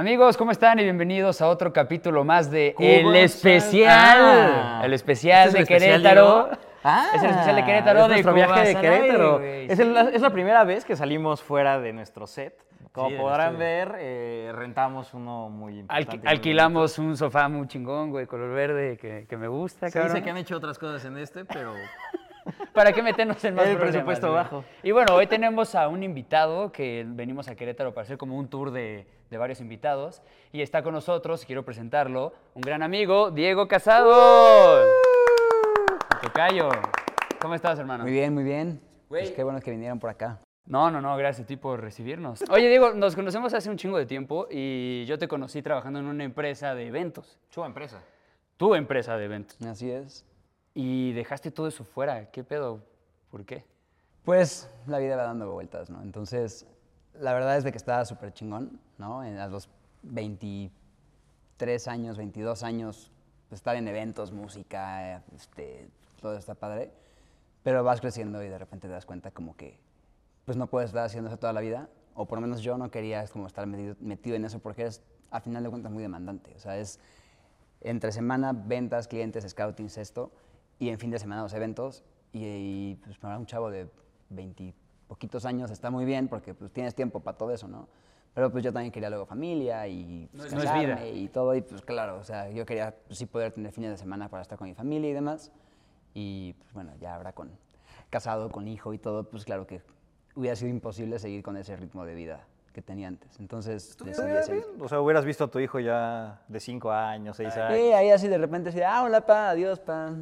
Amigos, 0.00 0.38
¿cómo 0.38 0.50
están? 0.50 0.78
Y 0.78 0.82
bienvenidos 0.84 1.42
a 1.42 1.48
otro 1.50 1.74
capítulo 1.74 2.24
más 2.24 2.50
de 2.50 2.72
¿Cómo 2.74 2.88
El? 2.88 3.16
Especial. 3.16 4.18
Ah. 4.18 4.80
el 4.82 4.94
especial 4.94 5.48
¿Este 5.48 5.58
de 5.58 5.64
es 5.64 5.68
el 5.70 5.76
especial, 5.76 6.00
Querétaro. 6.02 6.48
Ah, 6.82 7.06
es 7.14 7.22
el 7.22 7.28
especial 7.28 7.56
de 7.56 7.64
Querétaro 7.66 7.98
es 8.00 8.04
de 8.06 8.12
nuestro 8.14 8.32
viaje 8.32 8.60
de 8.68 8.74
Querétaro. 8.80 9.38
güey. 9.40 9.70
es, 9.70 9.76
Sí. 9.76 9.82
el- 9.82 9.96
es 10.14 10.22
la 10.22 10.30
primera 10.30 10.64
vez 10.64 10.86
que 10.86 10.96
salimos 10.96 11.42
fuera 11.42 11.78
de 11.78 11.92
nuestro 11.92 12.26
set. 12.26 12.54
Como 12.92 13.10
Sí, 13.10 13.16
podrán 13.16 13.58
ver, 13.58 13.94
eh, 13.98 14.50
rentamos 14.54 15.12
uno 15.12 15.50
muy 15.50 15.78
importante. 15.80 16.26
alquilamos 16.26 16.98
un 16.98 17.14
sofá 17.18 17.50
muy 17.50 17.68
chingón, 17.68 18.08
güey, 18.10 18.24
color 18.26 18.54
verde, 18.54 18.96
que, 18.96 19.26
que 19.28 19.36
me 19.36 19.48
gusta. 19.48 19.88
Se 19.88 19.92
cabrón. 19.92 20.14
dice 20.14 20.24
que 20.24 20.30
han 20.30 20.38
hecho 20.38 20.56
otras 20.56 20.78
cosas 20.78 21.04
en 21.04 21.18
este, 21.18 21.44
pero 21.44 21.74
¿Para 22.74 22.92
qué 22.92 23.02
meternos 23.02 23.42
en 23.44 23.54
más 23.54 23.66
El 23.66 23.72
problemas, 23.76 23.92
presupuesto 23.92 24.26
güey? 24.28 24.36
bajo. 24.42 24.64
Y 24.82 24.90
bueno, 24.92 25.14
hoy 25.14 25.26
tenemos 25.26 25.74
a 25.74 25.88
un 25.88 26.02
invitado 26.02 26.72
que 26.72 27.04
venimos 27.06 27.48
a 27.48 27.54
Querétaro 27.54 27.92
para 27.94 28.04
hacer 28.04 28.18
como 28.18 28.36
un 28.36 28.48
tour 28.48 28.70
de, 28.70 29.06
de 29.30 29.38
varios 29.38 29.60
invitados. 29.60 30.22
Y 30.52 30.62
está 30.62 30.82
con 30.82 30.94
nosotros, 30.94 31.44
quiero 31.44 31.64
presentarlo, 31.64 32.32
un 32.54 32.62
gran 32.62 32.82
amigo, 32.82 33.30
Diego 33.30 33.68
Casado. 33.68 34.84
Tocayo. 36.22 36.68
¿Cómo 37.40 37.54
estás, 37.54 37.78
hermano? 37.78 38.04
Muy 38.04 38.12
bien, 38.12 38.34
muy 38.34 38.44
bien. 38.44 38.80
Pues 39.08 39.30
qué 39.30 39.42
bueno 39.42 39.60
que 39.60 39.70
vinieron 39.70 39.98
por 39.98 40.10
acá. 40.10 40.38
No, 40.66 40.90
no, 40.90 41.00
no, 41.00 41.16
gracias 41.16 41.44
a 41.44 41.48
ti 41.48 41.56
por 41.56 41.80
recibirnos. 41.80 42.44
Oye, 42.50 42.68
Diego, 42.68 42.92
nos 42.92 43.16
conocemos 43.16 43.52
hace 43.54 43.70
un 43.70 43.76
chingo 43.76 43.98
de 43.98 44.06
tiempo 44.06 44.46
y 44.50 45.04
yo 45.06 45.18
te 45.18 45.26
conocí 45.26 45.62
trabajando 45.62 45.98
en 45.98 46.06
una 46.06 46.22
empresa 46.22 46.74
de 46.74 46.86
eventos. 46.86 47.38
chuba 47.50 47.66
empresa. 47.66 48.02
Tu 48.56 48.74
empresa 48.74 49.16
de 49.16 49.24
eventos. 49.24 49.60
Así 49.62 49.90
es. 49.90 50.24
Y 50.74 51.12
dejaste 51.12 51.50
todo 51.50 51.66
eso 51.68 51.84
fuera. 51.84 52.30
¿Qué 52.30 52.44
pedo? 52.44 52.82
¿Por 53.30 53.44
qué? 53.44 53.64
Pues 54.24 54.68
la 54.86 54.98
vida 54.98 55.16
va 55.16 55.24
dando 55.24 55.50
vueltas, 55.50 55.90
¿no? 55.90 56.02
Entonces, 56.02 56.66
la 57.14 57.32
verdad 57.32 57.56
es 57.56 57.64
de 57.64 57.72
que 57.72 57.78
estaba 57.78 58.04
súper 58.04 58.32
chingón, 58.32 58.78
¿no? 58.98 59.24
En- 59.24 59.38
a 59.38 59.48
los 59.48 59.68
23 60.02 61.88
años, 61.88 62.16
22 62.18 62.62
años, 62.62 63.10
estar 63.50 63.76
en 63.76 63.88
eventos, 63.88 64.32
música, 64.32 65.22
este, 65.34 65.88
todo 66.20 66.36
está 66.36 66.54
padre. 66.54 66.92
Pero 67.62 67.82
vas 67.84 68.00
creciendo 68.00 68.42
y 68.42 68.48
de 68.48 68.58
repente 68.58 68.86
te 68.88 68.92
das 68.94 69.06
cuenta 69.06 69.30
como 69.30 69.56
que 69.56 69.78
pues 70.44 70.56
no 70.56 70.66
puedes 70.66 70.90
estar 70.90 71.04
haciendo 71.04 71.28
eso 71.28 71.38
toda 71.38 71.52
la 71.52 71.60
vida. 71.60 71.88
O 72.14 72.26
por 72.26 72.38
lo 72.38 72.42
menos 72.42 72.60
yo 72.62 72.76
no 72.78 72.90
quería 72.90 73.26
como 73.28 73.46
estar 73.46 73.66
metido, 73.66 73.96
metido 74.00 74.36
en 74.36 74.44
eso 74.44 74.58
porque 74.58 74.84
es, 74.84 75.02
al 75.30 75.42
final 75.42 75.62
de 75.62 75.70
cuentas, 75.70 75.92
muy 75.92 76.02
demandante. 76.02 76.52
O 76.56 76.58
sea, 76.58 76.76
es 76.78 76.98
entre 77.82 78.12
semana 78.12 78.52
ventas, 78.52 79.06
clientes, 79.08 79.48
scouting, 79.48 79.86
esto, 79.96 80.30
y 80.80 80.88
en 80.88 80.98
fin 80.98 81.10
de 81.10 81.20
semana 81.20 81.42
los 81.42 81.54
eventos. 81.54 82.02
Y, 82.32 82.44
y, 82.44 82.94
pues 83.04 83.16
para 83.18 83.38
un 83.38 83.46
chavo 83.46 83.70
de 83.70 83.88
20 84.30 84.74
poquitos 85.06 85.44
años 85.44 85.70
está 85.70 85.90
muy 85.90 86.04
bien 86.04 86.26
porque 86.26 86.54
pues 86.54 86.72
tienes 86.72 86.94
tiempo 86.94 87.20
para 87.20 87.36
todo 87.38 87.52
eso, 87.52 87.68
¿no? 87.68 87.88
Pero 88.34 88.50
pues 88.50 88.62
yo 88.64 88.72
también 88.72 88.92
quería 88.92 89.10
luego 89.10 89.26
familia 89.26 89.86
y 89.88 90.28
pues, 90.32 90.52
No 90.52 90.62
es 90.62 90.64
vida. 90.64 90.94
casarme 90.94 91.10
y 91.10 91.28
todo. 91.28 91.54
Y 91.54 91.62
pues 91.62 91.82
claro, 91.82 92.18
o 92.18 92.24
sea, 92.24 92.48
yo 92.50 92.64
quería 92.64 92.94
pues, 93.06 93.18
sí 93.18 93.26
poder 93.26 93.52
tener 93.52 93.72
fines 93.72 93.90
de 93.90 93.96
semana 93.96 94.28
para 94.28 94.42
estar 94.42 94.56
con 94.56 94.68
mi 94.68 94.74
familia 94.74 95.10
y 95.10 95.12
demás. 95.12 95.52
Y 96.14 96.54
pues 96.54 96.72
bueno, 96.72 96.92
ya 97.00 97.16
ahora 97.16 97.32
con 97.32 97.50
casado, 98.08 98.50
con 98.50 98.68
hijo 98.68 98.94
y 98.94 98.98
todo, 98.98 99.28
pues 99.28 99.44
claro 99.44 99.66
que 99.66 99.82
hubiera 100.34 100.56
sido 100.56 100.70
imposible 100.70 101.18
seguir 101.18 101.42
con 101.42 101.56
ese 101.56 101.76
ritmo 101.76 102.04
de 102.04 102.14
vida 102.14 102.46
que 102.72 102.82
tenía 102.82 103.08
antes. 103.08 103.38
Entonces 103.40 103.96
decidí 103.98 104.30
hacer 104.30 104.64
O 104.78 104.88
sea, 104.88 105.00
hubieras 105.00 105.24
visto 105.24 105.44
a 105.44 105.50
tu 105.50 105.58
hijo 105.58 105.80
ya 105.80 106.40
de 106.46 106.60
5 106.60 106.90
años, 106.92 107.36
6 107.36 107.56
años. 107.56 107.78
Sí, 107.78 107.92
ahí 107.92 108.10
así 108.10 108.28
de 108.28 108.38
repente 108.38 108.68
así, 108.68 108.80
ah, 108.80 109.02
hola, 109.02 109.26
pa, 109.26 109.50
adiós, 109.50 109.80
pa. 109.80 110.12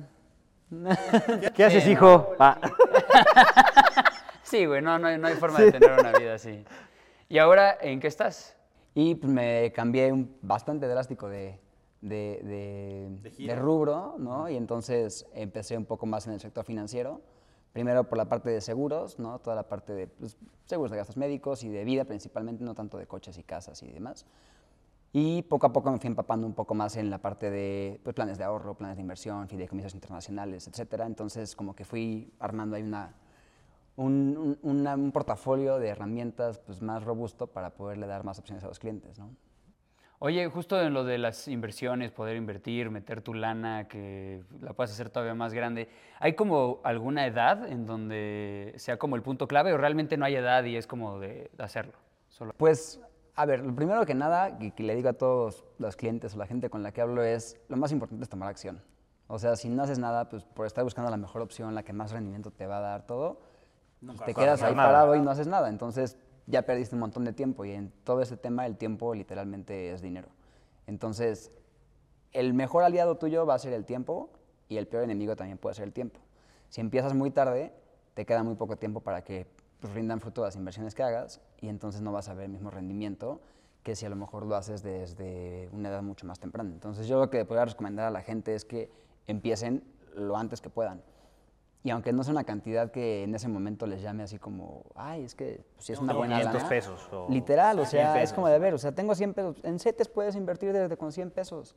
¿Qué 1.55 1.65
haces, 1.65 1.87
hijo? 1.87 2.33
Ah. 2.39 2.59
Sí, 4.43 4.65
güey, 4.65 4.81
no, 4.81 4.99
no, 4.99 5.09
hay- 5.09 5.19
no 5.19 5.27
hay 5.27 5.35
forma 5.35 5.61
de 5.61 5.73
tener 5.73 5.93
una 5.93 6.11
vida 6.13 6.35
así. 6.35 6.65
¿Y 7.29 7.37
ahora 7.37 7.77
en 7.83 8.01
qué 8.01 8.07
estás? 8.07 8.57
Y 8.95 9.15
pues 9.17 9.31
me 9.31 9.71
cambié 9.75 10.11
un, 10.11 10.39
bastante 10.41 10.89
drástico 10.89 11.29
de, 11.29 11.61
de, 12.01 12.41
de- 13.23 13.31
de 13.47 13.55
rubro, 13.57 14.15
¿no? 14.19 14.49
Y 14.49 14.57
entonces 14.57 15.27
empecé 15.35 15.77
un 15.77 15.85
poco 15.85 16.07
más 16.07 16.27
en 16.27 16.33
el 16.33 16.41
sector 16.41 16.65
financiero. 16.65 17.21
Primero 17.75 18.05
por 18.09 18.17
la 18.17 18.25
parte 18.25 18.49
de 18.49 18.63
seguros, 18.63 19.19
¿no? 19.19 19.39
Toda 19.39 19.55
la 19.55 19.69
parte 19.69 19.93
de 19.93 20.07
pues, 20.07 20.39
seguros 20.65 20.91
de 20.93 20.97
gastos 20.97 21.19
médicos 21.19 21.63
y 21.63 21.69
de 21.69 21.85
vida 21.85 22.07
principalmente, 22.07 22.65
no 22.65 22.75
tanto 22.75 22.97
de 22.97 23.07
coches 23.07 23.37
y 23.37 23.43
casas 23.43 23.83
y 23.83 23.89
demás. 23.93 24.25
Y 25.13 25.43
poco 25.43 25.67
a 25.67 25.73
poco 25.73 25.91
me 25.91 25.99
fui 25.99 26.09
empapando 26.09 26.47
un 26.47 26.55
poco 26.55 26.75
más 26.75 26.97
en 26.97 27.09
la 27.11 27.19
parte 27.19 27.51
de 27.51 27.99
pues, 28.05 28.15
planes 28.15 28.37
de 28.39 28.45
ahorro, 28.45 28.75
planes 28.75 28.97
de 28.97 29.03
inversión, 29.03 29.49
fideicomisos 29.49 29.95
internacionales, 29.95 30.69
etcétera. 30.69 31.07
Entonces, 31.07 31.57
como 31.57 31.75
que 31.75 31.85
fui 31.85 32.31
armando 32.39 32.77
ahí 32.77 32.83
una, 32.83 33.15
un, 33.97 34.37
un- 34.37 34.59
una- 34.63 34.95
un 34.95 35.11
portafolio 35.11 35.79
de 35.79 35.89
herramientas 35.89 36.59
pues, 36.59 36.83
más 36.83 37.03
robusto 37.05 37.47
para 37.47 37.71
poderle 37.71 38.07
dar 38.07 38.23
más 38.23 38.39
opciones 38.39 38.63
a 38.65 38.69
los 38.69 38.79
clientes, 38.79 39.19
¿no? 39.19 39.31
Oye, 40.21 40.49
justo 40.49 40.81
en 40.83 40.93
lo 40.95 41.05
de 41.05 41.17
las 41.17 41.47
inversiones, 41.47 42.11
poder 42.11 42.37
invertir, 42.37 42.91
meter 42.91 43.23
tu 43.23 43.35
lana, 43.35 43.87
que 43.87 44.43
la 44.61 44.73
puedas 44.73 44.91
hacer 44.91 45.11
todavía 45.11 45.35
más 45.35 45.55
grande, 45.55 45.89
¿hay 46.19 46.35
como 46.35 46.81
alguna 46.83 47.25
edad 47.25 47.71
en 47.71 47.87
donde 47.87 48.75
sea 48.79 48.99
como 48.99 49.15
el 49.15 49.23
punto 49.23 49.47
clave 49.47 49.73
o 49.73 49.77
realmente 49.79 50.17
no 50.17 50.25
hay 50.25 50.35
edad 50.35 50.65
y 50.65 50.75
es 50.77 50.89
como 50.89 51.21
de 51.21 51.53
hacerlo? 51.59 51.93
Solo. 52.31 52.53
Pues, 52.57 53.01
a 53.39 53.47
ver, 53.47 53.65
lo 53.65 53.73
primero 53.73 54.05
que 54.05 54.17
nada, 54.17 54.59
que, 54.59 54.73
que 54.73 54.83
le 54.83 54.97
digo 54.97 55.11
a 55.11 55.13
todos 55.13 55.65
los 55.79 55.95
clientes 55.95 56.35
o 56.35 56.39
la 56.39 56.47
gente 56.49 56.71
con 56.71 56.83
la 56.83 56.91
que 56.91 57.01
hablo 57.01 57.23
es, 57.23 57.57
lo 57.69 57.77
más 57.77 57.93
importante 57.93 58.25
es 58.25 58.29
tomar 58.29 58.49
acción. 58.49 58.83
O 59.29 59.39
sea, 59.39 59.55
si 59.55 59.69
no 59.69 59.81
haces 59.85 60.01
nada, 60.01 60.29
pues 60.29 60.43
por 60.43 60.67
estar 60.67 60.83
buscando 60.83 61.09
la 61.09 61.17
mejor 61.17 61.43
opción, 61.43 61.73
la 61.73 61.85
que 61.85 61.93
más 61.93 62.11
rendimiento 62.11 62.51
te 62.51 62.67
va 62.67 62.79
a 62.79 62.81
dar 62.81 63.07
todo, 63.07 63.41
pues, 64.05 64.19
te 64.25 64.35
quedas 64.35 64.61
ahí 64.65 64.75
nada. 64.75 64.89
parado 64.89 65.15
y 65.15 65.21
no 65.21 65.31
haces 65.31 65.47
nada. 65.47 65.69
Entonces, 65.69 66.19
ya 66.49 66.63
perdiste 66.63 66.97
un 66.97 67.01
montón 67.01 67.25
de 67.25 67.33
tiempo 67.33 67.65
y 67.65 67.71
en 67.71 67.93
todo 68.03 68.23
ese 68.23 68.37
tema 68.37 68.67
el 68.67 68.77
tiempo 68.77 69.15
literalmente 69.15 69.93
es 69.93 70.03
dinero. 70.03 70.31
Entonces, 70.89 71.53
el 72.33 72.55
mejor 72.55 72.83
aliado 72.83 73.19
tuyo 73.19 73.47
va 73.47 73.55
a 73.55 73.59
ser 73.61 73.73
el 73.73 73.85
tiempo 73.85 74.31
y 74.69 74.79
el 74.79 74.89
peor 74.89 75.05
enemigo 75.05 75.37
también 75.37 75.59
puede 75.59 75.77
ser 75.77 75.85
el 75.85 75.93
tiempo. 75.93 76.19
Si 76.71 76.81
empiezas 76.81 77.15
muy 77.15 77.31
tarde, 77.31 77.73
te 78.15 78.27
queda 78.27 78.43
muy 78.43 78.57
poco 78.57 78.77
tiempo 78.77 78.99
para 78.99 79.23
que 79.23 79.47
pues, 79.81 79.93
rindan 79.95 80.21
fruto 80.21 80.43
las 80.43 80.57
inversiones 80.57 80.95
que 80.95 81.03
hagas 81.03 81.41
y 81.61 81.69
entonces 81.69 82.01
no 82.01 82.13
vas 82.13 82.29
a 82.29 82.35
ver 82.35 82.47
el 82.47 82.53
mismo 82.53 82.71
rendimiento 82.71 83.41
que 83.83 83.95
si 83.97 84.05
a 84.05 84.09
lo 84.11 84.17
mejor 84.17 84.45
lo 84.45 84.57
haces 84.57 84.83
desde 84.83 85.69
una 85.73 85.89
edad 85.89 86.03
mucho 86.03 86.27
más 86.27 86.39
temprana. 86.39 86.71
Entonces 86.71 87.07
yo 87.07 87.19
lo 87.19 87.31
que 87.31 87.45
podría 87.45 87.65
recomendar 87.65 88.07
a 88.07 88.11
la 88.11 88.23
gente 88.23 88.55
es 88.55 88.65
que 88.65 88.91
empiecen 89.27 89.83
lo 90.15 90.37
antes 90.37 90.61
que 90.61 90.69
puedan. 90.69 91.03
Y 91.85 91.91
aunque 91.91 92.13
no 92.13 92.25
sea 92.25 92.33
una 92.33 92.45
cantidad 92.45 92.91
que 92.91 93.23
en 93.23 93.35
ese 93.35 93.49
momento 93.49 93.87
les 93.87 94.03
llame 94.03 94.25
así 94.25 94.39
como, 94.39 94.83
ay, 94.97 95.23
es 95.25 95.35
que 95.35 95.65
pues, 95.75 95.87
si 95.87 95.93
es 95.93 96.01
una 96.01 96.09
Tengo 96.09 96.19
buena 96.19 96.35
500 96.39 96.55
lana", 96.61 96.69
pesos 96.69 97.09
o 97.13 97.27
Literal, 97.31 97.79
o 97.79 97.85
100 97.87 97.91
sea, 97.91 98.23
es 98.23 98.33
como 98.33 98.49
de 98.49 98.59
ver, 98.59 98.75
o 98.75 98.79
sea, 98.79 98.93
tengo 98.93 99.15
100 99.15 99.33
pesos. 99.33 99.57
En 99.63 99.79
CETES 99.79 100.09
puedes 100.09 100.35
invertir 100.35 100.73
desde 100.73 100.97
con 100.97 101.13
100 101.13 101.31
pesos. 101.31 101.77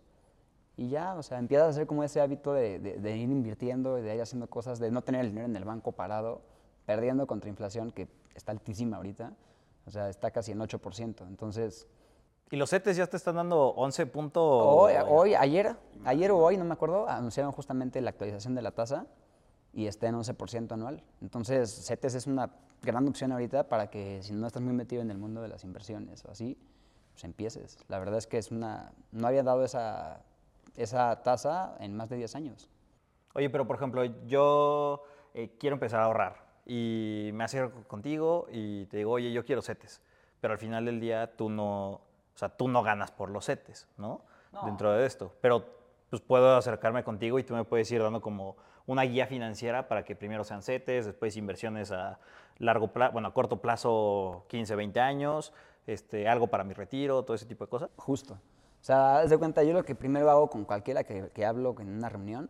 Y 0.75 0.90
ya, 0.90 1.13
o 1.13 1.22
sea, 1.23 1.38
empiezas 1.38 1.67
a 1.67 1.69
hacer 1.69 1.85
como 1.88 2.03
ese 2.03 2.19
hábito 2.19 2.51
de, 2.53 2.79
de- 2.79 2.97
de 2.97 3.16
ir 3.17 3.29
invirtiendo 3.29 4.00
y 4.00 4.01
de 4.01 4.16
ir 4.16 4.22
haciendo 4.22 4.47
cosas, 4.50 4.79
de 4.79 4.90
no 4.90 5.03
tener 5.03 5.22
el 5.22 5.28
dinero 5.29 5.45
en 5.45 5.56
el 5.56 5.63
banco 5.66 5.91
parado, 5.91 6.41
perdiendo 6.85 7.27
contra 7.27 7.49
inflación, 7.49 7.91
que 7.91 8.07
está 8.35 8.51
altísima 8.51 8.97
ahorita. 8.97 9.33
O 9.85 9.91
sea, 9.91 10.09
está 10.09 10.31
casi 10.31 10.51
en 10.51 10.59
8%. 10.59 11.27
Entonces, 11.27 11.87
Y 12.51 12.57
los 12.57 12.69
CETES 12.69 12.97
ya 12.97 13.07
te 13.07 13.17
están 13.17 13.35
dando 13.35 13.69
11 13.69 14.05
puntos. 14.07 14.43
hoy, 14.45 14.93
hoy, 15.07 15.35
ayer, 15.35 15.75
ayer 16.03 16.31
o 16.31 16.37
hoy, 16.37 16.57
no 16.57 16.65
me 16.65 16.73
acuerdo, 16.73 17.07
anunciaron 17.07 17.51
justamente 17.51 18.01
la 18.01 18.09
actualización 18.09 18.55
de 18.55 18.61
la 18.61 18.71
tasa 18.71 19.07
y 19.73 19.87
está 19.87 20.07
en 20.07 20.15
11% 20.15 20.71
anual. 20.73 21.03
Entonces, 21.21 21.85
CETES 21.87 22.15
es 22.15 22.27
una 22.27 22.51
gran 22.81 23.07
opción 23.07 23.31
ahorita 23.31 23.69
para 23.69 23.89
que 23.89 24.21
si 24.21 24.33
no 24.33 24.47
estás 24.47 24.61
muy 24.61 24.73
metido 24.73 25.01
en 25.01 25.11
el 25.11 25.17
mundo 25.17 25.41
de 25.41 25.47
las 25.47 25.63
inversiones 25.63 26.25
o 26.25 26.31
así, 26.31 26.57
pues 27.13 27.23
empieces. 27.23 27.77
La 27.87 27.99
verdad 27.99 28.17
es 28.17 28.27
que 28.27 28.37
es 28.37 28.51
una, 28.51 28.91
no 29.11 29.27
había 29.27 29.43
dado 29.43 29.63
esa, 29.63 30.21
esa 30.75 31.23
tasa 31.23 31.75
en 31.79 31.95
más 31.95 32.09
de 32.09 32.17
10 32.17 32.35
años. 32.35 32.69
Oye, 33.34 33.49
pero 33.49 33.66
por 33.66 33.77
ejemplo, 33.77 34.03
yo 34.25 35.03
eh, 35.34 35.55
quiero 35.57 35.75
empezar 35.75 36.01
a 36.01 36.05
ahorrar 36.05 36.50
y 36.66 37.31
me 37.34 37.43
acerco 37.43 37.84
contigo 37.87 38.47
y 38.52 38.85
te 38.85 38.97
digo, 38.97 39.11
oye, 39.11 39.31
yo 39.31 39.46
quiero 39.46 39.61
CETES, 39.61 40.02
pero 40.40 40.53
al 40.53 40.59
final 40.59 40.85
del 40.85 40.99
día 40.99 41.35
tú 41.35 41.49
no, 41.49 41.90
o 41.91 42.02
sea, 42.35 42.49
tú 42.49 42.67
no 42.67 42.84
ganas 42.84 43.11
por 43.11 43.29
los 43.29 43.46
CETES, 43.46 43.87
¿no? 43.97 44.22
Dentro 44.66 44.91
de 44.91 45.05
esto. 45.05 45.34
Pero 45.41 45.66
pues 46.09 46.22
puedo 46.22 46.58
acercarme 46.58 47.03
contigo 47.03 47.40
y 47.40 47.43
tú 47.43 47.53
me 47.55 47.63
puedes 47.63 47.90
ir 47.91 48.03
dando 48.03 48.22
como 48.22 48.58
una 48.85 49.03
guía 49.03 49.28
financiera 49.28 49.87
para 49.87 50.03
que 50.03 50.16
primero 50.16 50.43
sean 50.43 50.61
CETES, 50.61 51.05
después 51.05 51.37
inversiones 51.37 51.91
a 51.91 52.19
largo 52.58 52.90
plazo, 52.90 53.13
bueno, 53.13 53.29
a 53.29 53.34
corto 53.34 53.61
plazo, 53.61 54.46
15, 54.49 54.75
20 54.75 54.99
años, 54.99 55.53
este, 55.87 56.28
algo 56.28 56.47
para 56.47 56.63
mi 56.63 56.73
retiro, 56.73 57.23
todo 57.23 57.35
ese 57.35 57.46
tipo 57.46 57.66
de 57.66 57.69
cosas. 57.69 57.90
Justo. 57.96 58.34
O 58.34 58.84
sea, 58.84 59.19
haz 59.19 59.29
de 59.29 59.37
cuenta, 59.37 59.63
yo 59.63 59.73
lo 59.73 59.85
que 59.85 59.96
primero 59.96 60.29
hago 60.29 60.49
con 60.49 60.66
cualquiera 60.66 61.03
que, 61.03 61.29
que 61.34 61.46
hablo 61.46 61.75
en 61.79 61.90
una 61.90 62.09
reunión 62.09 62.49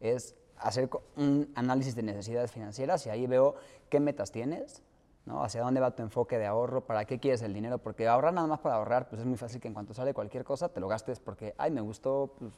es 0.00 0.36
hacer 0.60 0.88
un 1.16 1.50
análisis 1.54 1.94
de 1.94 2.02
necesidades 2.02 2.50
financieras 2.50 3.06
y 3.06 3.10
ahí 3.10 3.26
veo 3.26 3.54
qué 3.88 4.00
metas 4.00 4.30
tienes, 4.30 4.82
¿no? 5.26 5.42
Hacia 5.42 5.62
dónde 5.62 5.80
va 5.80 5.94
tu 5.94 6.02
enfoque 6.02 6.38
de 6.38 6.46
ahorro, 6.46 6.86
para 6.86 7.04
qué 7.04 7.18
quieres 7.18 7.42
el 7.42 7.52
dinero, 7.52 7.78
porque 7.78 8.08
ahorrar 8.08 8.32
nada 8.32 8.46
más 8.46 8.60
para 8.60 8.76
ahorrar, 8.76 9.08
pues 9.08 9.20
es 9.20 9.26
muy 9.26 9.36
fácil 9.36 9.60
que 9.60 9.68
en 9.68 9.74
cuanto 9.74 9.94
sale 9.94 10.14
cualquier 10.14 10.44
cosa 10.44 10.68
te 10.68 10.80
lo 10.80 10.88
gastes 10.88 11.20
porque, 11.20 11.54
ay, 11.58 11.70
me 11.70 11.80
gustó 11.80 12.34
pues, 12.38 12.52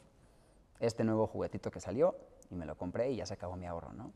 este 0.79 1.03
nuevo 1.03 1.27
juguetito 1.27 1.71
que 1.71 1.79
salió 1.79 2.15
y 2.49 2.55
me 2.55 2.65
lo 2.65 2.77
compré 2.77 3.11
y 3.11 3.17
ya 3.17 3.25
se 3.25 3.33
acabó 3.33 3.55
mi 3.55 3.65
ahorro, 3.65 3.93
¿no? 3.93 4.11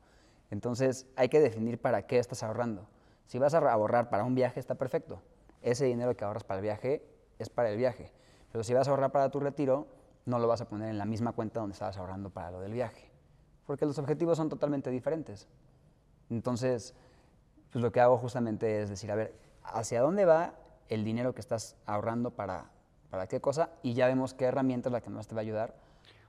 Entonces 0.52 1.08
hay 1.16 1.30
que 1.30 1.40
definir 1.40 1.80
para 1.80 2.06
qué 2.08 2.20
estás 2.20 2.44
ahorrando. 2.44 2.88
Si 3.28 3.40
vas 3.40 3.54
a 3.54 3.58
ahorrar 3.58 4.10
para 4.10 4.24
un 4.24 4.36
viaje, 4.36 4.60
está 4.60 4.76
perfecto. 4.76 5.22
Ese 5.62 5.86
dinero 5.86 6.16
que 6.16 6.24
ahorras 6.24 6.44
para 6.44 6.60
el 6.60 6.64
viaje, 6.64 7.04
es 7.40 7.50
para 7.50 7.70
el 7.70 7.78
viaje. 7.78 8.12
Pero 8.52 8.64
si 8.64 8.74
vas 8.74 8.88
a 8.88 8.92
ahorrar 8.92 9.12
para 9.12 9.30
tu 9.30 9.40
retiro, 9.40 9.88
no 10.26 10.40
lo 10.40 10.48
vas 10.48 10.62
a 10.62 10.70
poner 10.70 10.90
en 10.90 10.98
la 10.98 11.06
misma 11.06 11.32
cuenta 11.32 11.60
donde 11.60 11.74
estabas 11.74 11.98
ahorrando 11.98 12.30
para 12.30 12.52
lo 12.52 12.60
del 12.60 12.74
viaje. 12.74 13.15
Porque 13.66 13.86
los 13.86 13.98
objetivos 13.98 14.38
son 14.38 14.50
totalmente 14.50 14.90
diferentes. 14.90 15.48
Entonces, 16.30 16.94
pues 17.72 17.84
lo 17.84 17.92
que 17.92 18.00
hago 18.00 18.18
justamente 18.18 18.82
es 18.82 18.90
decir, 18.90 19.12
a 19.12 19.16
ver, 19.16 19.34
¿hacia 19.64 20.02
dónde 20.02 20.26
va 20.26 20.54
el 20.90 21.04
dinero 21.04 21.34
que 21.34 21.42
estás 21.42 21.76
ahorrando 21.86 22.32
para, 22.32 22.70
para 23.10 23.28
qué 23.28 23.42
cosa? 23.42 23.70
Y 23.84 23.94
ya 23.94 24.08
vemos 24.08 24.34
qué 24.34 24.46
herramienta 24.46 24.90
es 24.90 24.94
la 24.94 25.02
que 25.02 25.10
más 25.10 25.28
te 25.28 25.36
va 25.36 25.42
a 25.42 25.44
ayudar. 25.44 25.76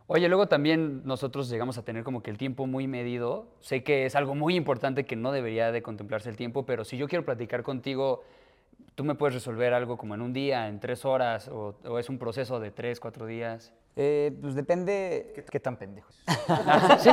Oye, 0.08 0.28
luego 0.28 0.46
también 0.46 1.02
nosotros 1.04 1.48
llegamos 1.48 1.78
a 1.78 1.84
tener 1.84 2.04
como 2.04 2.22
que 2.22 2.30
el 2.30 2.38
tiempo 2.38 2.66
muy 2.66 2.86
medido. 2.86 3.48
Sé 3.60 3.82
que 3.82 4.06
es 4.06 4.14
algo 4.14 4.36
muy 4.36 4.54
importante 4.54 5.04
que 5.04 5.16
no 5.16 5.32
debería 5.32 5.72
de 5.72 5.82
contemplarse 5.82 6.30
el 6.30 6.36
tiempo, 6.36 6.64
pero 6.64 6.84
si 6.84 6.96
yo 6.96 7.08
quiero 7.08 7.24
platicar 7.24 7.64
contigo, 7.64 8.22
tú 8.96 9.04
me 9.04 9.14
puedes 9.14 9.34
resolver 9.34 9.72
algo 9.74 9.96
como 9.96 10.14
en 10.14 10.22
un 10.22 10.32
día, 10.32 10.66
en 10.66 10.80
tres 10.80 11.04
horas, 11.04 11.48
o, 11.48 11.76
o 11.84 11.98
es 12.00 12.08
un 12.08 12.18
proceso 12.18 12.58
de 12.58 12.72
tres, 12.72 12.98
cuatro 12.98 13.26
días. 13.26 13.72
Eh, 13.94 14.36
pues 14.40 14.54
depende, 14.54 15.32
¿Qué, 15.34 15.44
qué 15.44 15.60
tan 15.60 15.76
pendejos? 15.76 16.18
Ah, 16.48 16.98
sí, 17.00 17.10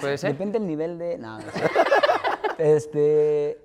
puede 0.00 0.18
ser. 0.18 0.32
Depende 0.32 0.58
el 0.58 0.66
nivel 0.66 0.98
de. 0.98 1.18
No, 1.18 1.38
no 1.38 1.50
sé. 1.50 1.64
este. 2.58 3.58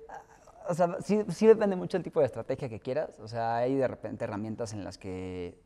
O 0.68 0.74
sea, 0.74 0.96
sí, 1.00 1.24
sí 1.28 1.46
depende 1.46 1.76
mucho 1.76 1.96
el 1.96 2.02
tipo 2.02 2.20
de 2.20 2.26
estrategia 2.26 2.68
que 2.68 2.80
quieras. 2.80 3.18
O 3.20 3.28
sea, 3.28 3.56
hay 3.56 3.74
de 3.74 3.86
repente 3.86 4.24
herramientas 4.24 4.72
en 4.72 4.84
las 4.84 4.98
que 4.98 5.58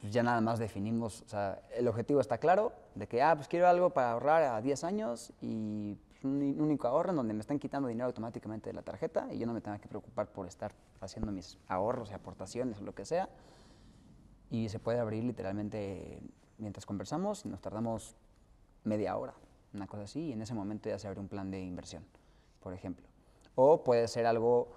pues, 0.00 0.12
ya 0.12 0.22
nada 0.22 0.40
más 0.40 0.58
definimos. 0.58 1.22
O 1.22 1.28
sea, 1.28 1.60
el 1.76 1.86
objetivo 1.88 2.20
está 2.20 2.38
claro, 2.38 2.72
de 2.94 3.06
que, 3.06 3.20
ah, 3.20 3.34
pues 3.36 3.48
quiero 3.48 3.68
algo 3.68 3.90
para 3.90 4.12
ahorrar 4.12 4.42
a 4.42 4.60
10 4.60 4.84
años 4.84 5.32
y 5.40 5.96
un 6.24 6.60
único 6.60 6.88
ahorro 6.88 7.10
en 7.10 7.16
donde 7.16 7.34
me 7.34 7.40
están 7.40 7.58
quitando 7.58 7.88
dinero 7.88 8.06
automáticamente 8.06 8.70
de 8.70 8.74
la 8.74 8.82
tarjeta 8.82 9.28
y 9.32 9.38
yo 9.38 9.46
no 9.46 9.52
me 9.52 9.60
tenga 9.60 9.78
que 9.78 9.88
preocupar 9.88 10.32
por 10.32 10.46
estar 10.46 10.72
haciendo 11.00 11.30
mis 11.30 11.58
ahorros 11.68 12.10
y 12.10 12.14
aportaciones 12.14 12.80
o 12.80 12.84
lo 12.84 12.94
que 12.94 13.04
sea. 13.04 13.28
Y 14.50 14.68
se 14.68 14.78
puede 14.78 14.98
abrir 14.98 15.24
literalmente 15.24 16.20
mientras 16.58 16.86
conversamos 16.86 17.44
y 17.44 17.48
nos 17.48 17.60
tardamos 17.60 18.16
media 18.84 19.16
hora, 19.16 19.34
una 19.74 19.86
cosa 19.86 20.04
así, 20.04 20.28
y 20.28 20.32
en 20.32 20.42
ese 20.42 20.54
momento 20.54 20.88
ya 20.88 20.98
se 20.98 21.06
abre 21.06 21.20
un 21.20 21.28
plan 21.28 21.50
de 21.50 21.60
inversión, 21.60 22.04
por 22.60 22.72
ejemplo. 22.72 23.06
O 23.54 23.84
puede 23.84 24.08
ser 24.08 24.26
algo 24.26 24.68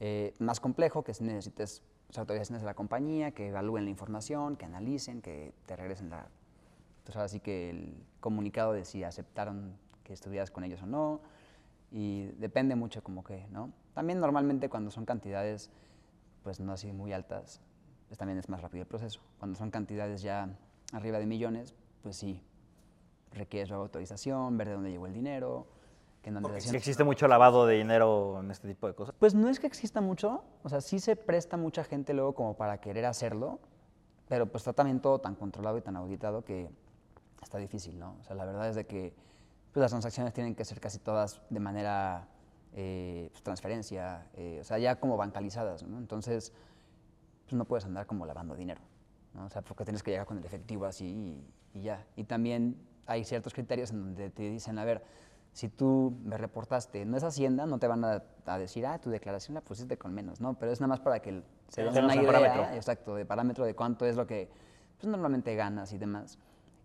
eh, 0.00 0.34
más 0.38 0.60
complejo, 0.60 1.04
que 1.04 1.14
si 1.14 1.24
necesites 1.24 1.82
las 2.08 2.18
autorizaciones 2.18 2.62
de 2.62 2.66
la 2.66 2.74
compañía, 2.74 3.32
que 3.32 3.48
evalúen 3.48 3.84
la 3.84 3.90
información, 3.90 4.56
que 4.56 4.64
analicen, 4.64 5.20
que 5.20 5.52
te 5.66 5.76
regresen 5.76 6.10
la... 6.10 6.28
Pues 7.04 7.16
ahora 7.16 7.28
sí 7.28 7.40
que 7.40 7.70
el 7.70 7.94
comunicado 8.20 8.72
de 8.72 8.82
aceptaron 9.04 9.76
que 10.08 10.14
estuvieras 10.14 10.50
con 10.50 10.64
ellos 10.64 10.82
o 10.82 10.86
no, 10.86 11.20
y 11.92 12.28
depende 12.38 12.74
mucho 12.74 13.02
como 13.02 13.22
que, 13.22 13.46
¿no? 13.50 13.70
También 13.92 14.18
normalmente 14.18 14.70
cuando 14.70 14.90
son 14.90 15.04
cantidades, 15.04 15.70
pues 16.42 16.60
no 16.60 16.72
así 16.72 16.92
muy 16.92 17.12
altas, 17.12 17.60
pues 18.08 18.16
también 18.16 18.38
es 18.38 18.48
más 18.48 18.62
rápido 18.62 18.82
el 18.82 18.88
proceso. 18.88 19.20
Cuando 19.38 19.56
son 19.56 19.70
cantidades 19.70 20.22
ya 20.22 20.48
arriba 20.92 21.18
de 21.18 21.26
millones, 21.26 21.74
pues 22.02 22.16
sí, 22.16 22.42
requiere 23.32 23.66
su 23.66 23.74
autorización, 23.74 24.56
ver 24.56 24.68
de 24.68 24.74
dónde 24.74 24.90
llegó 24.90 25.06
el 25.06 25.12
dinero, 25.12 25.66
que 26.22 26.30
dónde 26.30 26.48
Porque 26.48 26.62
sí 26.62 26.74
existe 26.74 27.04
mucho 27.04 27.28
lavado 27.28 27.66
de 27.66 27.76
dinero 27.76 28.40
en 28.40 28.50
este 28.50 28.66
tipo 28.66 28.86
de 28.86 28.94
cosas. 28.94 29.14
Pues 29.18 29.34
no 29.34 29.50
es 29.50 29.60
que 29.60 29.66
exista 29.66 30.00
mucho, 30.00 30.42
o 30.62 30.70
sea, 30.70 30.80
sí 30.80 31.00
se 31.00 31.16
presta 31.16 31.58
mucha 31.58 31.84
gente 31.84 32.14
luego 32.14 32.34
como 32.34 32.56
para 32.56 32.80
querer 32.80 33.04
hacerlo, 33.04 33.60
pero 34.26 34.46
pues 34.46 34.62
está 34.62 34.72
también 34.72 35.00
todo 35.00 35.18
tan 35.20 35.34
controlado 35.34 35.76
y 35.76 35.82
tan 35.82 35.96
auditado 35.96 36.44
que 36.44 36.70
está 37.42 37.58
difícil, 37.58 37.98
¿no? 37.98 38.16
O 38.20 38.24
sea, 38.24 38.36
la 38.36 38.46
verdad 38.46 38.70
es 38.70 38.76
de 38.76 38.86
que 38.86 39.28
pues, 39.78 39.84
las 39.84 39.90
transacciones 39.92 40.34
tienen 40.34 40.56
que 40.56 40.64
ser 40.64 40.80
casi 40.80 40.98
todas 40.98 41.40
de 41.50 41.60
manera 41.60 42.26
eh, 42.74 43.28
pues, 43.30 43.44
transferencia, 43.44 44.26
eh, 44.34 44.58
o 44.60 44.64
sea, 44.64 44.78
ya 44.78 44.98
como 44.98 45.16
bancalizadas, 45.16 45.84
¿no? 45.84 45.98
Entonces, 45.98 46.52
pues 47.44 47.54
no 47.54 47.64
puedes 47.64 47.84
andar 47.84 48.04
como 48.06 48.26
lavando 48.26 48.56
dinero, 48.56 48.80
¿no? 49.34 49.46
O 49.46 49.50
sea, 49.50 49.62
porque 49.62 49.84
tienes 49.84 50.02
que 50.02 50.10
llegar 50.10 50.26
con 50.26 50.36
el 50.36 50.44
efectivo 50.44 50.84
así 50.84 51.06
y, 51.06 51.78
y 51.78 51.82
ya. 51.82 52.04
Y 52.16 52.24
también 52.24 52.76
hay 53.06 53.22
ciertos 53.22 53.54
criterios 53.54 53.92
en 53.92 54.00
donde 54.00 54.30
te 54.30 54.50
dicen, 54.50 54.80
a 54.80 54.84
ver, 54.84 55.04
si 55.52 55.68
tú 55.68 56.18
me 56.24 56.36
reportaste, 56.36 57.04
no 57.04 57.16
es 57.16 57.22
Hacienda, 57.22 57.64
no 57.64 57.78
te 57.78 57.86
van 57.86 58.04
a, 58.04 58.24
a 58.46 58.58
decir, 58.58 58.84
ah, 58.84 58.98
tu 58.98 59.10
declaración 59.10 59.54
la 59.54 59.60
pusiste 59.60 59.96
con 59.96 60.12
menos, 60.12 60.40
¿no? 60.40 60.58
Pero 60.58 60.72
es 60.72 60.80
nada 60.80 60.88
más 60.88 61.00
para 61.00 61.20
que 61.20 61.44
se 61.68 61.84
den 61.84 62.04
una 62.04 62.14
un 62.14 62.20
idea, 62.20 62.32
parámetro. 62.32 62.76
exacto, 62.76 63.14
de 63.14 63.24
parámetro 63.24 63.64
de 63.64 63.76
cuánto 63.76 64.06
es 64.06 64.16
lo 64.16 64.26
que 64.26 64.50
pues, 64.98 65.08
normalmente 65.08 65.54
ganas 65.54 65.92
y 65.92 65.98
demás. 65.98 66.36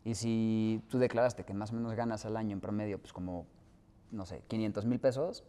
Y 0.05 0.15
si 0.15 0.81
tú 0.89 0.99
declaraste 0.99 1.43
que 1.43 1.53
más 1.53 1.71
o 1.71 1.75
menos 1.75 1.93
ganas 1.93 2.25
al 2.25 2.35
año 2.35 2.51
en 2.51 2.61
promedio, 2.61 2.99
pues 2.99 3.13
como, 3.13 3.45
no 4.11 4.25
sé, 4.25 4.43
500 4.47 4.85
mil 4.85 4.99
pesos, 4.99 5.43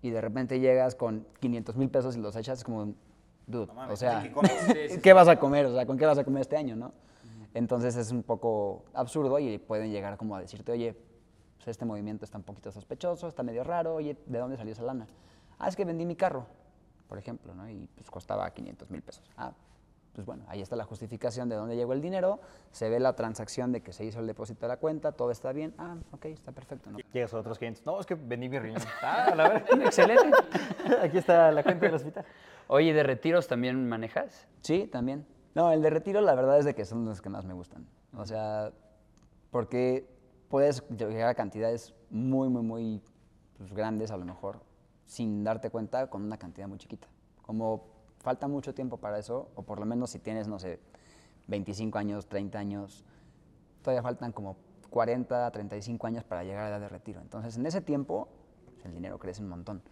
y 0.00 0.10
de 0.10 0.20
repente 0.20 0.60
llegas 0.60 0.94
con 0.94 1.26
500 1.40 1.76
mil 1.76 1.90
pesos 1.90 2.16
y 2.16 2.20
los 2.20 2.36
echas, 2.36 2.58
es 2.58 2.64
como, 2.64 2.94
dude, 3.46 3.68
o 3.90 3.96
sea, 3.96 4.30
¿qué 5.02 5.12
vas 5.12 5.28
a 5.28 5.38
comer? 5.38 5.66
O 5.66 5.74
sea, 5.74 5.86
¿con 5.86 5.98
qué 5.98 6.06
vas 6.06 6.18
a 6.18 6.24
comer 6.24 6.42
este 6.42 6.56
año, 6.56 6.76
no? 6.76 6.92
Entonces 7.54 7.96
es 7.96 8.10
un 8.10 8.22
poco 8.22 8.84
absurdo 8.94 9.38
y 9.38 9.58
pueden 9.58 9.90
llegar 9.90 10.16
como 10.16 10.36
a 10.36 10.40
decirte, 10.40 10.72
oye, 10.72 10.94
pues 11.56 11.68
este 11.68 11.84
movimiento 11.84 12.24
está 12.24 12.38
un 12.38 12.44
poquito 12.44 12.70
sospechoso, 12.70 13.26
está 13.26 13.42
medio 13.42 13.64
raro, 13.64 13.94
oye, 13.94 14.16
¿de 14.26 14.38
dónde 14.38 14.56
salió 14.56 14.72
esa 14.72 14.82
lana? 14.82 15.06
Ah, 15.58 15.68
es 15.68 15.74
que 15.74 15.84
vendí 15.84 16.04
mi 16.06 16.14
carro, 16.14 16.46
por 17.08 17.18
ejemplo, 17.18 17.54
¿no? 17.54 17.68
Y 17.68 17.88
pues 17.96 18.10
costaba 18.10 18.48
500 18.50 18.90
mil 18.90 19.02
pesos. 19.02 19.28
Ah, 19.36 19.52
pues 20.18 20.26
bueno, 20.26 20.42
ahí 20.48 20.60
está 20.60 20.74
la 20.74 20.82
justificación 20.82 21.48
de 21.48 21.54
dónde 21.54 21.76
llegó 21.76 21.92
el 21.92 22.02
dinero, 22.02 22.40
se 22.72 22.90
ve 22.90 22.98
la 22.98 23.14
transacción 23.14 23.70
de 23.70 23.82
que 23.82 23.92
se 23.92 24.04
hizo 24.04 24.18
el 24.18 24.26
depósito 24.26 24.62
de 24.62 24.68
la 24.70 24.76
cuenta, 24.76 25.12
todo 25.12 25.30
está 25.30 25.52
bien, 25.52 25.72
ah, 25.78 25.94
ok, 26.10 26.24
está 26.24 26.50
perfecto, 26.50 26.90
¿no? 26.90 26.98
Llegas 27.12 27.32
a 27.34 27.38
otros 27.38 27.56
clientes. 27.56 27.86
No, 27.86 28.00
es 28.00 28.04
que 28.04 28.16
vendí 28.16 28.48
mi 28.48 28.58
riñón. 28.58 28.82
Ah, 29.00 29.32
la 29.36 29.48
verdad. 29.48 29.64
Excelente. 29.86 30.36
Aquí 31.04 31.18
está 31.18 31.52
la 31.52 31.62
cuenta 31.62 31.86
del 31.86 31.94
hospital. 31.94 32.24
Oye, 32.66 32.92
¿de 32.92 33.04
retiros 33.04 33.46
también 33.46 33.88
manejas? 33.88 34.48
Sí, 34.60 34.88
también. 34.88 35.24
No, 35.54 35.70
el 35.70 35.82
de 35.82 35.90
retiro 35.90 36.20
la 36.20 36.34
verdad 36.34 36.58
es 36.58 36.64
de 36.64 36.74
que 36.74 36.84
son 36.84 37.04
los 37.04 37.22
que 37.22 37.28
más 37.28 37.44
me 37.44 37.54
gustan. 37.54 37.86
O 38.16 38.26
sea, 38.26 38.72
porque 39.52 40.04
puedes 40.48 40.82
llegar 40.88 41.28
a 41.28 41.34
cantidades 41.36 41.94
muy, 42.10 42.48
muy, 42.48 42.62
muy 42.62 43.02
pues, 43.56 43.72
grandes 43.72 44.10
a 44.10 44.16
lo 44.16 44.24
mejor, 44.24 44.64
sin 45.06 45.44
darte 45.44 45.70
cuenta 45.70 46.10
con 46.10 46.24
una 46.24 46.38
cantidad 46.38 46.66
muy 46.66 46.78
chiquita. 46.78 47.06
Como 47.42 47.97
falta 48.20 48.48
mucho 48.48 48.74
tiempo 48.74 48.98
para 48.98 49.18
eso, 49.18 49.50
o 49.54 49.62
por 49.62 49.80
lo 49.80 49.86
menos 49.86 50.10
si 50.10 50.18
tienes, 50.18 50.48
no 50.48 50.58
sé, 50.58 50.80
25 51.46 51.98
años, 51.98 52.26
30 52.26 52.58
años, 52.58 53.04
todavía 53.82 54.02
faltan 54.02 54.32
como 54.32 54.56
40, 54.90 55.50
35 55.50 56.06
años 56.06 56.24
para 56.24 56.44
llegar 56.44 56.64
a 56.64 56.70
la 56.70 56.76
edad 56.76 56.80
de 56.80 56.88
retiro. 56.88 57.20
Entonces, 57.20 57.56
en 57.56 57.66
ese 57.66 57.80
tiempo, 57.80 58.28
pues, 58.66 58.84
el 58.86 58.94
dinero 58.94 59.18
crece 59.18 59.42
un 59.42 59.48
montón. 59.48 59.82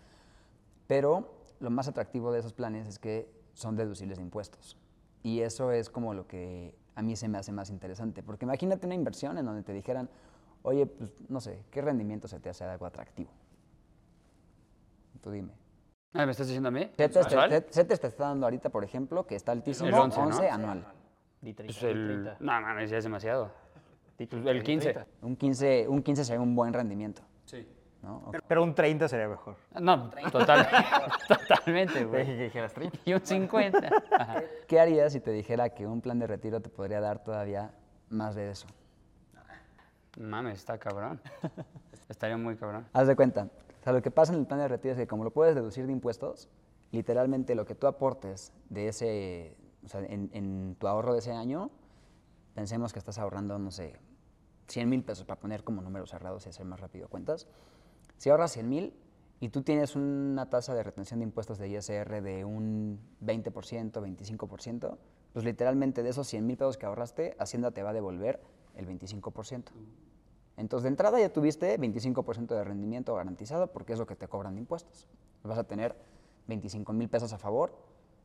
Pero 0.87 1.35
lo 1.61 1.71
más 1.71 1.89
atractivo 1.89 2.33
de 2.33 2.41
esos 2.41 2.53
planes 2.53 2.87
es 2.87 2.99
que 2.99 3.31
son 3.55 3.77
deducibles 3.77 4.19
de 4.19 4.23
impuestos. 4.23 4.77
Y 5.23 5.41
eso 5.41 5.73
es 5.73 5.91
como 5.91 6.15
lo 6.15 6.27
que 6.27 6.75
a 6.95 7.03
mí 7.03 7.17
se 7.17 7.29
me 7.29 7.39
hace 7.39 7.53
más 7.53 7.71
interesante. 7.71 8.23
Porque 8.23 8.45
imagínate 8.45 8.87
una 8.87 8.95
inversión 8.95 9.39
en 9.39 9.45
donde 9.45 9.63
te 9.63 9.73
dijeran, 9.73 10.09
oye, 10.63 10.87
pues 10.87 11.13
no 11.29 11.41
sé, 11.41 11.65
¿qué 11.71 11.83
rendimiento 11.83 12.29
se 12.29 12.39
te 12.39 12.49
hace 12.49 12.65
algo 12.65 12.87
atractivo? 12.87 13.31
Tú 15.21 15.31
dime. 15.31 15.66
Ah, 16.13 16.25
¿Me 16.25 16.33
estás 16.33 16.47
diciendo 16.47 16.69
a 16.69 16.73
mí? 16.73 16.91
CETES 16.97 17.13
te, 17.13 17.19
¿Mensual? 17.37 17.51
CETES- 17.51 17.73
CETES 17.75 18.01
te 18.01 18.07
está 18.07 18.25
dando 18.29 18.47
ahorita, 18.47 18.71
por 18.71 18.85
ejemplo, 18.85 19.27
que 19.27 19.37
está 19.37 19.53
altísimo, 19.53 19.89
El 19.89 19.95
11, 19.95 20.21
11, 20.21 20.43
¿no? 20.49 20.55
anual. 20.55 20.85
Di 21.43 21.53
30, 21.53 21.73
Pues 21.79 21.83
el... 21.93 22.07
30, 22.23 22.37
No, 22.41 22.61
mames, 22.61 22.91
ya 22.91 22.99
es 22.99 23.05
demasiado. 23.05 23.51
Pues 24.17 24.29
30, 24.31 24.51
el 24.51 24.59
di 24.61 24.65
15. 24.65 24.93
30. 24.95 25.11
Un 25.23 25.37
15, 25.37 25.89
un 25.89 26.03
15 26.03 26.25
sería 26.25 26.41
un 26.41 26.55
buen 26.57 26.73
rendimiento. 26.73 27.23
Sí. 27.45 27.69
¿no? 28.03 28.17
O- 28.27 28.33
Pero 28.49 28.63
un 28.63 28.75
30 28.75 29.09
sería 29.09 29.29
mejor. 29.29 29.57
No, 29.79 30.11
total, 30.33 30.67
totalmente, 31.29 31.95
Te 31.99 32.05
güey. 32.07 32.21
dije 32.23 32.37
que 32.39 32.45
dijeras 32.45 32.73
30. 32.73 32.99
Y 33.05 33.13
un 33.13 33.21
50. 33.21 33.91
Ajá. 34.13 34.43
¿Qué 34.67 34.81
harías 34.81 35.13
si 35.13 35.21
te 35.21 35.31
dijera 35.33 35.69
que 35.71 35.87
un 35.87 36.01
plan 36.01 36.19
de 36.19 36.27
retiro 36.27 36.61
te 36.61 36.71
podría 36.71 37.01
dar 37.01 37.23
todavía 37.23 37.73
más 38.09 38.35
de 38.35 38.51
eso? 38.51 38.67
Mames, 40.19 40.55
está 40.61 40.79
cabrón. 40.79 41.21
Estaría 42.09 42.39
muy 42.39 42.57
cabrón. 42.57 42.87
Haz 42.95 43.07
de 43.07 43.15
cuenta. 43.17 43.49
Sea, 43.87 43.93
lo 43.93 44.03
que 44.03 44.11
pasa 44.11 44.33
en 44.33 44.41
el 44.41 44.47
plan 44.47 44.59
de 44.59 44.67
retiro 44.67 44.95
es 44.95 44.99
que 44.99 45.07
como 45.07 45.23
lo 45.23 45.31
puedes 45.31 45.55
deducir 45.55 45.87
de 45.87 45.93
impuestos, 45.93 46.49
literalmente 46.91 47.55
lo 47.55 47.65
que 47.65 47.77
tú 47.77 47.87
aportes 47.87 48.53
de 48.69 48.89
ese, 48.89 49.57
o 49.85 49.89
sea, 49.89 50.01
en, 50.01 50.29
en 50.33 50.75
tu 50.77 50.89
ahorro 50.89 51.13
de 51.13 51.21
ese 51.21 51.31
año, 51.31 51.71
pensemos 52.57 52.93
que 52.93 52.99
estás 52.99 53.17
ahorrando, 53.19 53.61
no 53.61 53.71
sé, 53.71 54.01
100 54.67 54.89
mil 54.89 55.05
pesos 55.05 55.25
para 55.25 55.39
poner 55.39 55.63
como 55.63 55.83
números 55.83 56.11
cerrados 56.11 56.47
y 56.47 56.49
hacer 56.49 56.67
más 56.67 56.81
rápido 56.81 57.07
cuentas. 57.07 57.47
Si 58.17 58.29
ahorras 58.29 58.51
100 58.55 58.69
mil 58.69 58.93
y 59.39 59.51
tú 59.51 59.63
tienes 59.63 59.95
una 59.95 60.51
tasa 60.51 60.75
de 60.75 60.83
retención 60.83 61.21
de 61.21 61.25
impuestos 61.27 61.57
de 61.59 61.69
ISR 61.69 62.23
de 62.23 62.45
un 62.45 62.99
20%, 63.25 63.53
25%, 63.53 64.97
pues 65.33 65.45
literalmente 65.45 66.03
de 66.03 66.09
esos 66.09 66.27
100 66.27 66.45
mil 66.45 66.57
pesos 66.57 66.77
que 66.77 66.87
ahorraste, 66.87 67.37
Hacienda 67.39 67.71
te 67.71 67.85
va 67.85 67.91
a 67.91 67.93
devolver 67.93 68.41
el 68.75 68.89
25%. 68.89 69.63
Entonces, 70.57 70.85
de 70.85 70.89
entrada 70.89 71.21
ya 71.21 71.31
tuviste 71.33 71.79
25% 71.79 72.55
de 72.55 72.65
rendimiento 72.65 73.15
garantizado 73.15 73.67
porque 73.69 73.93
es 73.93 73.99
lo 73.99 74.07
que 74.07 74.17
te 74.17 74.27
cobran 74.27 74.55
de 74.55 74.61
impuestos. 74.61 75.07
Vas 75.43 75.59
a 75.59 75.65
tener 75.65 75.97
25 76.49 76.93
mil 76.93 77.09
pesos 77.09 77.33
a 77.33 77.39
favor 77.39 77.77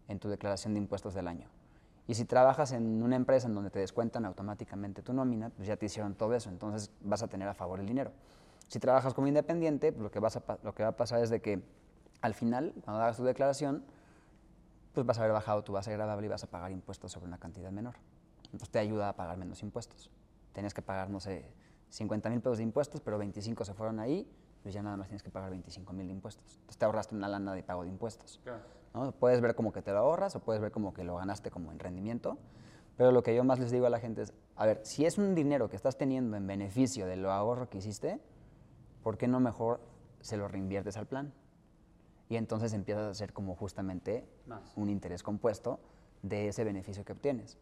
en 0.08 0.20
tu 0.20 0.30
declaración 0.30 0.74
de 0.74 0.80
impuestos 0.80 1.14
del 1.14 1.28
año. 1.28 1.48
Y 2.08 2.16
si 2.16 2.26
trabajas 2.26 2.72
en 2.72 3.04
una 3.04 3.16
empresa 3.16 3.48
en 3.48 3.56
donde 3.56 3.70
te 3.70 3.80
descuentan 3.80 4.26
automáticamente 4.26 5.02
tu 5.02 5.14
nómina, 5.14 5.50
pues 5.50 5.68
ya 5.68 5.78
te 5.78 5.86
hicieron 5.86 6.16
todo 6.16 6.34
eso, 6.34 6.50
entonces 6.50 6.92
vas 7.02 7.22
a 7.24 7.28
tener 7.28 7.48
a 7.48 7.54
favor 7.54 7.80
el 7.80 7.86
dinero. 7.86 8.12
Si 8.68 8.80
trabajas 8.80 9.14
como 9.14 9.28
independiente, 9.28 9.92
pues 9.92 10.04
lo 10.04 10.12
que, 10.12 10.20
vas 10.20 10.38
a 10.38 10.44
lo 10.64 10.74
que 10.74 10.84
va 10.84 10.90
a 10.90 10.96
pasar 10.96 11.22
es 11.22 11.30
de 11.30 11.42
que 11.42 11.62
al 12.22 12.34
final, 12.34 12.74
cuando 12.84 13.02
hagas 13.02 13.18
tu 13.18 13.24
declaración, 13.24 13.84
pues 14.94 15.06
vas 15.06 15.18
a 15.18 15.22
haber 15.22 15.34
bajado 15.34 15.64
tu 15.64 15.74
base 15.74 15.92
gravable 15.92 16.26
y 16.26 16.30
vas 16.30 16.44
a 16.44 16.48
pagar 16.48 16.72
impuestos 16.72 17.12
sobre 17.12 17.28
una 17.28 17.38
cantidad 17.38 17.72
menor. 17.72 17.96
Entonces 18.46 18.70
te 18.70 18.80
ayuda 18.80 19.10
a 19.10 19.16
pagar 19.16 19.38
menos 19.38 19.64
impuestos. 19.64 20.10
Tenías 20.54 20.74
que 20.74 20.82
pagar, 20.82 21.10
no 21.10 21.20
sé, 21.20 21.46
50 21.92 22.30
mil 22.30 22.42
pesos 22.42 22.58
de 22.58 22.64
impuestos, 22.64 23.02
pero 23.02 23.18
25 23.18 23.64
se 23.66 23.74
fueron 23.74 24.00
ahí, 24.00 24.28
pues 24.64 24.74
ya 24.74 24.82
nada 24.82 24.98
más 24.98 25.08
tienes 25.08 25.24
que 25.24 25.30
pagar 25.30 25.52
25 25.52 25.94
mil 25.94 26.08
de 26.08 26.14
impuestos. 26.14 26.56
Entonces 26.56 26.78
te 26.78 26.86
ahorraste 26.86 27.16
una 27.16 27.28
lana 27.28 27.54
de 27.54 27.64
pago 27.64 27.84
de 27.84 27.90
impuestos. 27.90 28.42
¿no? 28.94 29.12
Puedes 29.12 29.42
ver 29.42 29.56
como 29.56 29.72
que 29.72 29.82
te 29.82 29.92
lo 29.92 30.00
ahorras 30.00 30.36
o 30.36 30.40
puedes 30.40 30.62
ver 30.62 30.72
como 30.72 30.94
que 30.94 31.04
lo 31.04 31.18
ganaste 31.18 31.52
como 31.52 31.72
en 31.72 31.80
rendimiento, 31.80 32.38
pero 32.98 33.12
lo 33.12 33.24
que 33.24 33.36
yo 33.36 33.44
más 33.44 33.60
les 33.60 33.72
digo 33.72 33.86
a 33.86 33.90
la 33.90 34.00
gente 34.00 34.22
es, 34.22 34.34
a 34.56 34.66
ver, 34.66 34.82
si 34.84 35.06
es 35.06 35.18
un 35.18 35.36
dinero 35.36 35.70
que 35.70 35.76
estás 35.76 35.98
teniendo 35.98 36.38
en 36.38 36.46
beneficio 36.48 37.06
de 37.08 37.18
lo 37.18 37.32
ahorro 37.32 37.70
que 37.70 37.80
hiciste, 37.80 38.20
¿por 39.04 39.18
qué 39.18 39.28
no 39.28 39.40
mejor 39.40 39.80
se 40.22 40.38
lo 40.38 40.48
reinviertes 40.48 40.98
al 40.98 41.08
plan? 41.08 41.34
Y 42.30 42.38
entonces 42.38 42.74
empiezas 42.74 43.04
a 43.04 43.10
hacer 43.10 43.34
como 43.34 43.56
justamente 43.56 44.26
Más. 44.46 44.72
un 44.78 44.90
interés 44.90 45.24
compuesto 45.24 45.80
de 46.22 46.48
ese 46.48 46.64
beneficio 46.64 47.04
que 47.04 47.12
obtienes. 47.12 47.58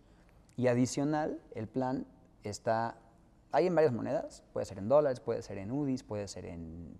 Y 0.57 0.67
adicional, 0.67 1.41
el 1.55 1.67
plan 1.67 2.05
está, 2.43 2.98
hay 3.51 3.67
en 3.67 3.75
varias 3.75 3.93
monedas, 3.93 4.43
puede 4.53 4.65
ser 4.65 4.77
en 4.77 4.87
dólares, 4.87 5.19
puede 5.19 5.41
ser 5.41 5.57
en 5.57 5.71
UDIs, 5.71 6.03
puede 6.03 6.27
ser 6.27 6.45
en 6.45 6.97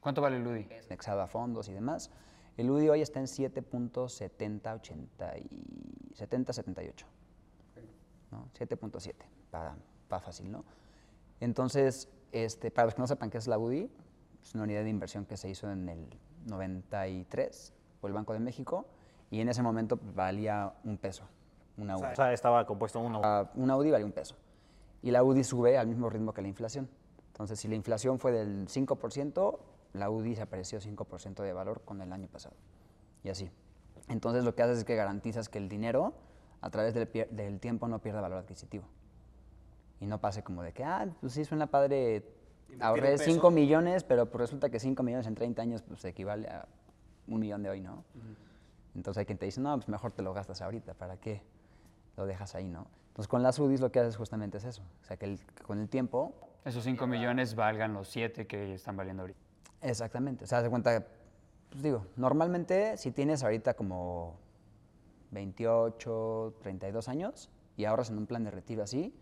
¿Cuánto 0.00 0.20
vale 0.20 0.36
el 0.36 0.46
UDI? 0.46 0.68
anexado 0.86 1.22
a 1.22 1.26
fondos 1.26 1.68
y 1.68 1.72
demás. 1.72 2.10
El 2.56 2.70
UDI 2.70 2.90
hoy 2.90 3.00
está 3.00 3.20
en 3.20 3.26
7.70, 3.26 5.40
y 5.40 6.14
7078. 6.14 7.06
¿no? 8.30 8.48
7.7, 8.58 9.14
para, 9.50 9.76
para 10.08 10.20
fácil, 10.20 10.52
¿no? 10.52 10.64
Entonces, 11.40 12.08
este, 12.32 12.70
para 12.70 12.86
los 12.86 12.94
que 12.94 13.00
no 13.00 13.06
sepan 13.06 13.30
qué 13.30 13.38
es 13.38 13.48
la 13.48 13.58
UDI, 13.58 13.90
es 14.42 14.54
una 14.54 14.64
unidad 14.64 14.82
de 14.82 14.90
inversión 14.90 15.24
que 15.24 15.36
se 15.36 15.48
hizo 15.48 15.70
en 15.70 15.88
el 15.88 16.06
93 16.46 17.72
por 18.00 18.10
el 18.10 18.14
Banco 18.14 18.34
de 18.34 18.40
México 18.40 18.86
y 19.30 19.40
en 19.40 19.48
ese 19.48 19.62
momento 19.62 19.98
valía 20.14 20.74
un 20.84 20.98
peso, 20.98 21.24
una 21.78 21.96
UDI. 21.96 22.12
O 22.12 22.16
sea, 22.16 22.32
estaba 22.32 22.66
compuesto 22.66 23.00
uno. 23.00 23.20
Ah, 23.24 23.50
una 23.54 23.76
UDI 23.76 23.90
vale 23.90 24.04
un 24.04 24.12
peso. 24.12 24.36
Y 25.04 25.10
la 25.10 25.22
UDI 25.22 25.44
sube 25.44 25.76
al 25.76 25.86
mismo 25.86 26.08
ritmo 26.08 26.32
que 26.32 26.40
la 26.40 26.48
inflación. 26.48 26.88
Entonces, 27.26 27.60
si 27.60 27.68
la 27.68 27.74
inflación 27.74 28.18
fue 28.18 28.32
del 28.32 28.66
5%, 28.66 29.58
la 29.92 30.08
UDI 30.08 30.34
se 30.34 30.40
apreció 30.40 30.80
5% 30.80 31.42
de 31.42 31.52
valor 31.52 31.82
con 31.84 32.00
el 32.00 32.10
año 32.10 32.26
pasado. 32.26 32.56
Y 33.22 33.28
así. 33.28 33.50
Entonces, 34.08 34.44
lo 34.44 34.54
que 34.54 34.62
haces 34.62 34.78
es 34.78 34.84
que 34.84 34.96
garantizas 34.96 35.50
que 35.50 35.58
el 35.58 35.68
dinero, 35.68 36.14
a 36.62 36.70
través 36.70 36.94
del, 36.94 37.06
del 37.30 37.60
tiempo, 37.60 37.86
no 37.86 37.98
pierda 37.98 38.22
valor 38.22 38.38
adquisitivo. 38.38 38.86
Y 40.00 40.06
no 40.06 40.22
pase 40.22 40.42
como 40.42 40.62
de 40.62 40.72
que, 40.72 40.84
ah, 40.84 41.06
pues 41.20 41.34
sí, 41.34 41.44
suena 41.44 41.66
padre, 41.66 42.24
ahorré 42.80 43.12
un 43.12 43.18
peso. 43.18 43.30
5 43.30 43.50
millones, 43.50 44.04
pero 44.04 44.30
pues 44.30 44.40
resulta 44.40 44.70
que 44.70 44.80
5 44.80 45.02
millones 45.02 45.26
en 45.26 45.34
30 45.34 45.60
años 45.60 45.82
pues 45.82 46.02
equivale 46.06 46.48
a 46.48 46.66
un 47.28 47.40
millón 47.40 47.62
de 47.62 47.68
hoy, 47.68 47.82
¿no? 47.82 48.04
Entonces 48.94 49.18
hay 49.18 49.26
quien 49.26 49.36
te 49.36 49.44
dice, 49.44 49.60
no, 49.60 49.76
pues 49.76 49.88
mejor 49.90 50.12
te 50.12 50.22
lo 50.22 50.32
gastas 50.32 50.62
ahorita, 50.62 50.94
¿para 50.94 51.18
qué 51.18 51.42
lo 52.16 52.26
dejas 52.26 52.54
ahí, 52.54 52.68
no? 52.68 52.86
Entonces 53.08 53.28
con 53.28 53.42
las 53.42 53.58
UDIs 53.58 53.80
lo 53.80 53.90
que 53.92 54.00
haces 54.00 54.16
justamente 54.16 54.58
es 54.58 54.64
eso, 54.64 54.82
o 55.02 55.04
sea 55.04 55.16
que 55.16 55.26
el- 55.26 55.40
con 55.66 55.78
el 55.78 55.88
tiempo, 55.88 56.32
Esos 56.64 56.82
5 56.84 57.06
millones 57.06 57.54
valgan 57.54 57.92
los 57.92 58.08
7 58.08 58.46
que 58.46 58.74
están 58.74 58.96
valiendo 58.96 59.22
ahorita. 59.22 59.38
exactamente, 59.82 60.44
o 60.44 60.46
sea, 60.46 60.62
de 60.62 60.70
cuenta, 60.70 61.06
pues 61.70 61.82
digo, 61.82 62.06
normalmente 62.16 62.96
si 62.96 63.10
tienes 63.12 63.42
ahorita 63.42 63.74
como 63.74 64.36
28, 65.30 66.54
32 66.62 67.08
años 67.08 67.50
y 67.76 67.84
ahorras 67.84 68.10
en 68.10 68.18
un 68.18 68.26
plan 68.26 68.44
de 68.44 68.50
retiro 68.50 68.82
así, 68.82 69.12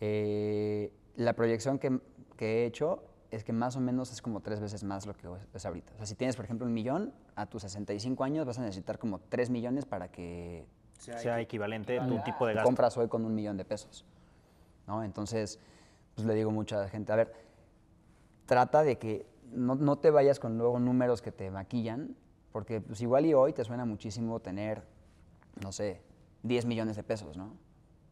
eh, 0.00 0.92
la 1.16 1.32
proyección 1.34 1.78
que, 1.78 2.00
que 2.36 2.62
he 2.62 2.66
hecho 2.66 3.02
es 3.30 3.44
que 3.44 3.52
más 3.52 3.76
o 3.76 3.80
menos 3.80 4.12
es 4.12 4.22
como 4.22 4.40
tres 4.40 4.60
veces 4.60 4.84
más 4.84 5.06
lo 5.06 5.14
que 5.14 5.28
es 5.52 5.66
ahorita. 5.66 5.92
O 5.94 5.96
sea, 5.98 6.06
si 6.06 6.14
tienes, 6.14 6.36
por 6.36 6.44
ejemplo, 6.44 6.66
un 6.66 6.72
millón, 6.72 7.12
a 7.34 7.46
tus 7.46 7.62
65 7.62 8.24
años 8.24 8.46
vas 8.46 8.58
a 8.58 8.62
necesitar 8.62 8.98
como 8.98 9.18
3 9.18 9.50
millones 9.50 9.84
para 9.84 10.08
que 10.10 10.66
sea 10.98 11.40
equivalente 11.40 11.98
a 11.98 12.06
tu 12.06 12.18
tipo 12.22 12.46
de 12.46 12.52
que 12.52 12.56
gasto. 12.56 12.66
compras 12.66 12.96
hoy 12.96 13.08
con 13.08 13.24
un 13.24 13.34
millón 13.34 13.56
de 13.56 13.64
pesos. 13.64 14.04
¿no? 14.86 15.04
Entonces, 15.04 15.58
pues 16.14 16.26
le 16.26 16.34
digo 16.34 16.50
mucho 16.50 16.76
a 16.76 16.82
la 16.82 16.88
gente, 16.88 17.12
a 17.12 17.16
ver, 17.16 17.32
trata 18.46 18.82
de 18.82 18.98
que 18.98 19.26
no, 19.52 19.74
no 19.76 19.96
te 19.96 20.10
vayas 20.10 20.40
con 20.40 20.58
luego 20.58 20.78
números 20.78 21.22
que 21.22 21.32
te 21.32 21.50
maquillan, 21.50 22.16
porque 22.52 22.80
pues 22.80 23.00
igual 23.00 23.26
y 23.26 23.34
hoy 23.34 23.52
te 23.52 23.64
suena 23.64 23.84
muchísimo 23.84 24.40
tener, 24.40 24.82
no 25.62 25.72
sé, 25.72 26.02
10 26.42 26.66
millones 26.66 26.96
de 26.96 27.02
pesos, 27.02 27.36
¿no? 27.36 27.52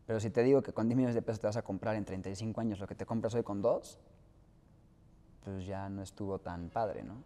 Pero 0.06 0.20
si 0.20 0.30
te 0.30 0.42
digo 0.42 0.62
que 0.62 0.72
con 0.72 0.88
10 0.88 0.96
millones 0.96 1.14
de 1.14 1.22
pesos 1.22 1.40
te 1.40 1.46
vas 1.46 1.56
a 1.56 1.62
comprar 1.62 1.96
en 1.96 2.04
35 2.04 2.60
años 2.60 2.78
lo 2.78 2.86
que 2.86 2.94
te 2.94 3.06
compras 3.06 3.34
hoy 3.34 3.42
con 3.42 3.60
dos, 3.60 3.98
pues 5.42 5.66
ya 5.66 5.88
no 5.88 6.02
estuvo 6.02 6.38
tan 6.38 6.68
padre, 6.68 7.02
¿no? 7.02 7.22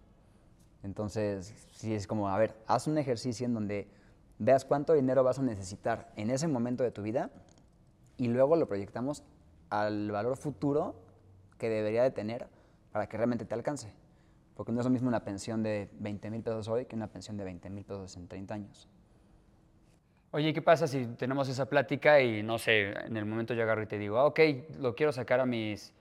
Entonces, 0.83 1.53
sí 1.73 1.95
es 1.95 2.07
como, 2.07 2.29
a 2.29 2.39
ver, 2.39 2.57
haz 2.67 2.87
un 2.87 2.97
ejercicio 2.97 3.45
en 3.47 3.55
donde 3.55 3.89
veas 4.41 4.65
cuánto 4.65 4.95
dinero 4.95 5.23
vas 5.23 5.39
a 5.39 5.43
necesitar 5.43 6.11
en 6.17 6.31
ese 6.31 6.49
momento 6.49 6.83
de 6.83 6.91
tu 6.91 7.03
vida 7.03 7.31
y 8.17 8.29
luego 8.29 8.57
lo 8.57 8.67
proyectamos 8.67 9.23
al 9.69 10.11
valor 10.11 10.37
futuro 10.37 10.95
que 11.59 11.69
debería 11.69 12.03
de 12.03 12.11
tener 12.11 12.49
para 12.91 13.07
que 13.07 13.19
realmente 13.19 13.45
te 13.45 13.55
alcance. 13.55 13.93
Porque 14.57 14.73
no 14.73 14.81
es 14.81 14.87
lo 14.87 14.91
mismo 14.91 15.09
una 15.09 15.25
pensión 15.25 15.63
de 15.63 15.91
20 15.93 16.31
mil 16.31 16.43
pesos 16.43 16.69
hoy 16.69 16.87
que 16.87 16.97
una 16.97 17.07
pensión 17.07 17.37
de 17.37 17.45
20 17.45 17.69
mil 17.71 17.85
pesos 17.85 18.17
en 18.17 18.29
30 18.29 18.55
años. 18.55 18.89
Oye, 20.33 20.55
¿qué 20.55 20.63
pasa 20.63 20.87
si 20.87 21.07
tenemos 21.07 21.49
esa 21.49 21.67
plática 21.67 22.21
y 22.21 22.43
no 22.43 22.57
sé, 22.57 22.93
en 22.93 23.17
el 23.17 23.27
momento 23.27 23.53
yo 23.53 23.63
agarro 23.63 23.83
y 23.83 23.87
te 23.87 23.99
digo, 23.99 24.19
ah, 24.19 24.25
ok, 24.25 24.41
lo 24.79 24.95
quiero 24.95 25.13
sacar 25.13 25.41
a 25.41 25.47
mis 25.47 25.93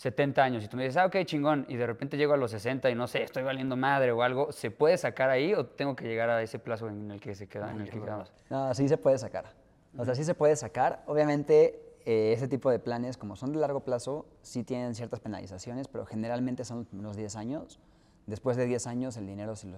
70 0.00 0.42
años 0.42 0.64
y 0.64 0.68
tú 0.68 0.78
me 0.78 0.84
dices, 0.84 0.96
ah, 0.96 1.04
ok, 1.04 1.14
chingón, 1.26 1.66
y 1.68 1.76
de 1.76 1.86
repente 1.86 2.16
llego 2.16 2.32
a 2.32 2.38
los 2.38 2.52
60 2.52 2.88
y 2.88 2.94
no 2.94 3.06
sé, 3.06 3.22
estoy 3.22 3.42
valiendo 3.42 3.76
madre 3.76 4.12
o 4.12 4.22
algo, 4.22 4.50
¿se 4.50 4.70
puede 4.70 4.96
sacar 4.96 5.28
ahí 5.28 5.52
o 5.52 5.66
tengo 5.66 5.94
que 5.94 6.06
llegar 6.06 6.30
a 6.30 6.42
ese 6.42 6.58
plazo 6.58 6.88
en 6.88 7.10
el 7.10 7.20
que 7.20 7.34
se 7.34 7.48
queda, 7.48 7.70
en 7.70 7.82
el 7.82 7.90
que 7.90 8.00
quedamos? 8.00 8.32
No, 8.48 8.72
sí 8.72 8.88
se 8.88 8.96
puede 8.96 9.18
sacar. 9.18 9.52
O 9.98 10.06
sea, 10.06 10.14
sí 10.14 10.24
se 10.24 10.34
puede 10.34 10.56
sacar. 10.56 11.02
Obviamente, 11.06 11.98
eh, 12.06 12.32
ese 12.32 12.48
tipo 12.48 12.70
de 12.70 12.78
planes, 12.78 13.18
como 13.18 13.36
son 13.36 13.52
de 13.52 13.58
largo 13.58 13.80
plazo, 13.80 14.24
sí 14.40 14.64
tienen 14.64 14.94
ciertas 14.94 15.20
penalizaciones, 15.20 15.86
pero 15.86 16.06
generalmente 16.06 16.64
son 16.64 16.86
primeros 16.86 17.14
10 17.18 17.36
años. 17.36 17.78
Después 18.24 18.56
de 18.56 18.64
10 18.64 18.86
años, 18.86 19.18
el 19.18 19.26
dinero, 19.26 19.54
si 19.54 19.70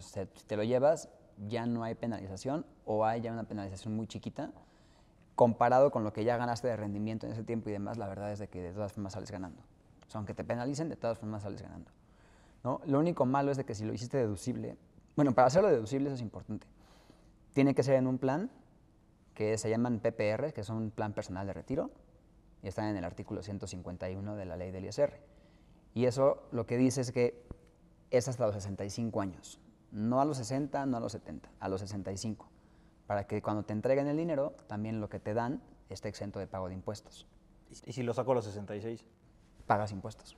te 0.47 0.57
lo 0.57 0.62
llevas, 0.62 1.09
ya 1.49 1.67
no 1.67 1.83
hay 1.83 1.97
penalización 1.97 2.64
o 2.85 3.05
hay 3.05 3.23
ya 3.23 3.33
una 3.33 3.43
penalización 3.43 3.97
muy 3.97 4.07
chiquita. 4.07 4.52
Comparado 5.35 5.91
con 5.91 6.05
lo 6.05 6.12
que 6.12 6.23
ya 6.23 6.37
ganaste 6.37 6.69
de 6.69 6.76
rendimiento 6.76 7.26
en 7.26 7.33
ese 7.33 7.43
tiempo 7.43 7.71
y 7.71 7.73
demás, 7.73 7.99
la 7.99 8.07
verdad 8.07 8.31
es 8.31 8.38
de 8.38 8.47
que 8.47 8.62
de 8.62 8.73
todas 8.73 8.93
formas 8.93 9.14
sales 9.14 9.33
ganando. 9.33 9.61
Sea, 10.12 10.19
aunque 10.19 10.35
te 10.35 10.45
penalicen, 10.45 10.90
de 10.90 10.97
todas 10.97 11.19
formas 11.19 11.42
sales 11.42 11.62
ganando. 11.62 11.90
¿no? 12.62 12.83
Lo 12.85 12.99
único 12.99 13.25
malo 13.25 13.50
es 13.50 13.57
de 13.57 13.64
que 13.64 13.75
si 13.75 13.87
lo 13.87 13.95
hiciste 13.95 14.19
deducible, 14.19 14.76
bueno, 15.16 15.33
para 15.33 15.47
hacerlo 15.47 15.71
deducible 15.71 16.09
eso 16.09 16.16
es 16.16 16.21
importante. 16.21 16.66
Tiene 17.54 17.75
que 17.75 17.83
ser 17.83 17.95
en 17.95 18.07
un 18.07 18.19
plan 18.19 18.50
que 19.33 19.57
se 19.57 19.71
llaman 19.71 20.00
PPR, 20.00 20.52
que 20.52 20.64
son 20.64 20.90
plan 20.90 21.14
personal 21.14 21.47
de 21.47 21.54
retiro, 21.54 21.90
y 22.62 22.69
están 22.69 22.88
en 22.88 22.97
el 22.99 23.04
artículo 23.04 23.42
151 23.42 24.37
de 24.37 24.45
la 24.45 24.57
ley 24.59 24.71
del 24.71 24.85
ISR. 24.85 25.19
Y 25.95 26.04
eso 26.04 26.42
lo 26.52 26.66
que 26.66 26.76
dice 26.76 27.00
es 27.00 27.11
que 27.11 27.42
es 28.11 28.28
hasta 28.28 28.45
los 28.45 28.54
65 28.54 29.19
años, 29.19 29.61
no 29.92 30.21
a 30.21 30.26
los 30.26 30.37
60, 30.37 30.85
no 30.85 30.99
a 30.99 31.00
los 31.00 31.12
70, 31.12 31.50
a 31.59 31.69
los 31.71 31.81
65, 31.81 32.47
para 33.07 33.26
que 33.26 33.40
cuando 33.40 33.62
te 33.62 33.73
entreguen 33.73 34.09
el 34.09 34.19
dinero, 34.19 34.54
también 34.66 35.00
lo 35.00 35.09
que 35.09 35.19
te 35.19 35.33
dan 35.33 35.62
esté 35.88 36.09
exento 36.11 36.38
de 36.38 36.47
pago 36.47 36.69
de 36.69 36.75
impuestos. 36.75 37.26
¿Y 37.87 37.92
si 37.95 38.02
lo 38.02 38.12
saco 38.12 38.33
a 38.33 38.35
los 38.35 38.45
66? 38.45 39.07
Pagas 39.73 39.91
impuestos. 39.91 40.37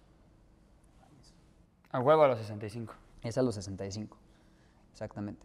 A 1.90 1.98
huevo 1.98 2.22
a 2.22 2.28
los 2.28 2.38
65. 2.38 2.94
Es 3.22 3.36
a 3.36 3.42
los 3.42 3.56
65, 3.56 4.16
exactamente. 4.92 5.44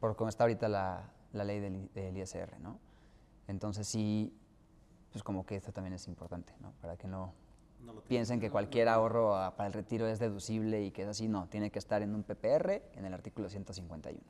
Por 0.00 0.16
cómo 0.16 0.28
está 0.28 0.42
ahorita 0.42 0.68
la, 0.68 1.08
la 1.32 1.44
ley 1.44 1.60
del, 1.60 1.88
del 1.94 2.16
ISR, 2.16 2.58
¿no? 2.58 2.80
Entonces 3.46 3.86
sí, 3.86 4.36
pues 5.12 5.22
como 5.22 5.46
que 5.46 5.54
esto 5.54 5.70
también 5.70 5.94
es 5.94 6.08
importante, 6.08 6.52
¿no? 6.58 6.72
Para 6.80 6.96
que 6.96 7.06
no, 7.06 7.32
piensen 8.08 8.40
que 8.40 8.50
cualquier 8.50 8.88
ahorro 8.88 9.36
ah, 9.36 9.54
para 9.54 9.68
el 9.68 9.72
retiro 9.72 10.08
es 10.08 10.18
deducible 10.18 10.82
y 10.82 10.90
que 10.90 11.02
es 11.02 11.08
así, 11.08 11.28
no, 11.28 11.46
tiene 11.46 11.70
que 11.70 11.78
estar 11.78 12.02
en 12.02 12.12
un 12.12 12.24
PPR 12.24 12.82
en 12.94 13.04
el 13.04 13.14
artículo 13.14 13.48
151. 13.48 14.20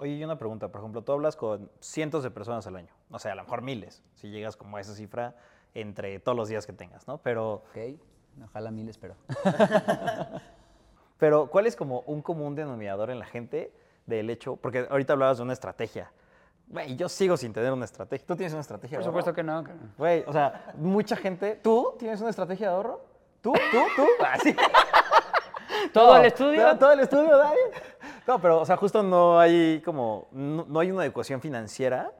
Oye, 0.00 0.12
y 0.12 0.24
una 0.24 0.38
pregunta, 0.38 0.72
por 0.72 0.80
ejemplo, 0.80 1.02
tú 1.02 1.12
hablas 1.12 1.36
con 1.36 1.70
cientos 1.80 2.22
de 2.22 2.30
personas 2.30 2.66
al 2.66 2.76
año, 2.76 2.94
o 3.10 3.18
sea, 3.18 3.32
a 3.32 3.34
lo 3.34 3.42
mejor 3.42 3.60
miles, 3.60 4.02
si 4.14 4.30
llegas 4.30 4.56
como 4.56 4.78
a 4.78 4.80
esa 4.80 4.94
cifra 4.94 5.36
entre 5.80 6.18
todos 6.20 6.36
los 6.36 6.48
días 6.48 6.66
que 6.66 6.72
tengas, 6.72 7.06
¿no? 7.08 7.18
Pero, 7.18 7.62
¿Ok? 7.70 7.78
Ojalá 8.44 8.70
miles, 8.70 8.96
pero... 8.98 9.16
pero 11.18 11.48
¿cuál 11.48 11.66
es 11.66 11.74
como 11.76 12.00
un 12.00 12.22
común 12.22 12.54
denominador 12.54 13.10
en 13.10 13.18
la 13.18 13.26
gente 13.26 13.72
del 14.06 14.30
hecho? 14.30 14.56
Porque 14.56 14.86
ahorita 14.90 15.14
hablabas 15.14 15.38
de 15.38 15.42
una 15.44 15.52
estrategia. 15.52 16.12
Güey, 16.68 16.96
yo 16.96 17.08
sigo 17.08 17.36
sin 17.36 17.52
tener 17.52 17.72
una 17.72 17.86
estrategia. 17.86 18.26
¿Tú 18.26 18.36
tienes 18.36 18.52
una 18.52 18.60
estrategia 18.60 18.98
Por 18.98 19.04
de 19.04 19.08
ahorro? 19.08 19.20
supuesto 19.22 19.34
que 19.34 19.42
no. 19.42 19.64
Güey, 19.96 20.22
o 20.26 20.32
sea, 20.32 20.72
mucha 20.76 21.16
gente... 21.16 21.56
¿Tú 21.62 21.94
tienes 21.98 22.20
una 22.20 22.30
estrategia 22.30 22.68
de 22.68 22.74
ahorro? 22.74 23.00
¿Tú? 23.40 23.52
¿Tú? 23.52 23.78
¿Tú? 23.96 24.06
Así. 24.24 24.54
¿Todo 25.92 26.14
No, 26.14 26.20
el 26.20 26.26
estudio? 26.26 26.62
todo- 26.62 26.78
Todo 26.78 26.92
el 26.92 27.00
estudio, 27.00 27.36
Dani. 27.38 27.60
No, 28.26 28.38
pero, 28.40 28.60
o 28.60 28.66
sea, 28.66 28.76
justo 28.76 29.02
no 29.02 29.40
hay 29.40 29.80
como, 29.84 30.28
no, 30.32 30.66
no 30.68 30.80
hay 30.80 30.90
una 30.90 31.00
adecuación 31.00 31.40
financiera 31.40 32.12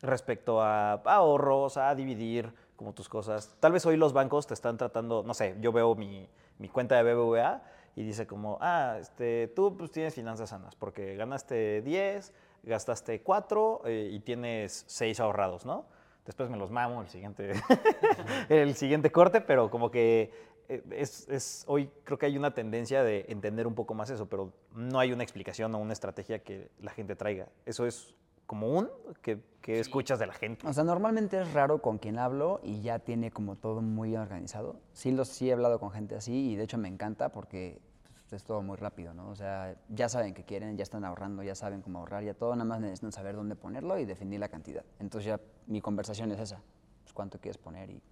respecto 0.00 0.62
a 0.62 0.92
ahorros, 1.04 1.76
a 1.76 1.92
dividir 1.94 2.52
como 2.76 2.92
tus 2.92 3.08
cosas. 3.08 3.56
Tal 3.60 3.72
vez 3.72 3.84
hoy 3.86 3.96
los 3.96 4.12
bancos 4.12 4.46
te 4.46 4.54
están 4.54 4.76
tratando, 4.76 5.22
no 5.22 5.34
sé, 5.34 5.56
yo 5.60 5.72
veo 5.72 5.94
mi, 5.94 6.28
mi 6.58 6.68
cuenta 6.68 7.02
de 7.02 7.14
BBVA 7.14 7.62
y 7.96 8.02
dice 8.04 8.26
como, 8.26 8.58
ah, 8.60 8.96
este, 9.00 9.48
tú 9.48 9.76
pues 9.76 9.90
tienes 9.90 10.14
finanzas 10.14 10.50
sanas 10.50 10.74
porque 10.76 11.16
ganaste 11.16 11.82
10, 11.82 12.32
gastaste 12.62 13.22
cuatro 13.22 13.80
eh, 13.86 14.10
y 14.12 14.20
tienes 14.20 14.84
seis 14.86 15.18
ahorrados, 15.20 15.64
¿no? 15.64 15.86
Después 16.26 16.50
me 16.50 16.56
los 16.56 16.70
mamo 16.70 17.02
el 17.02 17.08
siguiente, 17.08 17.52
el 18.48 18.74
siguiente 18.74 19.10
corte, 19.12 19.40
pero 19.40 19.70
como 19.70 19.90
que 19.90 20.30
eh, 20.68 20.82
es, 20.90 21.28
es- 21.28 21.64
hoy 21.68 21.88
creo 22.04 22.18
que 22.18 22.26
hay 22.26 22.36
una 22.36 22.52
tendencia 22.52 23.02
de 23.04 23.24
entender 23.28 23.66
un 23.66 23.74
poco 23.74 23.94
más 23.94 24.10
eso, 24.10 24.26
pero 24.28 24.52
no 24.74 24.98
hay 24.98 25.12
una 25.12 25.22
explicación 25.22 25.74
o 25.74 25.78
una 25.78 25.92
estrategia 25.92 26.40
que 26.40 26.68
la 26.80 26.90
gente 26.90 27.14
traiga. 27.16 27.46
Eso 27.64 27.86
es 27.86 28.14
común 28.46 28.88
que, 29.22 29.42
que 29.60 29.80
escuchas 29.80 30.18
de 30.18 30.26
la 30.26 30.32
gente. 30.32 30.66
O 30.66 30.72
sea, 30.72 30.84
normalmente 30.84 31.40
es 31.40 31.52
raro 31.52 31.82
con 31.82 31.98
quien 31.98 32.18
hablo 32.18 32.60
y 32.62 32.80
ya 32.80 32.98
tiene 33.00 33.30
como 33.30 33.56
todo 33.56 33.82
muy 33.82 34.16
organizado. 34.16 34.76
Sí, 34.92 35.10
los, 35.10 35.28
sí 35.28 35.50
he 35.50 35.52
hablado 35.52 35.78
con 35.78 35.90
gente 35.90 36.14
así 36.14 36.52
y 36.52 36.56
de 36.56 36.64
hecho 36.64 36.78
me 36.78 36.88
encanta 36.88 37.30
porque 37.30 37.80
pues, 38.28 38.42
es 38.42 38.44
todo 38.44 38.62
muy 38.62 38.76
rápido, 38.76 39.14
¿no? 39.14 39.28
O 39.28 39.36
sea, 39.36 39.76
ya 39.88 40.08
saben 40.08 40.34
qué 40.34 40.44
quieren, 40.44 40.76
ya 40.76 40.82
están 40.82 41.04
ahorrando, 41.04 41.42
ya 41.42 41.54
saben 41.54 41.82
cómo 41.82 42.00
ahorrar, 42.00 42.24
ya 42.24 42.34
todo, 42.34 42.52
nada 42.54 42.64
más 42.64 42.80
necesitan 42.80 43.12
saber 43.12 43.36
dónde 43.36 43.54
ponerlo 43.54 43.98
y 43.98 44.04
definir 44.04 44.40
la 44.40 44.48
cantidad. 44.48 44.84
Entonces 44.98 45.26
ya 45.26 45.40
mi 45.66 45.80
conversación 45.80 46.32
es 46.32 46.40
esa, 46.40 46.60
pues 47.02 47.12
cuánto 47.12 47.38
quieres 47.38 47.58
poner 47.58 47.90
y, 47.90 48.02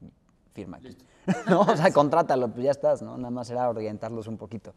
y 0.00 0.12
firma 0.54 0.78
aquí. 0.78 0.96
¿No? 1.48 1.60
O 1.60 1.76
sea, 1.76 1.92
contrátalo, 1.92 2.48
pues 2.48 2.64
ya 2.64 2.70
estás, 2.70 3.02
¿no? 3.02 3.16
Nada 3.18 3.30
más 3.30 3.50
era 3.50 3.68
orientarlos 3.68 4.26
un 4.26 4.38
poquito. 4.38 4.74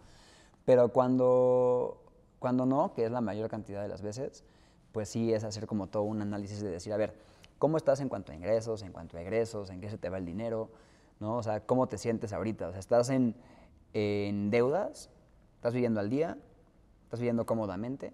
Pero 0.66 0.90
cuando, 0.90 2.04
cuando 2.40 2.66
no, 2.66 2.94
que 2.94 3.06
es 3.06 3.12
la 3.12 3.22
mayor 3.22 3.50
cantidad 3.50 3.82
de 3.82 3.88
las 3.88 4.02
veces, 4.02 4.44
pues 4.92 5.10
sí 5.10 5.34
es 5.34 5.44
hacer 5.44 5.68
como 5.68 5.88
todo 5.88 6.04
un 6.04 6.22
análisis 6.22 6.62
de 6.62 6.70
decir, 6.70 6.94
a 6.94 6.98
ver, 6.98 7.14
¿cómo 7.60 7.78
estás 7.78 8.00
en 8.00 8.10
cuanto 8.10 8.32
a 8.32 8.36
ingresos, 8.36 8.84
en 8.84 8.92
cuanto 8.92 9.18
a 9.18 9.22
egresos, 9.22 9.70
en 9.70 9.82
qué 9.82 9.90
se 9.90 9.98
te 9.98 10.10
va 10.10 10.18
el 10.18 10.26
dinero? 10.26 10.70
¿no? 11.22 11.38
O 11.38 11.44
sea, 11.44 11.62
¿cómo 11.62 11.88
te 11.88 11.98
sientes 11.98 12.34
ahorita? 12.34 12.68
O 12.68 12.72
sea, 12.72 12.80
¿estás 12.80 13.10
en, 13.10 13.36
en 13.94 14.50
deudas? 14.50 15.10
¿Estás 15.56 15.74
viviendo 15.74 16.00
al 16.00 16.10
día? 16.10 16.38
¿Estás 17.04 17.20
viviendo 17.20 17.46
cómodamente? 17.46 18.14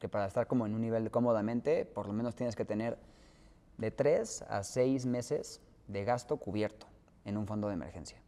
Que 0.00 0.08
para 0.08 0.26
estar 0.26 0.46
como 0.46 0.66
en 0.66 0.74
un 0.74 0.80
nivel 0.80 1.10
cómodamente, 1.10 1.84
por 1.84 2.06
lo 2.06 2.12
menos 2.14 2.34
tienes 2.34 2.56
que 2.56 2.64
tener 2.64 2.98
de 3.76 3.90
tres 3.90 4.42
a 4.48 4.64
seis 4.64 5.06
meses 5.06 5.60
de 5.86 6.04
gasto 6.04 6.38
cubierto 6.38 6.86
en 7.24 7.36
un 7.36 7.46
fondo 7.46 7.68
de 7.68 7.74
emergencia. 7.74 8.18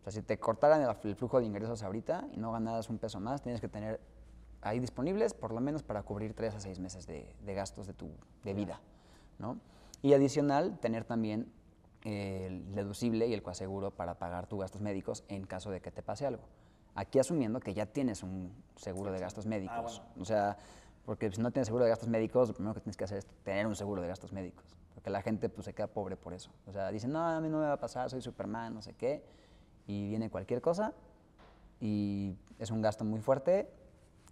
O 0.00 0.04
sea, 0.04 0.12
si 0.12 0.22
te 0.22 0.38
cortaran 0.38 0.82
el, 0.82 0.88
el 1.02 1.16
flujo 1.16 1.40
de 1.40 1.46
ingresos 1.46 1.82
ahorita 1.82 2.28
y 2.32 2.36
no 2.36 2.52
ganaras 2.52 2.88
un 2.88 2.98
peso 2.98 3.18
más, 3.18 3.42
tienes 3.42 3.60
que 3.60 3.68
tener 3.68 4.00
ahí 4.64 4.80
disponibles 4.80 5.34
por 5.34 5.52
lo 5.52 5.60
menos 5.60 5.82
para 5.82 6.02
cubrir 6.02 6.34
tres 6.34 6.54
a 6.54 6.60
seis 6.60 6.80
meses 6.80 7.06
de, 7.06 7.34
de 7.44 7.54
gastos 7.54 7.86
de 7.86 7.92
tu 7.92 8.10
de 8.42 8.54
vida, 8.54 8.80
¿no? 9.38 9.58
Y 10.02 10.12
adicional, 10.12 10.78
tener 10.80 11.04
también 11.04 11.50
eh, 12.04 12.46
el 12.48 12.74
deducible 12.74 13.26
y 13.26 13.32
el 13.32 13.42
coaseguro 13.42 13.90
para 13.90 14.18
pagar 14.18 14.46
tus 14.46 14.60
gastos 14.60 14.82
médicos 14.82 15.24
en 15.28 15.46
caso 15.46 15.70
de 15.70 15.80
que 15.80 15.90
te 15.90 16.02
pase 16.02 16.26
algo. 16.26 16.42
Aquí 16.94 17.18
asumiendo 17.18 17.60
que 17.60 17.72
ya 17.72 17.86
tienes 17.86 18.22
un 18.22 18.52
seguro 18.76 19.10
de 19.10 19.18
gastos 19.18 19.46
médicos. 19.46 20.02
O 20.20 20.24
sea, 20.24 20.58
porque 21.06 21.30
si 21.30 21.40
no 21.40 21.50
tienes 21.50 21.66
seguro 21.66 21.84
de 21.84 21.90
gastos 21.90 22.08
médicos, 22.08 22.48
lo 22.48 22.54
primero 22.54 22.74
que 22.74 22.80
tienes 22.80 22.96
que 22.96 23.04
hacer 23.04 23.18
es 23.18 23.26
tener 23.42 23.66
un 23.66 23.74
seguro 23.74 24.02
de 24.02 24.08
gastos 24.08 24.32
médicos. 24.32 24.76
Porque 24.94 25.08
la 25.08 25.22
gente 25.22 25.48
pues, 25.48 25.64
se 25.64 25.72
queda 25.72 25.86
pobre 25.86 26.16
por 26.16 26.34
eso. 26.34 26.50
O 26.66 26.72
sea, 26.72 26.90
dicen, 26.90 27.10
no, 27.10 27.26
a 27.26 27.40
mí 27.40 27.48
no 27.48 27.58
me 27.58 27.66
va 27.66 27.72
a 27.72 27.80
pasar, 27.80 28.10
soy 28.10 28.20
Superman, 28.20 28.74
no 28.74 28.82
sé 28.82 28.92
qué. 28.92 29.24
Y 29.86 30.08
viene 30.08 30.30
cualquier 30.30 30.60
cosa 30.60 30.92
y 31.80 32.36
es 32.58 32.70
un 32.70 32.80
gasto 32.80 33.04
muy 33.04 33.20
fuerte 33.20 33.70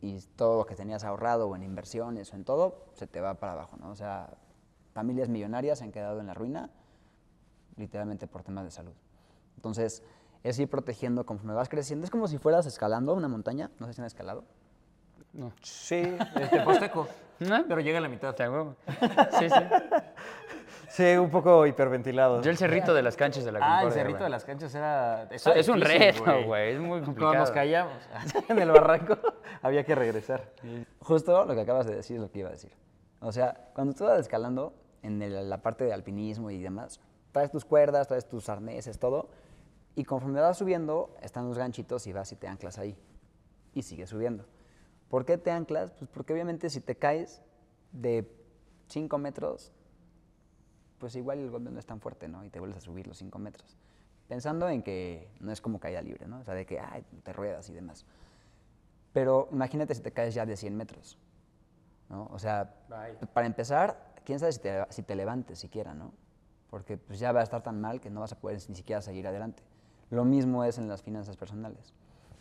y 0.02 0.18
todo 0.36 0.58
lo 0.58 0.66
que 0.66 0.74
tenías 0.74 1.04
ahorrado 1.04 1.48
o 1.48 1.56
en 1.56 1.62
inversiones 1.62 2.32
o 2.32 2.36
en 2.36 2.44
todo 2.44 2.86
se 2.94 3.06
te 3.06 3.20
va 3.20 3.34
para 3.34 3.52
abajo, 3.52 3.76
¿no? 3.78 3.90
O 3.90 3.94
sea, 3.94 4.30
familias 4.92 5.28
millonarias 5.28 5.78
se 5.78 5.84
han 5.84 5.92
quedado 5.92 6.20
en 6.20 6.26
la 6.26 6.34
ruina 6.34 6.70
literalmente 7.76 8.26
por 8.26 8.42
temas 8.42 8.64
de 8.64 8.70
salud. 8.70 8.92
Entonces, 9.56 10.02
es 10.42 10.58
ir 10.58 10.68
protegiendo 10.68 11.24
conforme 11.24 11.54
vas 11.54 11.68
creciendo. 11.68 12.04
Es 12.04 12.10
como 12.10 12.26
si 12.26 12.38
fueras 12.38 12.66
escalando 12.66 13.14
una 13.14 13.28
montaña, 13.28 13.70
no 13.78 13.86
sé 13.86 13.94
si 13.94 14.00
han 14.00 14.06
escalado. 14.06 14.44
Sí, 15.62 16.02
este 16.34 16.60
posteco. 16.60 17.06
¿No? 17.38 17.64
Pero 17.66 17.80
llega 17.80 17.98
a 17.98 18.00
la 18.00 18.08
mitad. 18.08 18.34
Sí, 19.38 19.48
sí. 19.48 19.60
Sí, 20.92 21.16
un 21.16 21.30
poco 21.30 21.66
hiperventilado. 21.66 22.42
Yo 22.42 22.50
el 22.50 22.58
cerrito 22.58 22.92
de 22.92 23.02
las 23.02 23.16
canchas 23.16 23.44
de 23.44 23.52
la 23.52 23.58
Ah, 23.62 23.62
el 23.62 23.70
Concordia, 23.84 23.94
cerrito 24.02 24.18
güey. 24.18 24.24
de 24.24 24.30
las 24.30 24.44
canchas 24.44 24.74
era. 24.74 25.22
Es, 25.30 25.46
es 25.46 25.68
un 25.68 25.80
difícil, 25.80 25.98
reto, 26.24 26.44
güey. 26.46 26.72
Es 26.74 26.78
muy 26.80 26.88
Cuando 26.88 27.06
complicado. 27.06 27.34
nos 27.34 27.50
callamos 27.50 27.94
en 28.48 28.58
el 28.58 28.70
barranco, 28.70 29.16
había 29.62 29.84
que 29.84 29.94
regresar. 29.94 30.52
Justo 31.00 31.44
lo 31.46 31.54
que 31.54 31.62
acabas 31.62 31.86
de 31.86 31.94
decir 31.96 32.16
es 32.16 32.22
lo 32.22 32.30
que 32.30 32.40
iba 32.40 32.48
a 32.50 32.52
decir. 32.52 32.72
O 33.20 33.32
sea, 33.32 33.70
cuando 33.74 33.94
tú 33.94 34.04
vas 34.04 34.18
escalando 34.20 34.74
en 35.02 35.22
el- 35.22 35.48
la 35.48 35.62
parte 35.62 35.84
de 35.84 35.94
alpinismo 35.94 36.50
y 36.50 36.60
demás, 36.60 37.00
traes 37.32 37.50
tus 37.50 37.64
cuerdas, 37.64 38.08
traes 38.08 38.28
tus 38.28 38.48
arneses, 38.50 38.98
todo, 38.98 39.30
y 39.94 40.04
conforme 40.04 40.40
vas 40.42 40.58
subiendo, 40.58 41.14
están 41.22 41.48
los 41.48 41.56
ganchitos 41.56 42.06
y 42.06 42.12
vas 42.12 42.30
y 42.32 42.36
te 42.36 42.48
anclas 42.48 42.78
ahí. 42.78 42.98
Y 43.72 43.82
sigues 43.82 44.10
subiendo. 44.10 44.44
¿Por 45.08 45.24
qué 45.24 45.38
te 45.38 45.50
anclas? 45.50 45.92
Pues 45.92 46.10
porque 46.12 46.34
obviamente 46.34 46.68
si 46.68 46.80
te 46.82 46.96
caes 46.96 47.40
de 47.92 48.30
5 48.88 49.16
metros, 49.16 49.72
pues 51.02 51.16
igual 51.16 51.40
el 51.40 51.50
golpe 51.50 51.68
no 51.68 51.80
es 51.80 51.84
tan 51.84 52.00
fuerte, 52.00 52.28
¿no? 52.28 52.44
Y 52.44 52.48
te 52.48 52.60
vuelves 52.60 52.78
a 52.78 52.80
subir 52.80 53.08
los 53.08 53.18
5 53.18 53.36
metros. 53.40 53.76
Pensando 54.28 54.68
en 54.68 54.84
que 54.84 55.32
no 55.40 55.50
es 55.50 55.60
como 55.60 55.80
caída 55.80 56.00
libre, 56.00 56.28
¿no? 56.28 56.38
O 56.38 56.44
sea, 56.44 56.54
de 56.54 56.64
que 56.64 56.78
ay, 56.78 57.04
te 57.24 57.32
ruedas 57.32 57.68
y 57.70 57.72
demás. 57.72 58.06
Pero 59.12 59.48
imagínate 59.50 59.96
si 59.96 60.00
te 60.00 60.12
caes 60.12 60.32
ya 60.32 60.46
de 60.46 60.56
100 60.56 60.76
metros, 60.76 61.18
¿no? 62.08 62.28
O 62.30 62.38
sea, 62.38 62.72
para 63.34 63.48
empezar, 63.48 64.14
quién 64.24 64.38
sabe 64.38 64.52
si 64.52 64.60
te, 64.60 64.86
si 64.90 65.02
te 65.02 65.16
levantes 65.16 65.58
siquiera, 65.58 65.92
¿no? 65.92 66.12
Porque 66.70 66.98
pues 66.98 67.18
ya 67.18 67.32
va 67.32 67.40
a 67.40 67.42
estar 67.42 67.64
tan 67.64 67.80
mal 67.80 68.00
que 68.00 68.08
no 68.08 68.20
vas 68.20 68.30
a 68.30 68.38
poder 68.38 68.60
ni 68.68 68.76
siquiera 68.76 69.02
seguir 69.02 69.26
adelante. 69.26 69.64
Lo 70.08 70.24
mismo 70.24 70.62
es 70.62 70.78
en 70.78 70.86
las 70.86 71.02
finanzas 71.02 71.36
personales. 71.36 71.92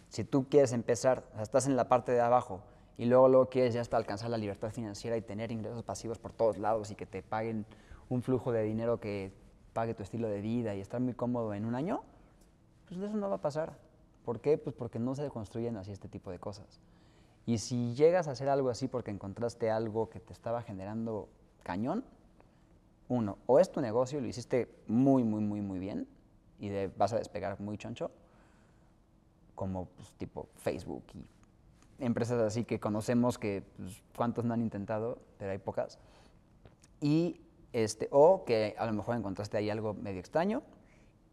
Si 0.09 0.23
tú 0.23 0.47
quieres 0.49 0.71
empezar, 0.71 1.23
o 1.31 1.33
sea, 1.33 1.41
estás 1.41 1.65
en 1.65 1.75
la 1.75 1.89
parte 1.89 2.11
de 2.11 2.21
abajo 2.21 2.61
y 2.95 3.05
luego, 3.05 3.27
luego 3.27 3.49
quieres 3.49 3.73
ya 3.73 3.81
hasta 3.81 3.97
alcanzar 3.97 4.29
la 4.29 4.37
libertad 4.37 4.69
financiera 4.69 5.17
y 5.17 5.23
tener 5.23 5.51
ingresos 5.51 5.81
pasivos 5.81 6.19
por 6.19 6.31
todos 6.31 6.59
lados 6.59 6.91
y 6.91 6.95
que 6.95 7.07
te 7.07 7.23
paguen 7.23 7.65
un 8.11 8.21
flujo 8.21 8.51
de 8.51 8.63
dinero 8.63 8.99
que 8.99 9.31
pague 9.73 9.93
tu 9.93 10.03
estilo 10.03 10.27
de 10.27 10.41
vida 10.41 10.75
y 10.75 10.81
estar 10.81 10.99
muy 10.99 11.13
cómodo 11.13 11.53
en 11.53 11.65
un 11.65 11.75
año, 11.75 12.03
pues 12.87 12.99
eso 12.99 13.15
no 13.15 13.29
va 13.29 13.37
a 13.37 13.41
pasar. 13.41 13.77
¿Por 14.25 14.41
qué? 14.41 14.57
Pues 14.57 14.75
porque 14.75 14.99
no 14.99 15.15
se 15.15 15.29
construyen 15.29 15.77
así 15.77 15.91
este 15.91 16.09
tipo 16.09 16.29
de 16.29 16.37
cosas. 16.37 16.81
Y 17.45 17.57
si 17.57 17.93
llegas 17.95 18.27
a 18.27 18.31
hacer 18.31 18.49
algo 18.49 18.69
así 18.69 18.87
porque 18.87 19.11
encontraste 19.11 19.71
algo 19.71 20.09
que 20.09 20.19
te 20.19 20.33
estaba 20.33 20.61
generando 20.61 21.29
cañón, 21.63 22.03
uno, 23.07 23.37
o 23.45 23.59
es 23.59 23.71
tu 23.71 23.81
negocio 23.81 24.19
y 24.19 24.21
lo 24.21 24.27
hiciste 24.27 24.69
muy, 24.87 25.23
muy, 25.23 25.41
muy, 25.41 25.61
muy 25.61 25.79
bien 25.79 26.07
y 26.59 26.69
de- 26.69 26.89
vas 26.97 27.13
a 27.13 27.17
despegar 27.17 27.59
muy 27.59 27.77
choncho, 27.77 28.11
como 29.55 29.85
pues, 29.85 30.13
tipo 30.15 30.49
Facebook 30.55 31.03
y 31.13 31.25
empresas 32.03 32.41
así 32.41 32.63
que 32.65 32.79
conocemos 32.79 33.37
que 33.37 33.63
pues, 33.77 34.01
cuántos 34.15 34.43
no 34.45 34.53
han 34.53 34.61
intentado, 34.61 35.17
pero 35.37 35.51
hay 35.51 35.57
pocas. 35.59 35.97
Y 36.99 37.41
este, 37.73 38.07
o 38.11 38.43
que 38.45 38.75
a 38.77 38.85
lo 38.85 38.93
mejor 38.93 39.15
encontraste 39.15 39.57
ahí 39.57 39.69
algo 39.69 39.93
medio 39.93 40.19
extraño, 40.19 40.63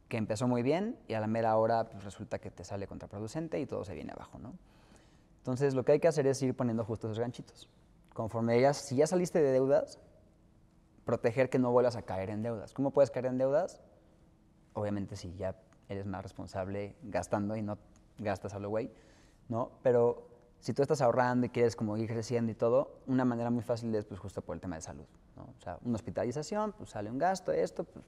que 0.09 0.17
empezó 0.17 0.49
muy 0.49 0.63
bien 0.63 0.99
y 1.07 1.15
a 1.15 1.21
la 1.21 1.27
mera 1.27 1.57
hora 1.57 1.85
pues, 1.91 2.05
resulta 2.05 2.39
que 2.39 2.51
te 2.51 2.65
sale 2.65 2.87
contraproducente 2.87 3.61
y 3.61 3.67
todo 3.67 3.85
se 3.85 3.95
viene 3.95 4.13
abajo, 4.13 4.39
¿no? 4.39 4.55
Entonces 5.39 5.75
lo 5.75 5.85
que 5.85 5.93
hay 5.93 6.01
que 6.01 6.09
hacer 6.09 6.27
es 6.27 6.43
ir 6.43 6.55
poniendo 6.55 6.85
justo 6.85 7.07
esos 7.07 7.19
ganchitos. 7.19 7.69
Conforme 8.13 8.61
ya, 8.61 8.75
si 8.75 8.97
ya 8.97 9.07
saliste 9.07 9.41
de 9.41 9.53
deudas, 9.53 9.99
proteger 11.05 11.49
que 11.49 11.59
no 11.59 11.73
vuelvas 11.73 11.97
a 11.97 12.03
caer 12.03 12.31
en 12.31 12.43
deudas. 12.43 12.75
¿Cómo 12.75 12.91
puedes 12.91 13.11
caer 13.11 13.27
en 13.27 13.39
deudas? 13.39 13.81
Obviamente 14.75 15.17
si 15.17 15.35
ya 15.37 15.57
eres 15.89 16.07
más 16.07 16.23
responsable 16.23 16.97
gastando 17.03 17.57
y 17.57 17.63
no 17.63 17.79
gastas 18.19 18.55
a 18.55 18.59
lo 18.59 18.69
güey, 18.69 18.91
¿no? 19.49 19.71
Pero 19.83 20.29
si 20.61 20.75
tú 20.75 20.83
estás 20.83 21.01
ahorrando 21.01 21.47
y 21.47 21.51
quieres 21.51 21.77
como 21.77 21.97
ir 21.97 22.09
creciendo 22.09 22.53
y 22.53 22.55
todo, 22.55 23.01
una 23.07 23.25
manera 23.25 23.51
muy 23.51 23.63
fácil 23.63 23.95
es 23.95 24.05
pues 24.05 24.21
justo 24.21 24.43
por 24.43 24.55
el 24.55 24.61
tema 24.61 24.77
de 24.77 24.83
salud, 24.83 25.07
¿no? 25.39 25.55
O 25.57 25.61
sea, 25.61 25.79
una 25.83 25.97
hospitalización, 25.97 26.73
pues 26.73 26.91
sale 26.91 27.11
un 27.11 27.19
gasto, 27.19 27.53
esto, 27.53 27.85
pues 27.85 28.05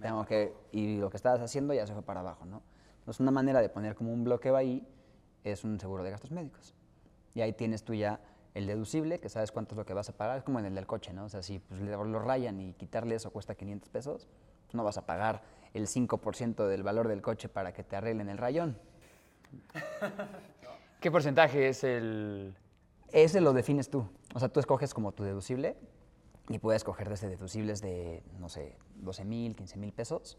tengo 0.00 0.24
que, 0.24 0.52
y 0.72 0.98
lo 0.98 1.08
que 1.08 1.16
estabas 1.16 1.40
haciendo 1.40 1.72
ya 1.72 1.86
se 1.86 1.92
fue 1.92 2.02
para 2.02 2.20
abajo, 2.20 2.44
¿no? 2.44 2.62
Entonces 2.98 3.20
una 3.20 3.30
manera 3.30 3.60
de 3.60 3.68
poner 3.68 3.94
como 3.94 4.12
un 4.12 4.24
bloqueo 4.24 4.56
ahí 4.56 4.86
es 5.44 5.64
un 5.64 5.78
seguro 5.78 6.02
de 6.02 6.10
gastos 6.10 6.30
médicos. 6.30 6.74
Y 7.34 7.40
ahí 7.40 7.52
tienes 7.52 7.84
tú 7.84 7.94
ya 7.94 8.20
el 8.54 8.66
deducible, 8.66 9.18
que 9.18 9.28
sabes 9.28 9.52
cuánto 9.52 9.74
es 9.74 9.78
lo 9.78 9.84
que 9.84 9.94
vas 9.94 10.08
a 10.08 10.16
pagar, 10.16 10.38
es 10.38 10.44
como 10.44 10.58
en 10.58 10.66
el 10.66 10.74
del 10.74 10.86
coche, 10.86 11.12
¿no? 11.12 11.24
O 11.24 11.28
sea, 11.28 11.42
si 11.42 11.58
pues, 11.58 11.80
lo 11.80 12.18
rayan 12.18 12.60
y 12.60 12.72
quitarle 12.74 13.14
eso 13.14 13.30
cuesta 13.30 13.54
500 13.54 13.88
pesos, 13.88 14.28
pues, 14.66 14.74
no 14.74 14.84
vas 14.84 14.96
a 14.96 15.06
pagar 15.06 15.42
el 15.74 15.86
5% 15.86 16.66
del 16.66 16.82
valor 16.82 17.08
del 17.08 17.20
coche 17.20 17.48
para 17.48 17.72
que 17.72 17.82
te 17.82 17.96
arreglen 17.96 18.28
el 18.28 18.38
rayón. 18.38 18.78
¿Qué 21.00 21.10
porcentaje 21.10 21.68
es 21.68 21.84
el...? 21.84 22.54
Ese 23.12 23.40
lo 23.40 23.52
defines 23.52 23.90
tú. 23.90 24.08
O 24.34 24.40
sea, 24.40 24.48
tú 24.48 24.60
escoges 24.60 24.94
como 24.94 25.12
tu 25.12 25.22
deducible 25.22 25.76
y 26.48 26.58
puedes 26.58 26.80
escoger 26.80 27.08
desde 27.08 27.28
deducibles 27.28 27.80
de, 27.80 28.22
no 28.38 28.48
sé, 28.48 28.76
12 28.96 29.24
mil, 29.24 29.56
15 29.56 29.78
mil 29.78 29.92
pesos, 29.92 30.38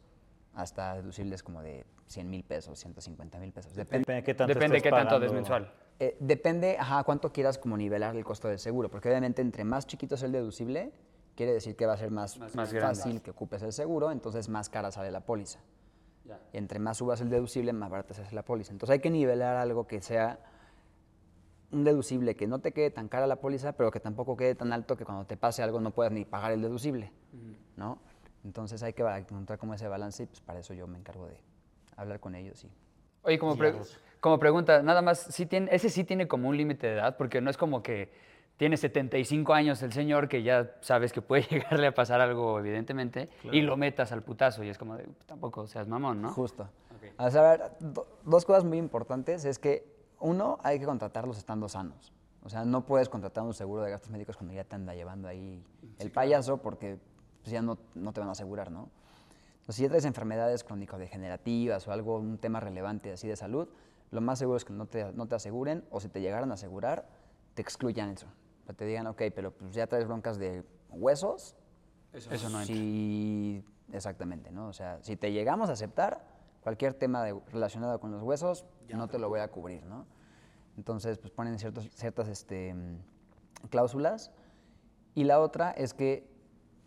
hasta 0.54 0.96
deducibles 0.96 1.44
como 1.44 1.62
de 1.62 1.86
100 2.08 2.30
mil 2.30 2.44
pesos, 2.44 2.80
150 2.80 3.40
mil 3.40 3.52
pesos. 3.52 3.76
Depende. 3.76 4.00
Depende 4.00 4.22
de 4.22 4.24
qué 4.24 4.34
tanto 4.34 4.54
Depende 4.54 4.82
qué 4.82 4.90
tanto 4.90 5.06
pagando. 5.06 5.20
des 5.20 5.34
mensual. 5.34 5.72
Eh, 6.00 6.18
depende, 6.20 6.78
ajá, 6.80 7.04
cuánto 7.04 7.32
quieras 7.32 7.58
como 7.58 7.78
nivelar 7.78 8.16
el 8.16 8.24
costo 8.24 8.48
del 8.48 8.60
seguro, 8.60 8.90
porque 8.90 9.10
obviamente 9.10 9.42
entre 9.42 9.64
más 9.64 9.88
chiquito 9.88 10.16
es 10.16 10.24
el 10.24 10.32
deducible, 10.32 10.92
quiere 11.36 11.54
decir 11.54 11.76
que 11.76 11.86
va 11.86 11.94
a 11.94 11.98
ser 11.98 12.12
más, 12.12 12.38
fácil 12.38 13.22
que 13.22 13.32
ocupes 13.32 13.62
el 13.62 13.74
seguro, 13.74 14.12
entonces 14.12 14.50
más 14.50 14.70
cara 14.70 14.92
sale 14.92 15.12
la 15.12 15.22
póliza. 15.22 15.60
Entre 16.54 16.80
más 16.80 16.98
subas 16.98 17.22
el 17.22 17.30
deducible, 17.30 17.72
más 17.72 17.90
barata 17.90 18.14
se 18.14 18.24
hace 18.24 18.34
la 18.34 18.44
póliza. 18.44 18.72
Entonces 18.72 18.94
hay 18.94 19.00
que 19.00 19.12
nivelar 19.12 19.58
algo 19.58 19.86
que 19.88 20.02
sea 20.02 20.40
un 21.72 21.84
deducible 21.84 22.36
que 22.36 22.48
no 22.48 22.60
te 22.60 22.72
quede 22.72 22.92
tan 22.92 23.08
cara 23.08 23.28
la 23.28 23.38
póliza, 23.38 23.74
pero 23.74 23.92
que 23.92 24.00
tampoco 24.00 24.36
quede 24.38 24.56
tan 24.56 24.72
alto 24.74 24.96
que 24.96 25.06
cuando 25.06 25.26
te 25.26 25.38
pase 25.38 25.62
algo 25.64 25.80
no 25.80 25.92
puedas 25.92 26.12
ni 26.14 26.26
pagar 26.26 26.52
el 26.52 26.62
deducible, 26.62 27.12
¿no? 27.78 28.00
Entonces 28.44 28.82
hay 28.84 28.94
que 28.94 29.02
encontrar 29.04 29.58
como 29.58 29.74
ese 29.74 29.88
balance 29.88 30.24
y 30.24 30.26
pues 30.28 30.42
para 30.42 30.60
eso 30.60 30.74
yo 30.74 30.88
me 30.88 30.98
encargo 30.98 31.28
de 31.28 31.38
hablar 31.98 32.20
con 32.20 32.36
ellos 32.36 32.64
y 32.64 32.70
Oye, 33.24 33.40
como, 33.40 33.58
pre- 33.58 33.74
como 34.20 34.38
pregunta, 34.40 34.84
nada 34.84 35.02
más, 35.02 35.20
¿sí 35.20 35.48
tiene, 35.48 35.68
ese 35.74 35.90
sí 35.90 36.04
tiene 36.04 36.28
como 36.28 36.48
un 36.50 36.56
límite 36.58 36.86
de 36.88 36.94
edad, 36.94 37.18
porque 37.18 37.42
no 37.42 37.50
es 37.50 37.58
como 37.58 37.82
que 37.82 38.12
tiene 38.58 38.78
75 38.78 39.54
años 39.54 39.82
el 39.82 39.92
señor 39.92 40.30
que 40.30 40.44
ya 40.44 40.76
sabes 40.82 41.12
que 41.12 41.22
puede 41.24 41.42
llegarle 41.50 41.88
a 41.88 41.94
pasar 41.96 42.22
algo, 42.22 42.60
evidentemente, 42.60 43.30
y 43.52 43.62
lo 43.62 43.78
metas 43.78 44.12
al 44.12 44.22
putazo, 44.22 44.64
y 44.64 44.70
es 44.70 44.78
como 44.78 44.96
de, 44.96 45.08
tampoco 45.26 45.66
seas 45.66 45.88
mamón, 45.88 46.22
¿no? 46.22 46.30
Justo. 46.32 46.70
O 47.18 47.30
sea, 47.32 47.42
a 47.52 47.58
ver, 47.58 47.72
do- 47.80 48.08
dos 48.24 48.46
cosas 48.46 48.64
muy 48.64 48.78
importantes 48.78 49.44
es 49.46 49.58
que, 49.58 49.95
uno, 50.26 50.60
hay 50.64 50.80
que 50.80 50.86
contratarlos 50.86 51.38
estando 51.38 51.70
sanos. 51.70 52.12
O 52.44 52.50
sea, 52.50 52.64
no 52.66 52.86
puedes 52.86 53.10
contratar 53.10 53.44
un 53.44 53.54
seguro 53.54 53.82
de 53.84 53.92
gastos 53.92 54.10
médicos 54.12 54.38
cuando 54.38 54.54
ya 54.54 54.64
te 54.64 54.76
anda 54.76 54.94
llevando 54.94 55.28
ahí 55.28 55.64
el 56.00 56.12
payaso 56.12 56.58
porque 56.58 57.00
pues, 57.42 57.52
ya 57.52 57.62
no, 57.62 57.78
no 57.96 58.14
te 58.14 58.20
van 58.20 58.30
a 58.30 58.34
asegurar, 58.34 58.72
¿no? 58.72 58.90
Entonces, 59.54 59.76
si 59.78 59.82
ya 59.84 59.90
traes 59.90 60.06
enfermedades 60.06 60.64
crónico-degenerativas 60.64 61.88
o 61.88 61.92
algo, 61.92 62.18
un 62.18 62.38
tema 62.38 62.60
relevante 62.60 63.12
así 63.14 63.28
de 63.28 63.36
salud, 63.36 63.68
lo 64.12 64.22
más 64.22 64.38
seguro 64.38 64.58
es 64.58 64.66
que 64.66 64.74
no 64.74 64.86
te, 64.86 65.12
no 65.14 65.26
te 65.28 65.36
aseguren 65.36 65.84
o 65.90 66.00
si 66.00 66.08
te 66.10 66.22
llegaran 66.22 66.52
a 66.52 66.54
asegurar, 66.54 67.08
te 67.56 67.62
excluyan 67.64 68.10
eso. 68.10 68.28
O 68.68 68.74
te 68.74 68.86
digan, 68.86 69.08
ok, 69.08 69.24
pero 69.34 69.52
pues 69.52 69.74
ya 69.74 69.88
traes 69.88 70.06
broncas 70.08 70.38
de 70.38 70.64
huesos, 70.90 71.56
Eso 72.36 72.50
no 72.50 72.62
entra. 72.62 72.76
Exactamente, 73.92 74.52
¿no? 74.52 74.68
O 74.68 74.74
sea, 74.74 75.00
si 75.02 75.16
te 75.16 75.32
llegamos 75.32 75.70
a 75.70 75.74
aceptar, 75.74 76.24
cualquier 76.62 76.94
tema 76.94 77.24
de- 77.24 77.40
relacionado 77.52 78.00
con 78.00 78.12
los 78.12 78.22
huesos, 78.24 78.66
no 78.90 79.08
te 79.08 79.20
lo 79.20 79.30
voy 79.30 79.40
a 79.40 79.48
cubrir, 79.50 79.84
¿no? 79.86 80.06
Entonces, 80.78 81.18
pues 81.18 81.32
ponen 81.32 81.58
ciertos, 81.60 81.90
ciertas 81.92 82.28
este, 82.28 82.74
mm, 82.74 82.98
cláusulas. 83.70 84.32
Y 85.14 85.24
la 85.24 85.40
otra 85.40 85.72
es 85.72 85.94
que 85.94 86.28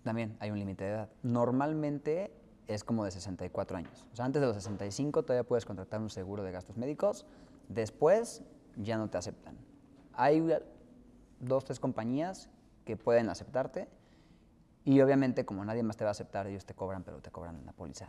también 0.02 0.36
hay 0.40 0.50
un 0.50 0.58
límite 0.58 0.84
de 0.84 0.90
edad. 0.90 1.10
Normalmente 1.22 2.32
es 2.66 2.84
como 2.84 3.04
de 3.04 3.10
64 3.10 3.78
años. 3.78 4.06
O 4.12 4.16
sea, 4.16 4.26
antes 4.26 4.40
de 4.40 4.46
los 4.46 4.56
65 4.56 5.22
todavía 5.22 5.46
puedes 5.46 5.64
contratar 5.64 6.00
un 6.00 6.10
seguro 6.10 6.42
de 6.42 6.52
gastos 6.52 6.76
médicos. 6.76 7.24
Después 7.68 8.42
ya 8.76 8.98
no 8.98 9.08
te 9.08 9.18
aceptan. 9.18 9.56
Hay 10.12 10.46
dos, 11.40 11.64
tres 11.64 11.80
compañías 11.80 12.50
que 12.84 12.96
pueden 12.96 13.28
aceptarte. 13.30 13.88
Y 14.84 15.00
obviamente, 15.00 15.44
como 15.44 15.64
nadie 15.64 15.82
más 15.82 15.96
te 15.96 16.04
va 16.04 16.10
a 16.10 16.12
aceptar, 16.12 16.46
ellos 16.46 16.64
te 16.64 16.74
cobran, 16.74 17.02
pero 17.02 17.20
te 17.20 17.30
cobran 17.30 17.56
una 17.56 17.72
póliza. 17.72 18.08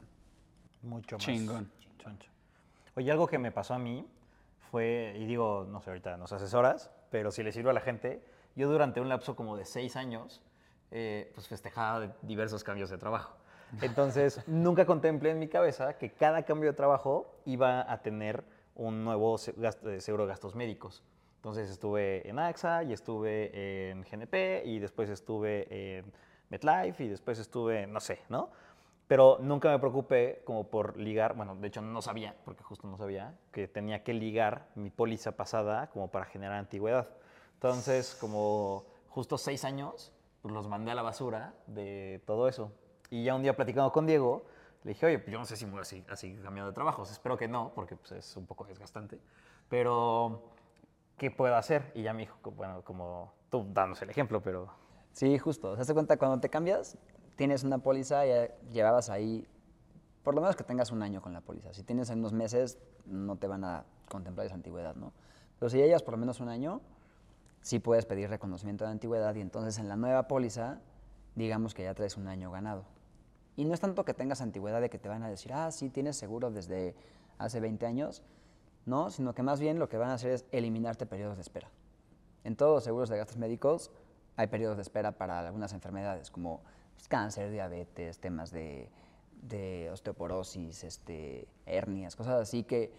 Mucho 0.81 1.17
más. 1.17 1.25
Chingón. 1.25 1.71
choncho. 1.97 2.31
Oye, 2.95 3.11
algo 3.11 3.27
que 3.27 3.37
me 3.37 3.51
pasó 3.51 3.73
a 3.73 3.79
mí 3.79 4.05
fue, 4.71 5.13
y 5.17 5.25
digo, 5.25 5.65
no 5.69 5.81
sé, 5.81 5.89
ahorita 5.89 6.17
nos 6.17 6.31
asesoras, 6.31 6.91
pero 7.09 7.31
si 7.31 7.43
le 7.43 7.51
sirve 7.51 7.71
a 7.71 7.73
la 7.73 7.81
gente, 7.81 8.21
yo 8.55 8.69
durante 8.69 9.01
un 9.01 9.09
lapso 9.09 9.35
como 9.35 9.57
de 9.57 9.65
seis 9.65 9.95
años, 9.95 10.41
eh, 10.91 11.31
pues 11.33 11.47
festejaba 11.47 12.15
diversos 12.21 12.63
cambios 12.63 12.89
de 12.89 12.97
trabajo. 12.97 13.35
Entonces, 13.81 14.41
nunca 14.47 14.85
contemplé 14.85 15.31
en 15.31 15.39
mi 15.39 15.47
cabeza 15.47 15.97
que 15.97 16.11
cada 16.11 16.43
cambio 16.43 16.71
de 16.71 16.75
trabajo 16.75 17.39
iba 17.45 17.91
a 17.91 18.01
tener 18.01 18.43
un 18.75 19.03
nuevo 19.03 19.35
eh, 19.37 20.01
seguro 20.01 20.23
de 20.23 20.29
gastos 20.29 20.55
médicos. 20.55 21.03
Entonces 21.35 21.69
estuve 21.69 22.27
en 22.27 22.37
AXA 22.37 22.83
y 22.83 22.91
estuve 22.91 23.91
en 23.91 24.03
GNP 24.03 24.63
y 24.65 24.79
después 24.79 25.09
estuve 25.09 25.97
en 25.99 26.11
MetLife 26.49 27.03
y 27.03 27.07
después 27.07 27.39
estuve, 27.39 27.87
no 27.87 28.01
sé, 28.01 28.19
¿no? 28.27 28.49
Pero 29.09 29.39
nunca 29.41 29.71
me 29.71 29.79
preocupé 29.79 30.43
como 30.45 30.69
por 30.69 30.95
ligar, 30.95 31.35
bueno, 31.35 31.55
de 31.55 31.67
hecho 31.67 31.81
no 31.81 31.99
sabía, 31.99 32.35
porque 32.45 32.61
justo 32.61 32.87
no 32.87 32.95
sabía, 32.95 33.35
que 33.51 33.67
tenía 33.67 34.03
que 34.03 34.13
ligar 34.13 34.67
mi 34.75 34.91
póliza 34.91 35.31
pasada 35.31 35.89
como 35.89 36.11
para 36.11 36.25
generar 36.25 36.59
antigüedad. 36.59 37.07
Entonces, 37.55 38.15
como 38.21 38.85
justo 39.07 39.39
seis 39.39 39.65
años, 39.65 40.13
pues 40.43 40.53
los 40.53 40.67
mandé 40.67 40.91
a 40.91 40.93
la 40.93 41.01
basura 41.01 41.55
de 41.65 42.21
todo 42.27 42.47
eso. 42.47 42.71
Y 43.09 43.23
ya 43.23 43.33
un 43.33 43.41
día 43.41 43.55
platicando 43.55 43.91
con 43.91 44.05
Diego, 44.05 44.45
le 44.83 44.89
dije, 44.89 45.07
oye, 45.07 45.17
pues 45.17 45.31
yo 45.31 45.39
no 45.39 45.45
sé 45.45 45.55
si 45.55 45.65
me 45.65 45.71
voy 45.71 45.81
así, 45.81 46.05
así 46.07 46.35
cambiando 46.43 46.69
de 46.69 46.75
trabajos. 46.75 47.09
Espero 47.09 47.35
que 47.35 47.47
no, 47.47 47.71
porque 47.73 47.95
pues, 47.95 48.11
es 48.11 48.37
un 48.37 48.45
poco 48.45 48.65
desgastante. 48.65 49.19
Pero, 49.69 50.43
¿qué 51.17 51.31
puedo 51.31 51.55
hacer? 51.55 51.91
Y 51.95 52.03
ya 52.03 52.13
me 52.13 52.19
dijo, 52.19 52.37
bueno, 52.51 52.83
como 52.83 53.33
tú 53.49 53.65
danos 53.73 53.99
el 54.03 54.11
ejemplo, 54.11 54.39
pero 54.39 54.69
Sí, 55.13 55.37
justo. 55.37 55.75
¿Se 55.75 55.81
hace 55.81 55.93
cuenta 55.93 56.17
cuando 56.17 56.39
te 56.39 56.49
cambias? 56.49 56.97
Tienes 57.39 57.63
una 57.63 57.77
póliza, 57.77 58.25
ya 58.25 58.53
llevabas 58.69 59.09
ahí, 59.09 59.47
por 60.23 60.35
lo 60.35 60.41
menos 60.41 60.57
que 60.57 60.65
tengas 60.65 60.91
un 60.91 61.01
año 61.01 61.21
con 61.21 61.31
la 61.31 61.39
póliza. 61.39 61.73
Si 61.73 61.83
tienes 61.83 62.09
unos 62.09 62.33
meses, 62.33 62.79
no 63.05 63.37
te 63.37 63.47
van 63.47 63.63
a 63.63 63.85
contemplar 64.09 64.45
esa 64.45 64.55
antigüedad, 64.55 64.93
¿no? 64.97 65.13
Pero 65.57 65.69
si 65.69 65.77
ya 65.77 65.85
llevas 65.85 66.03
por 66.03 66.15
lo 66.15 66.17
menos 66.17 66.41
un 66.41 66.49
año, 66.49 66.81
sí 67.61 67.79
puedes 67.79 68.05
pedir 68.05 68.29
reconocimiento 68.29 68.83
de 68.83 68.91
antigüedad 68.91 69.33
y 69.35 69.39
entonces 69.39 69.77
en 69.77 69.87
la 69.87 69.95
nueva 69.95 70.27
póliza, 70.27 70.81
digamos 71.35 71.73
que 71.73 71.83
ya 71.83 71.93
traes 71.93 72.17
un 72.17 72.27
año 72.27 72.51
ganado. 72.51 72.83
Y 73.55 73.63
no 73.63 73.73
es 73.73 73.79
tanto 73.79 74.03
que 74.03 74.13
tengas 74.13 74.41
antigüedad 74.41 74.81
de 74.81 74.89
que 74.89 74.99
te 74.99 75.07
van 75.07 75.23
a 75.23 75.29
decir, 75.29 75.53
ah, 75.53 75.71
sí, 75.71 75.89
tienes 75.89 76.17
seguro 76.17 76.51
desde 76.51 76.93
hace 77.37 77.61
20 77.61 77.85
años, 77.85 78.21
no, 78.85 79.11
sino 79.11 79.33
que 79.33 79.43
más 79.43 79.61
bien 79.61 79.79
lo 79.79 79.87
que 79.87 79.97
van 79.97 80.09
a 80.09 80.15
hacer 80.15 80.31
es 80.31 80.45
eliminarte 80.51 81.05
periodos 81.05 81.37
de 81.37 81.43
espera. 81.43 81.69
En 82.43 82.57
todos 82.57 82.73
los 82.73 82.83
seguros 82.83 83.07
de 83.07 83.15
gastos 83.15 83.37
médicos 83.37 83.91
hay 84.35 84.47
periodos 84.47 84.75
de 84.75 84.81
espera 84.81 85.13
para 85.13 85.39
algunas 85.39 85.71
enfermedades 85.71 86.31
como 86.31 86.63
pues, 86.99 87.07
cáncer, 87.07 87.49
diabetes, 87.49 88.19
temas 88.19 88.51
de, 88.51 88.89
osteoporosis, 89.89 90.83
este, 90.83 91.47
hernias, 91.65 92.17
cosas 92.17 92.41
así 92.41 92.63
que 92.63 92.91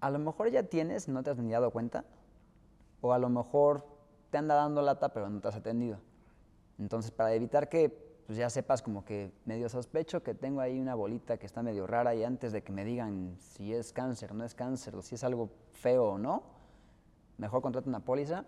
a 0.00 0.10
lo 0.10 0.20
mejor 0.20 0.48
ya 0.50 0.62
tienes 0.62 1.08
no 1.08 1.24
te 1.24 1.30
has 1.30 1.38
ni 1.38 1.50
dado 1.50 1.72
cuenta, 1.72 2.04
o 3.00 3.12
a 3.12 3.18
lo 3.18 3.28
mejor 3.28 3.84
te 4.30 4.38
anda 4.38 4.54
dando 4.54 4.80
lata 4.80 5.12
pero 5.12 5.28
no 5.28 5.40
te 5.40 5.48
has 5.48 5.56
atendido. 5.56 5.98
Entonces, 6.78 7.10
para 7.10 7.34
evitar 7.34 7.68
que 7.68 7.88
pues, 8.26 8.38
ya 8.38 8.48
sepas 8.48 8.80
como 8.80 9.04
que 9.04 9.32
medio 9.44 9.68
sospecho 9.68 10.22
que 10.22 10.34
tengo 10.34 10.60
ahí 10.60 10.78
una 10.78 10.94
bolita 10.94 11.36
que 11.36 11.46
está 11.46 11.64
medio 11.64 11.88
rara 11.88 12.14
y 12.14 12.22
antes 12.22 12.52
de 12.52 12.62
que 12.62 12.70
me 12.70 12.84
digan 12.84 13.34
si 13.40 13.74
es 13.74 13.92
cáncer 13.92 14.30
o 14.30 14.34
no 14.34 14.44
es 14.44 14.54
cáncer, 14.54 14.94
o 14.94 15.02
si 15.02 15.16
es 15.16 15.24
algo 15.24 15.50
feo 15.72 16.12
o 16.12 16.18
no, 16.18 16.44
mejor 17.38 17.60
contrata 17.60 17.88
una 17.88 18.04
póliza, 18.04 18.44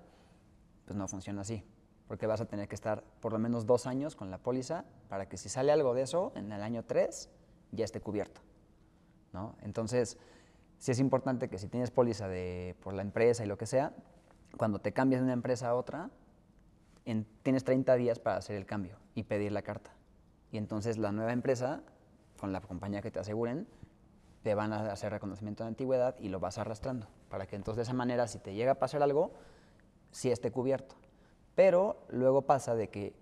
pues 0.84 0.96
no 0.96 1.08
funciona 1.08 1.40
así. 1.40 1.64
Porque 2.08 2.26
vas 2.26 2.40
a 2.40 2.44
tener 2.46 2.68
que 2.68 2.74
estar 2.74 3.02
por 3.20 3.32
lo 3.32 3.38
menos 3.38 3.66
dos 3.66 3.86
años 3.86 4.14
con 4.16 4.30
la 4.30 4.38
póliza 4.38 4.84
para 5.08 5.28
que 5.28 5.36
si 5.36 5.48
sale 5.48 5.72
algo 5.72 5.94
de 5.94 6.02
eso, 6.02 6.32
en 6.34 6.52
el 6.52 6.62
año 6.62 6.84
3 6.84 7.30
ya 7.72 7.84
esté 7.84 8.00
cubierto. 8.00 8.40
¿no? 9.32 9.56
Entonces, 9.62 10.18
sí 10.78 10.92
es 10.92 10.98
importante 11.00 11.48
que 11.48 11.58
si 11.58 11.68
tienes 11.68 11.90
póliza 11.90 12.28
de, 12.28 12.76
por 12.82 12.92
la 12.94 13.02
empresa 13.02 13.44
y 13.44 13.46
lo 13.48 13.56
que 13.58 13.66
sea, 13.66 13.92
cuando 14.58 14.78
te 14.80 14.92
cambias 14.92 15.20
de 15.20 15.24
una 15.24 15.32
empresa 15.32 15.68
a 15.70 15.74
otra, 15.74 16.10
en- 17.04 17.26
tienes 17.42 17.64
30 17.64 17.94
días 17.96 18.18
para 18.18 18.36
hacer 18.36 18.56
el 18.56 18.66
cambio 18.66 18.96
y 19.14 19.24
pedir 19.24 19.52
la 19.52 19.62
carta. 19.62 19.92
Y 20.52 20.58
entonces 20.58 20.98
la 20.98 21.10
nueva 21.10 21.32
empresa, 21.32 21.82
con 22.38 22.52
la 22.52 22.60
compañía 22.60 23.02
que 23.02 23.10
te 23.10 23.18
aseguren, 23.18 23.66
te 24.42 24.54
van 24.54 24.72
a 24.72 24.92
hacer 24.92 25.10
reconocimiento 25.10 25.64
de 25.64 25.68
antigüedad 25.68 26.14
y 26.20 26.28
lo 26.28 26.38
vas 26.38 26.58
arrastrando. 26.58 27.08
Para 27.30 27.46
que 27.46 27.56
entonces 27.56 27.78
de 27.78 27.82
esa 27.84 27.94
manera, 27.94 28.28
si 28.28 28.38
te 28.38 28.54
llega 28.54 28.72
a 28.72 28.78
pasar 28.78 29.02
algo, 29.02 29.32
sí 30.12 30.30
esté 30.30 30.52
cubierto. 30.52 30.94
Pero 31.54 31.96
luego 32.08 32.42
pasa 32.42 32.74
de 32.74 32.88
que 32.88 33.14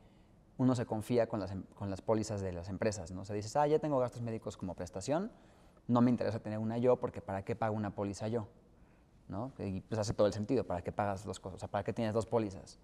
uno 0.58 0.74
se 0.74 0.86
confía 0.86 1.26
con 1.28 1.40
las, 1.40 1.50
em- 1.50 1.64
con 1.74 1.90
las 1.90 2.00
pólizas 2.00 2.40
de 2.40 2.52
las 2.52 2.68
empresas, 2.68 3.10
¿no? 3.10 3.22
O 3.22 3.24
sea, 3.24 3.34
dices, 3.34 3.54
ah, 3.56 3.66
ya 3.66 3.78
tengo 3.78 3.98
gastos 3.98 4.22
médicos 4.22 4.56
como 4.56 4.74
prestación, 4.74 5.30
no 5.88 6.00
me 6.00 6.10
interesa 6.10 6.38
tener 6.38 6.58
una 6.58 6.78
yo 6.78 6.96
porque 6.96 7.20
¿para 7.20 7.44
qué 7.44 7.56
pago 7.56 7.74
una 7.74 7.90
póliza 7.94 8.28
yo? 8.28 8.46
¿No? 9.28 9.52
Y 9.58 9.80
pues 9.80 9.98
hace 9.98 10.14
todo 10.14 10.26
el 10.26 10.32
sentido, 10.32 10.64
¿para 10.64 10.82
qué 10.82 10.92
pagas 10.92 11.24
dos 11.24 11.40
cosas? 11.40 11.56
O 11.56 11.58
sea, 11.60 11.68
¿para 11.68 11.84
qué 11.84 11.92
tienes 11.92 12.14
dos 12.14 12.26
pólizas? 12.26 12.78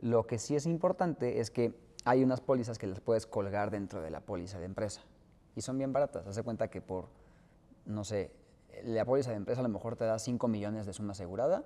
Lo 0.00 0.26
que 0.26 0.38
sí 0.38 0.54
es 0.56 0.64
importante 0.66 1.40
es 1.40 1.50
que 1.50 1.74
hay 2.04 2.22
unas 2.24 2.40
pólizas 2.40 2.78
que 2.78 2.86
las 2.86 3.00
puedes 3.00 3.26
colgar 3.26 3.70
dentro 3.70 4.00
de 4.00 4.10
la 4.10 4.20
póliza 4.20 4.58
de 4.58 4.64
empresa 4.64 5.02
y 5.54 5.60
son 5.60 5.76
bien 5.76 5.92
baratas. 5.92 6.26
Hace 6.26 6.42
cuenta 6.42 6.68
que 6.68 6.80
por, 6.80 7.06
no 7.84 8.04
sé, 8.04 8.30
la 8.84 9.04
póliza 9.04 9.30
de 9.30 9.36
empresa 9.36 9.60
a 9.60 9.62
lo 9.64 9.68
mejor 9.68 9.96
te 9.96 10.04
da 10.04 10.18
5 10.18 10.48
millones 10.48 10.86
de 10.86 10.92
suma 10.94 11.12
asegurada, 11.12 11.64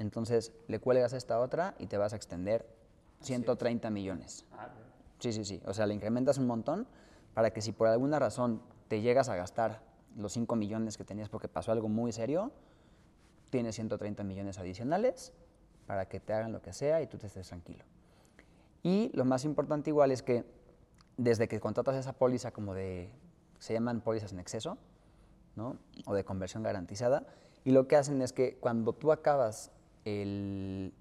entonces 0.00 0.52
le 0.66 0.80
cuelgas 0.80 1.12
esta 1.12 1.38
otra 1.38 1.74
y 1.78 1.86
te 1.86 1.98
vas 1.98 2.14
a 2.14 2.16
extender 2.16 2.66
130 3.20 3.90
millones. 3.90 4.46
Sí, 5.18 5.32
sí, 5.32 5.44
sí. 5.44 5.60
O 5.66 5.74
sea, 5.74 5.86
le 5.86 5.94
incrementas 5.94 6.38
un 6.38 6.46
montón 6.46 6.86
para 7.34 7.52
que 7.52 7.60
si 7.60 7.72
por 7.72 7.86
alguna 7.86 8.18
razón 8.18 8.62
te 8.88 9.02
llegas 9.02 9.28
a 9.28 9.36
gastar 9.36 9.82
los 10.16 10.32
5 10.32 10.56
millones 10.56 10.96
que 10.96 11.04
tenías 11.04 11.28
porque 11.28 11.48
pasó 11.48 11.70
algo 11.70 11.88
muy 11.88 12.12
serio, 12.12 12.50
tienes 13.50 13.74
130 13.74 14.24
millones 14.24 14.58
adicionales 14.58 15.34
para 15.86 16.08
que 16.08 16.18
te 16.18 16.32
hagan 16.32 16.52
lo 16.52 16.62
que 16.62 16.72
sea 16.72 17.02
y 17.02 17.06
tú 17.06 17.18
te 17.18 17.26
estés 17.26 17.48
tranquilo. 17.48 17.84
Y 18.82 19.10
lo 19.12 19.26
más 19.26 19.44
importante 19.44 19.90
igual 19.90 20.12
es 20.12 20.22
que 20.22 20.46
desde 21.18 21.46
que 21.46 21.60
contratas 21.60 21.96
esa 21.96 22.14
póliza 22.14 22.52
como 22.52 22.72
de, 22.72 23.12
se 23.58 23.74
llaman 23.74 24.00
pólizas 24.00 24.32
en 24.32 24.40
exceso, 24.40 24.78
¿no? 25.56 25.76
O 26.06 26.14
de 26.14 26.24
conversión 26.24 26.62
garantizada, 26.62 27.26
y 27.64 27.72
lo 27.72 27.86
que 27.86 27.96
hacen 27.96 28.22
es 28.22 28.32
que 28.32 28.56
cuando 28.56 28.94
tú 28.94 29.12
acabas 29.12 29.70
el, 30.04 30.94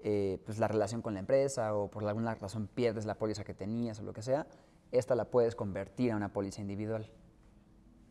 eh, 0.00 0.38
pues 0.44 0.58
la 0.58 0.68
relación 0.68 1.02
con 1.02 1.14
la 1.14 1.20
empresa 1.20 1.74
o 1.74 1.90
por 1.90 2.04
alguna 2.04 2.34
razón 2.34 2.68
pierdes 2.68 3.06
la 3.06 3.16
póliza 3.16 3.44
que 3.44 3.54
tenías 3.54 4.00
o 4.00 4.02
lo 4.02 4.12
que 4.12 4.22
sea, 4.22 4.46
esta 4.92 5.14
la 5.14 5.26
puedes 5.26 5.54
convertir 5.54 6.12
a 6.12 6.16
una 6.16 6.32
póliza 6.32 6.60
individual. 6.60 7.10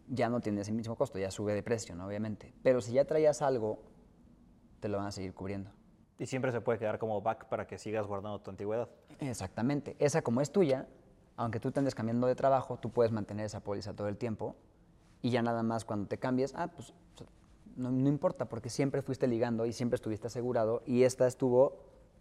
Ya 0.07 0.29
no 0.29 0.41
tiene 0.41 0.61
ese 0.61 0.71
mismo 0.71 0.95
costo, 0.95 1.17
ya 1.17 1.31
sube 1.31 1.53
de 1.53 1.63
precio, 1.63 1.95
¿no? 1.95 2.07
obviamente. 2.07 2.53
Pero 2.61 2.81
si 2.81 2.93
ya 2.93 3.05
traías 3.05 3.41
algo 3.41 3.79
te 4.83 4.89
lo 4.89 4.97
van 4.97 5.07
a 5.07 5.11
seguir 5.11 5.33
cubriendo. 5.33 5.71
Y 6.19 6.25
siempre 6.25 6.51
se 6.51 6.59
puede 6.59 6.77
quedar 6.77 6.99
como 6.99 7.21
back 7.21 7.45
para 7.47 7.65
que 7.65 7.77
sigas 7.77 8.05
guardando 8.05 8.41
tu 8.41 8.51
antigüedad. 8.51 8.89
Exactamente. 9.21 9.95
Esa 9.97 10.21
como 10.21 10.41
es 10.41 10.51
tuya, 10.51 10.87
aunque 11.37 11.61
tú 11.61 11.71
te 11.71 11.79
andes 11.79 11.95
cambiando 11.95 12.27
de 12.27 12.35
trabajo, 12.35 12.77
tú 12.77 12.91
puedes 12.91 13.13
mantener 13.13 13.45
esa 13.45 13.61
póliza 13.61 13.93
todo 13.93 14.09
el 14.09 14.17
tiempo 14.17 14.57
y 15.21 15.29
ya 15.29 15.41
nada 15.41 15.63
más 15.63 15.85
cuando 15.85 16.07
te 16.07 16.17
cambies, 16.17 16.53
ah, 16.55 16.67
pues 16.67 16.93
no, 17.75 17.91
no 17.91 18.09
importa 18.09 18.45
porque 18.45 18.69
siempre 18.69 19.01
fuiste 19.01 19.27
ligando 19.27 19.65
y 19.65 19.73
siempre 19.73 19.95
estuviste 19.95 20.27
asegurado 20.27 20.83
y 20.86 21.03
esta 21.03 21.27
estuvo 21.27 21.77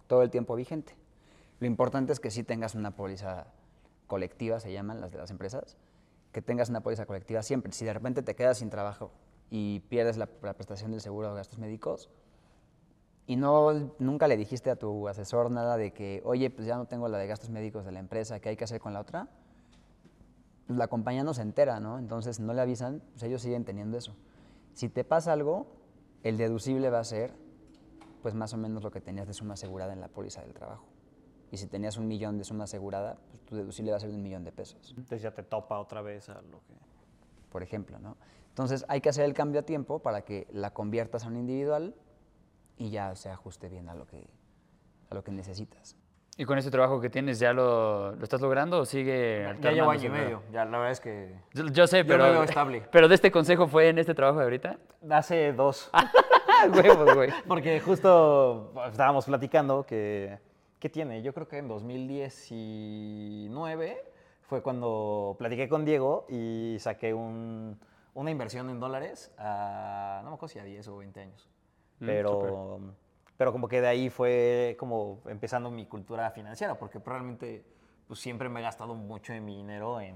todo 0.07 0.23
el 0.23 0.31
tiempo 0.31 0.57
vigente. 0.57 0.95
Lo 1.61 1.67
importante 1.67 2.13
es 2.13 2.21
que 2.21 2.31
sí 2.31 2.43
tengas 2.43 2.75
una 2.75 2.97
póliza 2.97 3.47
colectiva, 4.09 4.61
se 4.61 4.73
llaman 4.73 5.01
las 5.01 5.13
de 5.13 5.19
las 5.19 5.31
empresas, 5.31 5.77
que 6.33 6.43
tengas 6.43 6.69
una 6.69 6.81
póliza 6.83 7.07
colectiva 7.07 7.43
siempre. 7.43 7.73
Si 7.73 7.85
de 7.85 7.93
repente 7.93 8.23
te 8.23 8.35
quedas 8.35 8.59
sin 8.59 8.69
trabajo 8.69 9.11
y 9.49 9.81
pierdes 9.89 10.17
la, 10.17 10.27
prestación 10.27 10.91
del 10.91 11.01
seguro 11.01 11.31
de 11.31 11.37
gastos 11.37 11.59
médicos, 11.59 12.11
y 13.27 13.37
no, 13.37 13.93
nunca 14.01 14.27
le 14.27 14.37
dijiste 14.37 14.71
a 14.71 14.77
tu 14.77 15.09
asesor 15.09 15.51
nada 15.51 15.77
de 15.77 15.93
que, 15.93 16.21
oye, 16.25 16.51
pues 16.51 16.67
ya 16.67 16.77
no 16.77 16.87
tengo 16.87 17.09
la 17.09 17.19
de 17.19 17.27
gastos 17.29 17.51
médicos 17.51 17.85
de 17.85 17.93
la 17.93 18.01
empresa, 18.01 18.41
¿qué 18.41 18.49
hay 18.49 18.57
que 18.57 18.65
hacer 18.65 18.81
con 18.81 18.93
la 18.93 19.01
otra? 19.01 19.29
Pues 20.67 20.77
la 20.77 20.89
compañía 20.89 21.23
no 21.23 21.33
se 21.33 21.43
entera, 21.43 21.79
¿no? 21.79 21.99
Entonces 21.99 22.41
no 22.41 22.53
le 22.53 22.61
avisan, 22.61 23.03
pues 23.13 23.23
ellos 23.23 23.41
siguen 23.41 23.65
teniendo 23.65 23.97
eso. 23.97 24.17
Si 24.75 24.89
te 24.89 25.05
pasa 25.05 25.33
algo, 25.33 25.67
el 26.23 26.37
deducible 26.37 26.91
va 26.91 27.01
a 27.01 27.05
ser, 27.05 27.35
pues 28.23 28.35
más 28.35 28.53
o 28.55 28.57
menos 28.57 28.83
lo 28.83 28.91
que 28.91 29.01
tenías 29.01 29.27
de 29.27 29.35
suma 29.35 29.55
asegurada 29.55 29.93
en 29.93 30.01
la 30.01 30.09
póliza 30.09 30.43
del 30.43 30.55
trabajo. 30.55 30.87
Y 31.51 31.59
si 31.59 31.67
tenías 31.67 31.99
un 31.99 32.09
millón 32.09 32.39
de 32.39 32.45
suma 32.45 32.65
asegurada, 32.65 33.19
pues 33.31 33.45
tu 33.45 33.57
deducible 33.57 33.91
va 33.91 33.99
a 33.99 34.01
ser 34.01 34.11
de 34.11 34.17
un 34.17 34.23
millón 34.23 34.43
de 34.43 34.53
pesos 34.53 34.91
Entonces 34.91 35.21
ya 35.21 35.35
te 35.35 35.43
topa 35.43 35.79
otra 35.79 36.01
vez 36.01 36.31
a 36.31 36.41
lo 36.41 36.61
que... 36.61 36.75
por 37.51 37.63
ejemplo, 37.63 37.99
¿no? 37.99 38.17
Entonces 38.49 38.85
hay 38.89 39.01
que 39.01 39.11
hacer 39.11 39.25
el 39.25 39.35
cambio 39.35 39.61
a 39.61 39.65
tiempo 39.65 39.99
para 39.99 40.23
que 40.23 40.47
la 40.51 40.73
conviertas 40.73 41.25
a 41.25 41.29
un 41.29 41.37
individual 41.37 41.95
y 42.77 42.91
ya 42.91 43.15
se 43.17 43.31
ajuste 43.31 43.69
bien 43.69 43.89
a 43.89 43.95
lo 43.95 44.07
que, 44.07 44.27
a 45.11 45.15
lo 45.15 45.23
que 45.23 45.33
necesitas. 45.33 45.97
¿Y 46.39 46.47
con 46.47 46.57
ese 46.57 46.71
trabajo 46.71 46.99
que 47.01 47.11
tienes 47.11 47.39
ya 47.39 47.53
lo, 47.53 48.13
lo 48.17 48.25
estás 48.25 48.41
logrando 48.41 48.79
o 48.81 48.87
sigue 48.87 49.55
Ya 49.61 49.71
llevo 49.71 49.91
año 49.91 50.07
y 50.07 50.09
medio. 50.09 50.43
Ya 50.51 50.65
la 50.65 50.79
verdad 50.79 50.93
es 50.93 51.01
que... 51.01 51.35
Yo, 51.53 51.67
yo 51.67 51.87
sé, 51.87 51.99
Yo 51.99 52.07
pero. 52.07 52.27
lo 52.27 52.33
veo 52.33 52.43
estable. 52.45 52.83
Pero 52.91 53.07
de 53.09 53.15
este 53.15 53.31
consejo 53.31 53.67
fue 53.69 53.91
en 53.91 53.99
este 53.99 54.15
trabajo 54.15 54.39
de 54.39 54.45
ahorita. 54.45 54.79
Hace 55.11 55.53
dos. 55.53 55.91
Ah, 56.65 56.69
huevos, 56.69 57.13
güey. 57.15 57.31
Porque 57.49 57.81
justo 57.81 58.73
estábamos 58.89 59.25
platicando 59.27 59.85
que, 59.85 60.39
¿qué 60.79 60.89
tiene? 60.89 61.21
Yo 61.23 61.35
creo 61.35 61.49
que 61.49 61.59
en 61.59 61.67
2019 61.67 64.05
fue 64.43 64.63
cuando 64.63 65.35
platiqué 65.39 65.69
con 65.69 65.85
Diego 65.85 66.25
y 66.29 66.77
saqué 66.79 67.15
un- 67.15 67.81
una 68.15 68.31
inversión 68.31 68.71
en 68.71 68.79
dólares 68.79 69.33
a, 69.39 70.21
no 70.23 70.31
me 70.31 70.35
acuerdo 70.37 70.53
si 70.53 70.59
a 70.61 70.65
10 70.65 70.87
o 70.89 70.99
20 70.99 71.21
años. 71.21 71.49
Mm, 72.01 72.07
Pero, 72.07 72.81
pero 73.43 73.51
como 73.51 73.67
que 73.67 73.81
de 73.81 73.89
ahí 73.89 74.09
fue 74.09 74.77
como 74.79 75.21
empezando 75.27 75.69
mi 75.69 75.85
cultura 75.87 76.31
financiera, 76.31 76.77
porque 76.79 77.01
probablemente 77.01 77.65
pues, 78.07 78.21
siempre 78.21 78.49
me 78.49 78.61
he 78.61 78.63
gastado 78.63 78.95
mucho 78.95 79.33
de 79.33 79.41
mi 79.41 79.57
dinero 79.57 80.01
en, 80.01 80.15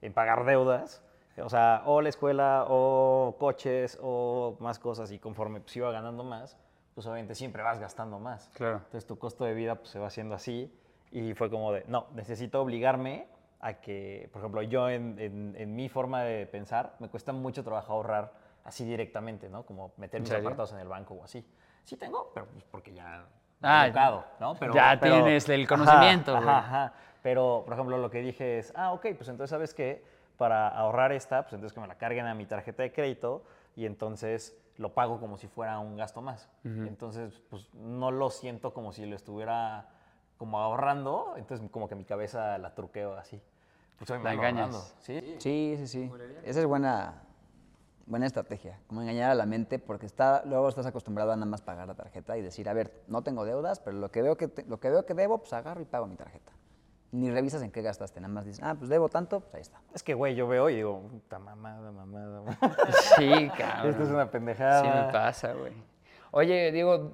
en 0.00 0.12
pagar 0.14 0.46
deudas. 0.46 1.04
O 1.36 1.50
sea, 1.50 1.82
o 1.84 2.00
la 2.00 2.08
escuela, 2.08 2.64
o 2.70 3.36
coches, 3.38 3.98
o 4.00 4.56
más 4.60 4.78
cosas. 4.78 5.12
Y 5.12 5.18
conforme 5.18 5.60
pues, 5.60 5.76
iba 5.76 5.92
ganando 5.92 6.24
más, 6.24 6.56
pues 6.94 7.06
obviamente 7.06 7.34
siempre 7.34 7.62
vas 7.62 7.78
gastando 7.78 8.18
más. 8.18 8.48
Claro. 8.54 8.76
Entonces 8.78 9.04
tu 9.06 9.18
costo 9.18 9.44
de 9.44 9.52
vida 9.52 9.74
pues, 9.74 9.90
se 9.90 9.98
va 9.98 10.06
haciendo 10.06 10.34
así. 10.34 10.74
Y 11.10 11.34
fue 11.34 11.50
como 11.50 11.72
de, 11.72 11.84
no, 11.88 12.06
necesito 12.14 12.62
obligarme 12.62 13.26
a 13.60 13.82
que, 13.82 14.30
por 14.32 14.40
ejemplo, 14.40 14.62
yo 14.62 14.88
en, 14.88 15.18
en- 15.18 15.54
en 15.58 15.74
mi 15.76 15.90
forma 15.90 16.22
de 16.22 16.46
pensar, 16.46 16.96
me 17.00 17.10
cuesta 17.10 17.34
mucho 17.34 17.62
trabajo 17.62 17.92
ahorrar 17.92 18.32
así 18.64 18.86
directamente, 18.86 19.50
¿no? 19.50 19.66
Como 19.66 19.92
meter 19.98 20.18
¿En 20.18 20.22
mis 20.22 20.32
apartados 20.32 20.72
en 20.72 20.78
el 20.78 20.88
banco 20.88 21.12
o 21.16 21.24
así. 21.24 21.44
Sí 21.84 21.96
tengo, 21.96 22.30
pero 22.34 22.46
pues 22.46 22.64
porque 22.70 22.92
ya 22.94 23.24
Ah, 23.64 23.84
he 23.84 23.88
educado, 23.88 24.24
¿no? 24.40 24.54
Pero, 24.56 24.74
ya 24.74 24.98
pero- 25.00 25.14
tienes 25.22 25.48
el 25.48 25.68
conocimiento, 25.68 26.36
Ajá, 26.36 26.58
ajá, 26.58 26.84
ajá. 26.84 26.92
Pero, 27.22 27.62
por 27.64 27.74
ejemplo, 27.74 27.96
lo 27.98 28.10
que 28.10 28.18
dije 28.20 28.58
es, 28.58 28.72
ah, 28.74 28.92
ok, 28.92 29.02
pues 29.16 29.28
entonces, 29.28 29.50
¿sabes 29.50 29.72
qué? 29.74 30.04
Para 30.36 30.66
ahorrar 30.68 31.12
esta, 31.12 31.42
pues 31.42 31.52
entonces 31.52 31.72
que 31.72 31.80
me 31.80 31.86
la 31.86 31.94
carguen 31.96 32.26
a 32.26 32.34
mi 32.34 32.46
tarjeta 32.46 32.82
de 32.82 32.90
crédito 32.92 33.44
y 33.76 33.86
entonces 33.86 34.56
lo 34.78 34.92
pago 34.94 35.20
como 35.20 35.38
si 35.38 35.46
fuera 35.46 35.78
un 35.78 35.96
gasto 35.96 36.20
más. 36.22 36.48
Entonces, 36.64 37.40
pues 37.50 37.72
no 37.74 38.10
lo 38.10 38.30
siento 38.30 38.74
como 38.74 38.92
si 38.92 39.06
lo 39.06 39.14
estuviera 39.14 39.86
como 40.38 40.58
ahorrando, 40.58 41.34
entonces 41.36 41.68
como 41.70 41.88
que 41.88 41.94
mi 41.94 42.04
cabeza 42.04 42.58
la 42.58 42.74
truqueo 42.74 43.14
así. 43.16 43.40
Pues 43.98 44.10
hoy 44.10 44.18
me 44.18 44.24
La 44.24 44.32
engañas. 44.32 44.96
¿sí? 44.98 45.36
Sí, 45.38 45.74
sí, 45.78 45.86
sí. 45.86 46.10
Esa 46.42 46.58
es 46.58 46.66
buena, 46.66 47.22
buena 48.06 48.26
estrategia, 48.26 48.78
como 48.86 49.00
engañar 49.02 49.30
a 49.30 49.34
la 49.34 49.46
mente, 49.46 49.78
porque 49.78 50.06
está, 50.06 50.42
luego 50.44 50.68
estás 50.68 50.86
acostumbrado 50.86 51.32
a 51.32 51.36
nada 51.36 51.46
más 51.46 51.62
pagar 51.62 51.86
la 51.88 51.94
tarjeta 51.94 52.36
y 52.36 52.42
decir, 52.42 52.68
a 52.68 52.72
ver, 52.72 52.92
no 53.08 53.22
tengo 53.22 53.44
deudas, 53.44 53.80
pero 53.80 53.96
lo 53.96 54.10
que 54.10 54.22
veo 54.22 54.36
que, 54.36 54.48
te- 54.48 54.64
lo 54.64 54.80
que, 54.80 54.90
veo 54.90 55.06
que 55.06 55.14
debo, 55.14 55.38
pues 55.38 55.52
agarro 55.52 55.80
y 55.80 55.84
pago 55.84 56.06
mi 56.06 56.16
tarjeta. 56.16 56.52
Ni 57.12 57.30
revisas 57.30 57.62
en 57.62 57.70
qué 57.70 57.82
gastaste, 57.82 58.20
nada 58.20 58.32
más 58.32 58.44
dices, 58.46 58.62
ah, 58.64 58.74
pues 58.76 58.88
debo 58.88 59.08
tanto, 59.08 59.40
pues 59.40 59.54
ahí 59.54 59.60
está. 59.60 59.80
Es 59.94 60.02
que, 60.02 60.14
güey, 60.14 60.34
yo 60.34 60.48
veo 60.48 60.70
y 60.70 60.76
digo, 60.76 61.02
puta 61.10 61.38
mamada, 61.38 61.92
mamada, 61.92 62.40
mamada. 62.40 62.58
Sí, 63.16 63.50
cabrón. 63.56 63.90
Esto 63.90 64.02
es 64.04 64.08
una 64.08 64.30
pendejada. 64.30 64.80
Sí 64.82 64.88
me 65.06 65.12
pasa, 65.12 65.52
güey. 65.52 65.72
Oye, 66.30 66.72
Diego, 66.72 67.12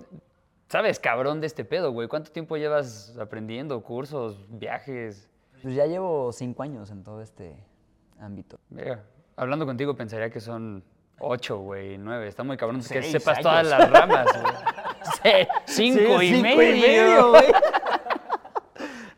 ¿sabes 0.69 1.01
cabrón 1.01 1.41
de 1.41 1.49
este 1.49 1.65
pedo, 1.65 1.91
güey? 1.93 2.07
¿Cuánto 2.07 2.31
tiempo 2.31 2.57
llevas 2.57 3.17
aprendiendo? 3.21 3.83
¿Cursos? 3.83 4.47
¿Viajes? 4.49 5.29
Pues 5.63 5.75
ya 5.75 5.87
llevo 5.87 6.33
cinco 6.33 6.63
años 6.63 6.91
en 6.93 7.03
todo 7.03 7.21
este 7.21 7.57
ámbito. 8.21 8.61
Verga, 8.71 9.03
Hablando 9.39 9.65
contigo 9.67 9.95
pensaría 9.95 10.31
que 10.31 10.41
son 10.41 10.83
ocho, 11.21 11.59
güey, 11.59 11.97
nueve. 11.97 12.27
Está 12.29 12.43
muy 12.45 12.57
cabrón 12.57 12.79
que 12.81 12.87
Seis 12.87 13.11
sepas 13.13 13.37
años. 13.39 13.43
todas 13.45 13.67
las 13.69 13.91
ramas, 13.91 14.27
güey. 14.33 14.55
Se- 15.23 15.49
cinco, 15.67 16.19
Sí, 16.19 16.27
y, 16.27 16.35
cinco 16.43 16.57
medio. 16.57 17.31
güey. 17.31 17.45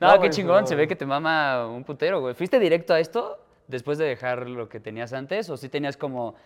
No, 0.01 0.15
No, 0.17 0.23
qué 0.23 0.31
chingón, 0.31 0.63
no. 0.63 0.67
se 0.67 0.75
ve 0.77 0.89
que 0.89 0.97
te 0.97 1.05
mama 1.05 1.67
un 1.67 1.85
putero, 1.85 2.21
güey. 2.21 2.33
¿Fuiste 2.35 2.59
directo 2.59 2.95
a 2.95 3.01
esto 3.01 3.39
después 3.69 3.99
de 3.99 4.07
dejar 4.07 4.49
lo 4.49 4.67
que 4.67 4.81
tenías 4.81 5.13
antes 5.13 5.51
o 5.51 5.59
sí 5.59 5.69
tenías 5.69 5.99
como 5.99 6.37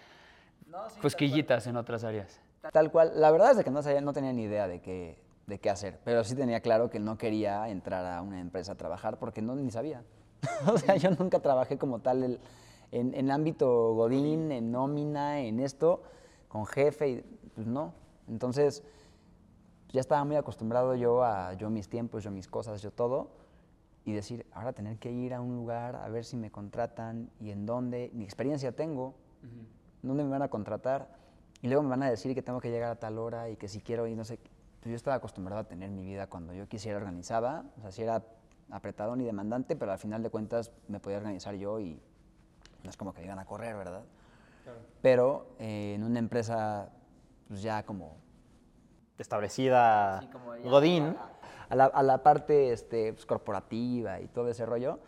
cosquillitas 1.01 1.67
en 1.69 1.77
otras 1.77 2.03
áreas? 2.03 2.41
Tal 2.73 2.91
cual, 2.91 3.13
la 3.15 3.31
verdad 3.31 3.57
es 3.57 3.65
que 3.65 3.71
no, 3.71 3.81
sabía, 3.83 4.01
no 4.01 4.13
tenía 4.13 4.33
ni 4.33 4.43
idea 4.45 4.67
de 4.67 4.81
qué, 4.81 5.19
de 5.47 5.59
qué 5.61 5.71
hacer, 5.71 6.01
pero 6.05 6.25
sí 6.25 6.35
tenía 6.35 6.61
claro 6.61 6.91
que 6.91 6.99
no 6.99 7.17
quería 7.17 7.69
entrar 7.69 8.05
a 8.07 8.23
una 8.23 8.41
empresa 8.41 8.73
a 8.73 8.75
trabajar 8.77 9.19
porque 9.19 9.41
no 9.43 9.55
ni 9.55 9.71
sabía. 9.71 10.03
o 10.67 10.77
sea, 10.77 10.97
yo 10.97 11.11
nunca 11.13 11.39
trabajé 11.39 11.79
como 11.79 12.01
tal 12.01 12.25
el- 12.25 12.41
en, 12.95 13.13
en 13.15 13.31
ámbito 13.31 13.95
godín, 13.95 14.53
en 14.53 14.71
nómina, 14.71 15.41
en 15.41 15.59
esto, 15.59 16.03
con 16.49 16.65
jefe, 16.65 17.09
y, 17.09 17.25
pues 17.55 17.67
no. 17.67 17.93
Entonces, 18.29 18.85
ya 19.93 20.01
estaba 20.01 20.25
muy 20.25 20.37
acostumbrado 20.37 20.95
yo 20.95 21.25
a 21.25 21.55
yo 21.55 21.71
mis 21.71 21.89
tiempos, 21.89 22.23
yo 22.23 22.31
mis 22.31 22.47
cosas, 22.47 22.81
yo 22.83 22.93
todo, 22.93 23.31
y 24.05 24.13
decir, 24.13 24.47
ahora 24.53 24.73
tener 24.73 24.99
que 24.99 25.11
ir 25.11 25.35
a 25.35 25.41
un 25.41 25.57
lugar 25.57 25.97
a 25.97 26.09
ver 26.09 26.25
si 26.25 26.37
me 26.37 26.51
contratan 26.51 27.31
y 27.41 27.51
en 27.51 27.67
dónde, 27.67 28.11
ni 28.15 28.25
experiencia 28.25 28.73
tengo, 28.73 29.15
dónde 30.03 30.23
me 30.23 30.31
van 30.31 30.43
a 30.43 30.49
contratar, 30.49 31.09
y 31.63 31.69
luego 31.69 31.83
me 31.83 31.89
van 31.89 32.03
a 32.03 32.11
decir 32.11 32.35
que 32.35 32.43
tengo 32.43 32.61
que 32.61 32.71
llegar 32.71 32.91
a 32.91 32.97
tal 32.97 33.19
hora 33.19 33.49
y 33.49 33.57
que 33.57 33.69
si 33.69 33.81
quiero 33.81 34.07
y 34.07 34.15
no 34.15 34.25
sé, 34.25 34.39
pues 34.81 34.91
yo 34.91 34.97
estaba 34.97 35.17
acostumbrado 35.17 35.63
a 35.63 35.65
tener 35.65 35.91
mi 35.91 36.05
vida 36.05 36.29
cuando 36.29 36.53
yo 36.55 36.69
quisiera 36.69 36.99
organizada, 36.99 37.65
o 37.79 37.81
sea, 37.81 37.91
si 37.91 38.03
era 38.03 38.23
apretado 38.71 39.17
ni 39.17 39.25
demandante, 39.25 39.75
pero 39.75 39.91
al 39.93 39.99
final 39.99 40.23
de 40.23 40.31
cuentas 40.31 40.71
me 40.89 41.01
podía 41.01 41.17
organizar 41.19 41.55
yo 41.55 41.81
y 41.81 42.01
no 42.85 42.91
es 42.91 42.97
como 42.97 43.13
que 43.13 43.25
iban 43.25 43.39
a 43.39 43.47
correr, 43.47 43.77
¿verdad? 43.77 44.05
Pero 45.03 45.57
eh, 45.59 45.95
en 45.97 46.05
una 46.05 46.19
empresa, 46.19 46.91
pues 47.49 47.63
ya 47.63 47.85
como 47.85 48.17
Establecida 49.19 50.23
Godín. 50.65 51.17
a 51.69 51.77
la, 51.77 51.85
a 51.87 52.03
la 52.03 52.23
parte 52.23 52.73
este, 52.73 53.13
pues, 53.13 53.27
corporativa 53.27 54.21
y 54.21 54.29
todo 54.29 54.49
ese 54.49 54.67
rollo, 54.67 54.99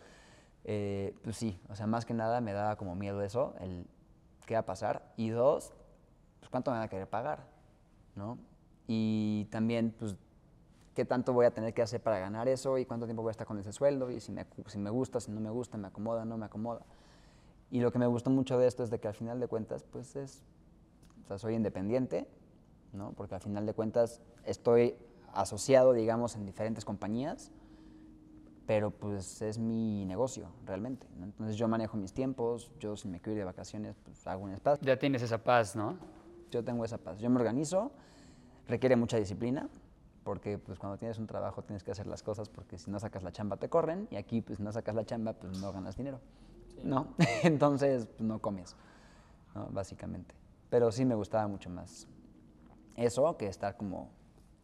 eh, 0.63 1.15
pues 1.23 1.37
sí, 1.37 1.59
o 1.69 1.75
sea, 1.75 1.87
más 1.87 2.05
que 2.05 2.13
nada 2.13 2.41
me 2.41 2.53
daba 2.53 2.75
como 2.75 2.95
miedo 2.95 3.21
eso, 3.21 3.55
el 3.59 3.87
qué 4.45 4.55
va 4.55 4.61
a 4.61 4.65
pasar. 4.65 5.13
Y 5.17 5.29
dos, 5.29 5.73
pues 6.39 6.49
cuánto 6.49 6.71
me 6.71 6.77
van 6.77 6.85
a 6.85 6.89
querer 6.89 7.07
pagar, 7.07 7.45
¿no? 8.15 8.37
Y 8.87 9.45
también, 9.51 9.93
pues, 9.97 10.15
qué 10.95 11.05
tanto 11.05 11.33
voy 11.33 11.45
a 11.45 11.51
tener 11.51 11.73
que 11.73 11.81
hacer 11.81 12.01
para 12.01 12.17
ganar 12.17 12.47
eso 12.47 12.77
y 12.77 12.85
cuánto 12.85 13.05
tiempo 13.05 13.21
voy 13.21 13.29
a 13.29 13.31
estar 13.31 13.45
con 13.45 13.59
ese 13.59 13.71
sueldo 13.71 14.09
y 14.09 14.19
si 14.19 14.31
me, 14.31 14.45
si 14.65 14.79
me 14.79 14.89
gusta, 14.89 15.19
si 15.19 15.31
no 15.31 15.39
me 15.39 15.49
gusta, 15.49 15.77
me 15.77 15.89
acomoda, 15.89 16.25
no 16.25 16.37
me 16.37 16.45
acomoda. 16.45 16.81
Y 17.69 17.79
lo 17.81 17.91
que 17.91 17.99
me 17.99 18.07
gustó 18.07 18.29
mucho 18.29 18.57
de 18.57 18.67
esto 18.67 18.83
es 18.83 18.89
de 18.89 18.99
que 18.99 19.07
al 19.07 19.13
final 19.13 19.39
de 19.39 19.47
cuentas, 19.47 19.83
pues 19.83 20.15
es, 20.15 20.43
o 21.23 21.27
sea, 21.27 21.37
soy 21.37 21.55
independiente, 21.55 22.27
¿no? 22.93 23.11
Porque 23.11 23.35
al 23.35 23.41
final 23.41 23.65
de 23.65 23.73
cuentas 23.73 24.21
estoy 24.45 24.95
asociado, 25.33 25.93
digamos, 25.93 26.35
en 26.35 26.45
diferentes 26.45 26.85
compañías, 26.85 27.51
pero 28.65 28.91
pues 28.91 29.41
es 29.41 29.57
mi 29.57 30.05
negocio 30.05 30.49
realmente, 30.65 31.07
¿no? 31.17 31.25
Entonces 31.25 31.55
yo 31.55 31.67
manejo 31.67 31.97
mis 31.97 32.13
tiempos, 32.13 32.71
yo 32.79 32.95
si 32.95 33.07
me 33.07 33.19
quiero 33.19 33.33
ir 33.33 33.39
de 33.39 33.45
vacaciones, 33.45 33.95
pues 34.03 34.25
hago 34.27 34.43
un 34.43 34.51
espacio. 34.51 34.85
Ya 34.85 34.97
tienes 34.97 35.21
esa 35.21 35.43
paz, 35.43 35.75
¿no? 35.75 35.97
Yo 36.51 36.63
tengo 36.63 36.83
esa 36.85 36.97
paz, 36.97 37.19
yo 37.19 37.29
me 37.29 37.37
organizo, 37.37 37.91
requiere 38.67 38.95
mucha 38.95 39.17
disciplina, 39.17 39.69
porque 40.23 40.57
pues 40.57 40.77
cuando 40.77 40.97
tienes 40.97 41.17
un 41.19 41.27
trabajo 41.27 41.61
tienes 41.61 41.83
que 41.83 41.91
hacer 41.91 42.07
las 42.07 42.21
cosas 42.21 42.49
porque 42.49 42.77
si 42.77 42.91
no 42.91 42.99
sacas 42.99 43.23
la 43.23 43.31
chamba 43.31 43.55
te 43.55 43.69
corren 43.69 44.09
y 44.11 44.17
aquí 44.17 44.41
pues 44.41 44.59
no 44.59 44.73
sacas 44.73 44.93
la 44.93 45.05
chamba 45.05 45.31
pues 45.31 45.57
no 45.59 45.71
ganas 45.71 45.95
dinero, 45.95 46.19
¿no? 46.83 47.07
Entonces 47.43 48.05
pues, 48.05 48.21
no 48.21 48.39
comes, 48.39 48.75
¿no? 49.55 49.67
básicamente. 49.71 50.35
Pero 50.69 50.91
sí 50.91 51.05
me 51.05 51.15
gustaba 51.15 51.47
mucho 51.47 51.69
más 51.69 52.07
eso 52.95 53.37
que 53.37 53.47
estar 53.47 53.77
como 53.77 54.09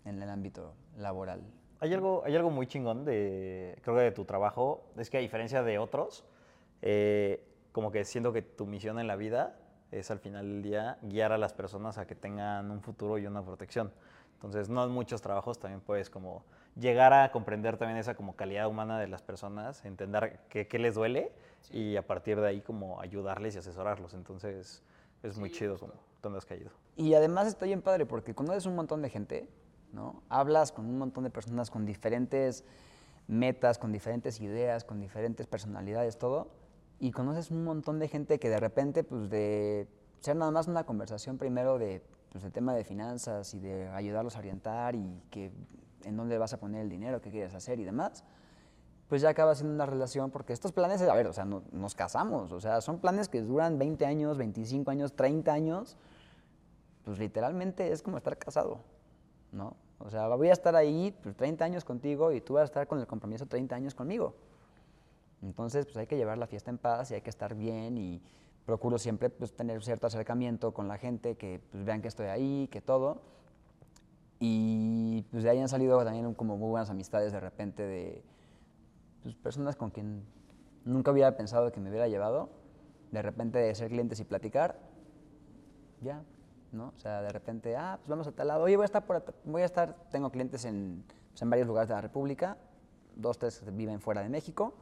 en 0.05 0.21
el 0.21 0.29
ámbito 0.29 0.73
laboral. 0.97 1.41
Hay 1.79 1.93
algo, 1.93 2.23
hay 2.25 2.35
algo 2.35 2.49
muy 2.49 2.67
chingón 2.67 3.05
de, 3.05 3.77
creo 3.83 3.95
que 3.95 4.03
de 4.03 4.11
tu 4.11 4.25
trabajo, 4.25 4.85
es 4.97 5.09
que 5.09 5.17
a 5.17 5.21
diferencia 5.21 5.63
de 5.63 5.77
otros, 5.77 6.25
eh, 6.81 7.45
como 7.71 7.91
que 7.91 8.05
siento 8.05 8.33
que 8.33 8.41
tu 8.41 8.65
misión 8.65 8.99
en 8.99 9.07
la 9.07 9.15
vida 9.15 9.57
es 9.91 10.09
al 10.09 10.19
final 10.19 10.47
del 10.47 10.63
día 10.63 10.97
guiar 11.01 11.31
a 11.31 11.37
las 11.37 11.53
personas 11.53 11.97
a 11.97 12.07
que 12.07 12.15
tengan 12.15 12.71
un 12.71 12.81
futuro 12.81 13.17
y 13.17 13.27
una 13.27 13.43
protección. 13.43 13.91
Entonces, 14.35 14.69
no 14.69 14.83
en 14.83 14.91
muchos 14.91 15.21
trabajos 15.21 15.59
también 15.59 15.81
puedes 15.81 16.09
como 16.09 16.43
llegar 16.75 17.13
a 17.13 17.31
comprender 17.31 17.77
también 17.77 17.97
esa 17.97 18.15
como 18.15 18.35
calidad 18.35 18.67
humana 18.67 18.99
de 18.99 19.07
las 19.07 19.21
personas, 19.21 19.83
entender 19.85 20.39
qué, 20.49 20.67
qué 20.67 20.79
les 20.79 20.95
duele 20.95 21.31
y 21.71 21.95
a 21.95 22.05
partir 22.05 22.39
de 22.39 22.47
ahí 22.47 22.61
como 22.61 22.99
ayudarles 22.99 23.55
y 23.55 23.59
asesorarlos. 23.59 24.13
Entonces, 24.13 24.81
es 25.21 25.37
muy 25.37 25.51
chido 25.51 25.77
como 25.77 25.93
donde 26.21 26.37
has 26.37 26.45
caído. 26.45 26.71
Y 26.95 27.13
además 27.13 27.47
está 27.47 27.65
bien 27.65 27.81
padre 27.81 28.05
porque 28.05 28.33
conoces 28.33 28.65
un 28.65 28.75
montón 28.75 29.01
de 29.01 29.09
gente, 29.09 29.49
¿no? 29.91 30.23
Hablas 30.29 30.71
con 30.71 30.85
un 30.85 30.97
montón 30.97 31.23
de 31.23 31.29
personas 31.29 31.69
con 31.69 31.85
diferentes 31.85 32.63
metas, 33.27 33.77
con 33.77 33.91
diferentes 33.91 34.39
ideas, 34.41 34.83
con 34.83 34.99
diferentes 34.99 35.47
personalidades, 35.47 36.17
todo. 36.17 36.49
Y 36.99 37.11
conoces 37.11 37.51
un 37.51 37.63
montón 37.63 37.99
de 37.99 38.07
gente 38.07 38.39
que 38.39 38.49
de 38.49 38.59
repente, 38.59 39.03
pues 39.03 39.29
de 39.29 39.87
ser 40.19 40.35
nada 40.35 40.51
más 40.51 40.67
una 40.67 40.85
conversación 40.85 41.37
primero 41.37 41.77
de, 41.77 42.01
pues, 42.31 42.43
del 42.43 42.53
tema 42.53 42.73
de 42.73 42.83
finanzas 42.83 43.53
y 43.53 43.59
de 43.59 43.89
ayudarlos 43.89 44.35
a 44.35 44.39
orientar 44.39 44.95
y 44.95 45.21
que 45.29 45.51
en 46.05 46.17
dónde 46.17 46.37
vas 46.37 46.53
a 46.53 46.59
poner 46.59 46.81
el 46.81 46.89
dinero, 46.89 47.21
qué 47.21 47.29
quieres 47.31 47.53
hacer 47.55 47.79
y 47.79 47.83
demás, 47.83 48.23
pues 49.09 49.21
ya 49.21 49.29
acaba 49.29 49.53
siendo 49.55 49.73
una 49.73 49.85
relación 49.85 50.31
porque 50.31 50.53
estos 50.53 50.71
planes, 50.71 51.01
a 51.01 51.13
ver, 51.13 51.27
o 51.27 51.33
sea, 51.33 51.45
no- 51.45 51.63
nos 51.71 51.93
casamos, 51.95 52.51
o 52.51 52.59
sea, 52.59 52.81
son 52.81 52.99
planes 52.99 53.29
que 53.29 53.41
duran 53.41 53.77
20 53.77 54.05
años, 54.05 54.37
25 54.37 54.89
años, 54.91 55.13
30 55.13 55.53
años, 55.53 55.97
pues 57.05 57.19
literalmente 57.19 57.91
es 57.91 58.01
como 58.01 58.17
estar 58.17 58.37
casado, 58.37 58.79
¿no? 59.51 59.75
O 59.99 60.09
sea, 60.09 60.27
voy 60.29 60.49
a 60.49 60.53
estar 60.53 60.75
ahí 60.75 61.15
pues, 61.21 61.35
30 61.35 61.63
años 61.65 61.83
contigo 61.85 62.31
y 62.31 62.41
tú 62.41 62.53
vas 62.55 62.61
a 62.61 62.65
estar 62.65 62.87
con 62.87 62.99
el 62.99 63.07
compromiso 63.07 63.45
30 63.45 63.75
años 63.75 63.93
conmigo. 63.93 64.35
Entonces, 65.41 65.85
pues 65.85 65.97
hay 65.97 66.07
que 66.07 66.15
llevar 66.17 66.37
la 66.37 66.47
fiesta 66.47 66.71
en 66.71 66.77
paz 66.77 67.11
y 67.11 67.15
hay 67.15 67.21
que 67.21 67.29
estar 67.29 67.53
bien 67.55 67.97
y 67.97 68.21
procuro 68.65 68.97
siempre 68.97 69.29
pues, 69.29 69.53
tener 69.53 69.83
cierto 69.83 70.07
acercamiento 70.07 70.73
con 70.73 70.87
la 70.87 70.97
gente, 70.97 71.35
que 71.35 71.59
pues, 71.71 71.83
vean 71.83 72.01
que 72.01 72.07
estoy 72.07 72.27
ahí, 72.27 72.69
que 72.71 72.81
todo. 72.81 73.21
Y 74.45 75.21
pues 75.31 75.43
de 75.43 75.51
ahí 75.51 75.59
han 75.59 75.69
salido 75.69 76.03
también 76.03 76.33
como 76.33 76.57
muy 76.57 76.69
buenas 76.69 76.89
amistades 76.89 77.31
de 77.31 77.39
repente 77.39 77.81
de 77.81 78.21
pues, 79.21 79.35
personas 79.35 79.77
con 79.77 79.89
quien 79.89 80.25
nunca 80.83 81.11
hubiera 81.11 81.37
pensado 81.37 81.71
que 81.71 81.79
me 81.79 81.89
hubiera 81.89 82.09
llevado. 82.09 82.49
De 83.13 83.21
repente 83.21 83.59
de 83.59 83.73
ser 83.73 83.87
clientes 83.87 84.19
y 84.19 84.25
platicar, 84.25 84.77
ya, 86.01 86.23
¿no? 86.73 86.91
O 86.93 86.99
sea, 86.99 87.21
de 87.21 87.31
repente, 87.31 87.77
ah, 87.77 87.95
pues 87.99 88.09
vamos 88.09 88.27
a 88.27 88.33
tal 88.33 88.49
lado. 88.49 88.65
Oye, 88.65 88.75
voy 88.75 88.83
a 88.83 88.85
estar 88.87 89.05
por, 89.05 89.23
voy 89.45 89.61
a 89.61 89.65
estar, 89.65 89.95
tengo 90.11 90.29
clientes 90.29 90.65
en, 90.65 91.05
pues, 91.29 91.41
en 91.41 91.49
varios 91.49 91.65
lugares 91.65 91.87
de 91.87 91.95
la 91.95 92.01
República, 92.01 92.57
dos, 93.15 93.37
tres 93.37 93.61
que 93.61 93.71
viven 93.71 94.01
fuera 94.01 94.23
de 94.23 94.27
México, 94.27 94.73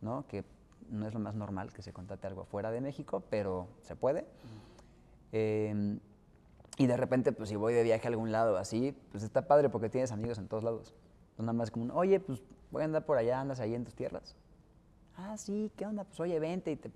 ¿no? 0.00 0.28
Que 0.28 0.44
no 0.90 1.08
es 1.08 1.12
lo 1.12 1.18
más 1.18 1.34
normal 1.34 1.72
que 1.72 1.82
se 1.82 1.92
contrate 1.92 2.28
algo 2.28 2.44
fuera 2.44 2.70
de 2.70 2.80
México, 2.80 3.24
pero 3.28 3.66
se 3.80 3.96
puede. 3.96 4.26
Em, 5.32 5.98
y 6.82 6.86
de 6.88 6.96
repente, 6.96 7.30
pues 7.32 7.48
si 7.48 7.54
voy 7.56 7.74
de 7.74 7.82
viaje 7.84 8.08
a 8.08 8.10
algún 8.10 8.32
lado 8.32 8.56
así, 8.56 8.92
pues 9.12 9.22
está 9.22 9.46
padre 9.46 9.68
porque 9.68 9.88
tienes 9.88 10.10
amigos 10.10 10.38
en 10.38 10.48
todos 10.48 10.64
lados. 10.64 10.94
No 11.38 11.44
nada 11.44 11.52
más 11.52 11.70
como, 11.70 11.84
un, 11.84 11.90
oye, 11.92 12.18
pues 12.18 12.42
voy 12.72 12.82
a 12.82 12.86
andar 12.86 13.04
por 13.06 13.18
allá, 13.18 13.40
andas 13.40 13.60
ahí 13.60 13.74
en 13.74 13.84
tus 13.84 13.94
tierras. 13.94 14.34
Ah, 15.16 15.36
sí, 15.36 15.70
¿qué 15.76 15.86
onda? 15.86 16.02
Pues 16.04 16.18
oye, 16.18 16.40
vente. 16.40 16.72
Y, 16.72 16.76
te- 16.76 16.90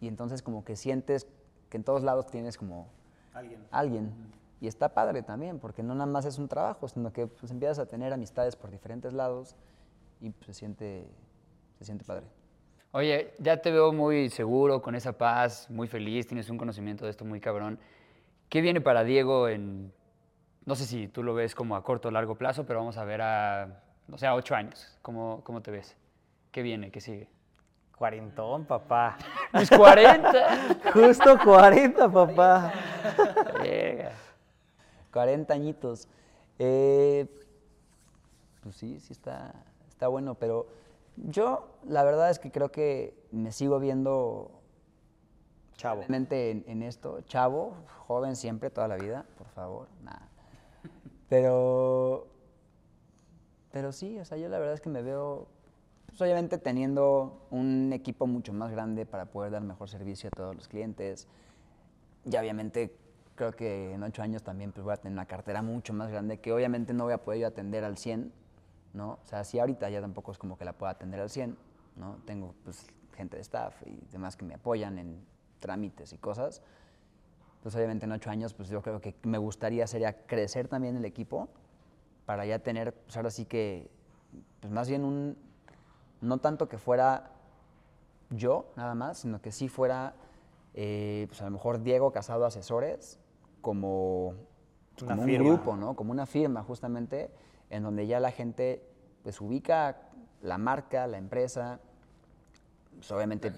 y 0.00 0.08
entonces 0.08 0.42
como 0.42 0.64
que 0.64 0.74
sientes 0.74 1.28
que 1.68 1.76
en 1.76 1.84
todos 1.84 2.02
lados 2.02 2.26
tienes 2.26 2.56
como 2.58 2.88
Alguien. 3.34 3.60
alguien. 3.70 4.12
Y 4.60 4.66
está 4.66 4.88
padre 4.88 5.22
también, 5.22 5.60
porque 5.60 5.84
no 5.84 5.94
nada 5.94 6.10
más 6.10 6.24
es 6.24 6.38
un 6.38 6.48
trabajo, 6.48 6.88
sino 6.88 7.12
que 7.12 7.28
pues, 7.28 7.52
empiezas 7.52 7.78
a 7.78 7.86
tener 7.86 8.12
amistades 8.12 8.56
por 8.56 8.70
diferentes 8.72 9.12
lados 9.12 9.54
y 10.20 10.30
pues, 10.30 10.46
se, 10.46 10.54
siente, 10.54 11.06
se 11.78 11.84
siente 11.84 12.04
padre. 12.04 12.26
Oye, 12.90 13.34
ya 13.38 13.60
te 13.60 13.70
veo 13.70 13.92
muy 13.92 14.30
seguro, 14.30 14.82
con 14.82 14.94
esa 14.96 15.12
paz, 15.12 15.70
muy 15.70 15.86
feliz, 15.86 16.26
tienes 16.26 16.48
un 16.50 16.56
conocimiento 16.58 17.04
de 17.04 17.10
esto 17.12 17.24
muy 17.24 17.38
cabrón. 17.38 17.78
¿Qué 18.48 18.60
viene 18.60 18.80
para 18.80 19.04
Diego 19.04 19.48
en, 19.48 19.92
no 20.64 20.74
sé 20.74 20.86
si 20.86 21.08
tú 21.08 21.22
lo 21.22 21.34
ves 21.34 21.54
como 21.54 21.76
a 21.76 21.82
corto 21.82 22.08
o 22.08 22.10
largo 22.10 22.36
plazo, 22.36 22.64
pero 22.64 22.78
vamos 22.78 22.96
a 22.96 23.04
ver 23.04 23.20
a, 23.20 23.82
o 24.10 24.16
sea, 24.16 24.34
ocho 24.34 24.54
años? 24.54 24.98
¿Cómo, 25.02 25.42
cómo 25.44 25.60
te 25.60 25.70
ves? 25.70 25.96
¿Qué 26.50 26.62
viene? 26.62 26.90
¿Qué 26.90 27.00
sigue? 27.00 27.28
Cuarentón, 27.96 28.64
papá. 28.64 29.18
Mis 29.52 29.68
40. 29.68 30.32
Justo 30.94 31.38
40, 31.44 32.10
papá. 32.10 32.72
Verga. 33.60 34.12
40 35.12 35.52
añitos. 35.52 36.08
Eh, 36.58 37.26
pues 38.62 38.76
sí, 38.76 38.98
sí 39.00 39.12
está, 39.12 39.54
está 39.88 40.08
bueno, 40.08 40.36
pero 40.36 40.68
yo 41.16 41.68
la 41.86 42.04
verdad 42.04 42.30
es 42.30 42.38
que 42.38 42.50
creo 42.50 42.70
que 42.70 43.14
me 43.30 43.52
sigo 43.52 43.78
viendo 43.78 44.57
Chavo. 45.78 46.02
en, 46.08 46.64
en 46.66 46.82
esto, 46.82 47.20
chavo, 47.22 47.76
joven 48.08 48.34
siempre, 48.34 48.68
toda 48.68 48.88
la 48.88 48.96
vida, 48.96 49.24
por 49.38 49.46
favor, 49.46 49.86
nada. 50.02 50.28
Pero, 51.28 52.26
pero 53.70 53.92
sí, 53.92 54.18
o 54.18 54.24
sea, 54.24 54.38
yo 54.38 54.48
la 54.48 54.58
verdad 54.58 54.74
es 54.74 54.80
que 54.80 54.88
me 54.88 55.02
veo, 55.02 55.46
pues, 56.06 56.20
obviamente 56.20 56.58
teniendo 56.58 57.46
un 57.50 57.92
equipo 57.92 58.26
mucho 58.26 58.52
más 58.52 58.72
grande 58.72 59.06
para 59.06 59.26
poder 59.26 59.52
dar 59.52 59.62
mejor 59.62 59.88
servicio 59.88 60.28
a 60.28 60.36
todos 60.36 60.56
los 60.56 60.66
clientes. 60.66 61.28
Y 62.24 62.36
obviamente 62.36 62.96
creo 63.36 63.52
que 63.52 63.94
en 63.94 64.02
ocho 64.02 64.22
años 64.22 64.42
también 64.42 64.72
pues, 64.72 64.82
voy 64.82 64.94
a 64.94 64.96
tener 64.96 65.12
una 65.12 65.26
cartera 65.26 65.62
mucho 65.62 65.92
más 65.92 66.10
grande 66.10 66.40
que 66.40 66.52
obviamente 66.52 66.92
no 66.92 67.04
voy 67.04 67.12
a 67.12 67.18
poder 67.18 67.40
yo 67.42 67.46
atender 67.46 67.84
al 67.84 67.98
100, 67.98 68.32
¿no? 68.94 69.12
O 69.22 69.26
sea, 69.26 69.44
si 69.44 69.60
ahorita 69.60 69.88
ya 69.90 70.00
tampoco 70.00 70.32
es 70.32 70.38
como 70.38 70.58
que 70.58 70.64
la 70.64 70.72
pueda 70.72 70.90
atender 70.90 71.20
al 71.20 71.30
100, 71.30 71.56
¿no? 71.94 72.16
Tengo 72.24 72.52
pues 72.64 72.84
gente 73.14 73.36
de 73.36 73.42
staff 73.42 73.80
y 73.86 74.00
demás 74.10 74.36
que 74.36 74.44
me 74.44 74.54
apoyan 74.54 74.98
en 74.98 75.24
trámites 75.58 76.12
y 76.12 76.18
cosas. 76.18 76.62
Pues 77.62 77.74
obviamente 77.74 78.06
en 78.06 78.12
ocho 78.12 78.30
años 78.30 78.54
pues 78.54 78.68
yo 78.68 78.82
creo 78.82 79.00
que 79.00 79.14
me 79.24 79.38
gustaría 79.38 79.86
sería 79.86 80.26
crecer 80.26 80.68
también 80.68 80.96
el 80.96 81.04
equipo 81.04 81.48
para 82.24 82.44
ya 82.44 82.58
tener, 82.58 82.92
pues 82.92 83.16
ahora 83.16 83.30
sí 83.30 83.46
que, 83.46 83.90
pues 84.60 84.70
más 84.70 84.88
bien 84.88 85.02
un, 85.04 85.38
no 86.20 86.38
tanto 86.38 86.68
que 86.68 86.76
fuera 86.76 87.30
yo 88.30 88.66
nada 88.76 88.94
más, 88.94 89.18
sino 89.18 89.40
que 89.40 89.50
sí 89.50 89.68
fuera, 89.68 90.14
eh, 90.74 91.24
pues 91.28 91.40
a 91.40 91.46
lo 91.46 91.52
mejor 91.52 91.82
Diego 91.82 92.12
Casado 92.12 92.44
Asesores, 92.44 93.18
como, 93.62 94.34
como 94.98 95.22
un 95.22 95.26
firma. 95.26 95.48
grupo, 95.48 95.76
¿no? 95.76 95.96
Como 95.96 96.12
una 96.12 96.26
firma 96.26 96.62
justamente, 96.62 97.30
en 97.70 97.82
donde 97.82 98.06
ya 98.06 98.20
la 98.20 98.30
gente 98.30 98.84
pues 99.22 99.40
ubica 99.40 99.96
la 100.42 100.58
marca, 100.58 101.06
la 101.06 101.18
empresa, 101.18 101.80
pues, 102.98 103.12
obviamente 103.12 103.52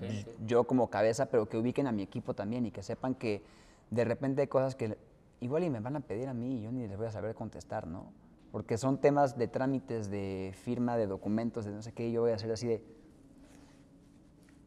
yo 0.47 0.65
como 0.65 0.91
cabeza, 0.91 1.27
pero 1.27 1.49
que 1.49 1.57
ubiquen 1.57 1.87
a 1.87 1.93
mi 1.93 2.03
equipo 2.03 2.35
también 2.35 2.67
y 2.67 2.71
que 2.71 2.83
sepan 2.83 3.15
que 3.15 3.43
de 3.91 4.05
repente 4.05 4.43
hay 4.43 4.49
cosas 4.49 4.75
que 4.75 4.99
igual 5.41 5.65
y 5.65 5.71
me 5.71 5.81
van 5.81 5.97
a 5.97 6.01
pedir 6.01 6.29
a 6.29 6.35
mí 6.35 6.59
y 6.59 6.63
yo 6.63 6.73
ni 6.73 6.87
les 6.87 6.97
voy 6.97 7.07
a 7.07 7.11
saber 7.11 7.35
contestar, 7.35 7.87
¿no? 7.87 8.13
Porque 8.53 8.77
son 8.77 8.99
temas 8.99 9.39
de 9.39 9.49
trámites, 9.49 10.11
de 10.11 10.53
firma 10.55 10.97
de 10.97 11.07
documentos, 11.07 11.65
de 11.65 11.71
no 11.71 11.81
sé 11.83 11.93
qué, 11.93 12.09
y 12.09 12.13
yo 12.13 12.21
voy 12.21 12.33
a 12.33 12.35
hacer 12.35 12.53
así 12.53 12.67
de, 12.67 12.85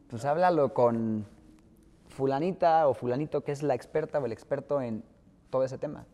pues 0.10 0.26
háblalo 0.26 0.74
con 0.74 1.26
fulanita 2.08 2.88
o 2.88 2.94
fulanito 2.94 3.44
que 3.44 3.52
es 3.52 3.62
la 3.62 3.76
experta 3.76 4.20
o 4.20 4.26
el 4.26 4.32
experto 4.32 4.82
en 4.82 5.04
todo 5.50 5.64
ese 5.64 5.78
tema. 5.78 6.06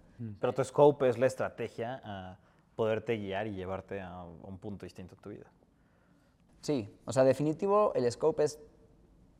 Pero 0.41 0.54
tu 0.54 0.63
scope 0.65 1.08
es 1.08 1.17
la 1.17 1.28
estrategia 1.28 2.02
a 2.04 2.38
poderte 2.76 3.15
guiar 3.15 3.48
y 3.48 3.54
llevarte 3.54 4.02
a 4.02 4.26
un 4.26 4.58
punto 4.58 4.86
distinto 4.86 5.15
en 5.15 5.21
tu 5.21 5.29
vida. 5.29 5.46
Sí, 6.62 6.93
o 7.05 7.13
sea, 7.13 7.23
definitivo 7.23 7.93
el 7.95 8.10
scope 8.12 8.43
es 8.43 8.60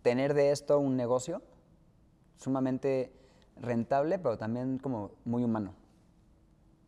tener 0.02 0.34
de 0.34 0.52
esto 0.52 0.80
un 0.80 0.96
negocio 0.96 1.42
sumamente 2.38 3.14
rentable, 3.58 4.20
pero 4.20 4.38
también 4.38 4.78
como 4.78 5.12
muy 5.26 5.44
humano. 5.44 5.74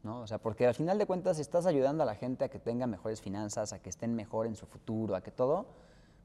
¿no? 0.03 0.21
O 0.21 0.27
sea, 0.27 0.39
porque 0.39 0.65
al 0.65 0.73
final 0.73 0.97
de 0.97 1.05
cuentas 1.05 1.37
estás 1.37 1.65
ayudando 1.65 2.03
a 2.03 2.05
la 2.05 2.15
gente 2.15 2.45
a 2.45 2.49
que 2.49 2.59
tenga 2.59 2.87
mejores 2.87 3.21
finanzas, 3.21 3.73
a 3.73 3.79
que 3.79 3.89
estén 3.89 4.15
mejor 4.15 4.47
en 4.47 4.55
su 4.55 4.65
futuro, 4.65 5.15
a 5.15 5.21
que 5.21 5.31
todo, 5.31 5.67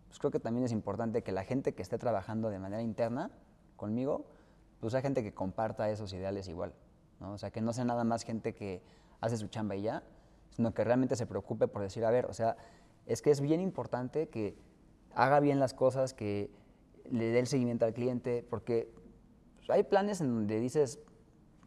pues 0.07 0.19
creo 0.19 0.31
que 0.31 0.41
también 0.41 0.65
es 0.65 0.73
importante 0.73 1.23
que 1.23 1.33
la 1.33 1.45
gente 1.45 1.75
que 1.75 1.83
esté 1.83 1.99
trabajando 1.99 2.49
de 2.49 2.59
manera 2.59 2.83
interna 2.83 3.31
conmigo, 3.77 4.25
pues 4.81 4.93
sea 4.93 5.03
gente 5.03 5.23
que 5.23 5.35
comparta 5.35 5.91
esos 5.91 6.13
ideales 6.13 6.49
igual, 6.49 6.73
¿no? 7.21 7.33
O 7.33 7.39
sea, 7.39 7.51
que 7.51 7.61
no 7.61 7.73
sea 7.73 7.85
nada 7.85 8.05
más 8.05 8.23
gente 8.23 8.55
que 8.55 8.83
hace 9.21 9.37
su 9.37 9.49
chamba 9.49 9.77
y 9.77 9.83
ya, 9.83 10.03
sino 10.51 10.73
que 10.73 10.85
realmente 10.85 11.17
se 11.17 11.27
preocupe 11.27 11.69
por 11.69 11.83
decir, 11.83 12.05
a 12.05 12.11
ver, 12.11 12.27
o 12.27 12.33
sea, 12.33 12.57
es 13.07 13.23
que 13.23 13.31
es 13.31 13.41
bien 13.41 13.61
importante 13.61 14.29
que 14.29 14.57
haga 15.15 15.41
bien 15.41 15.59
las 15.59 15.75
cosas, 15.75 16.13
que 16.13 16.51
le 17.11 17.27
dé 17.27 17.39
el 17.39 17.47
seguimiento 17.47 17.85
al 17.85 17.95
cliente, 17.95 18.45
porque 18.49 18.93
hay 19.69 19.85
planes 19.85 20.21
en 20.21 20.35
donde 20.35 20.61
dices, 20.61 20.99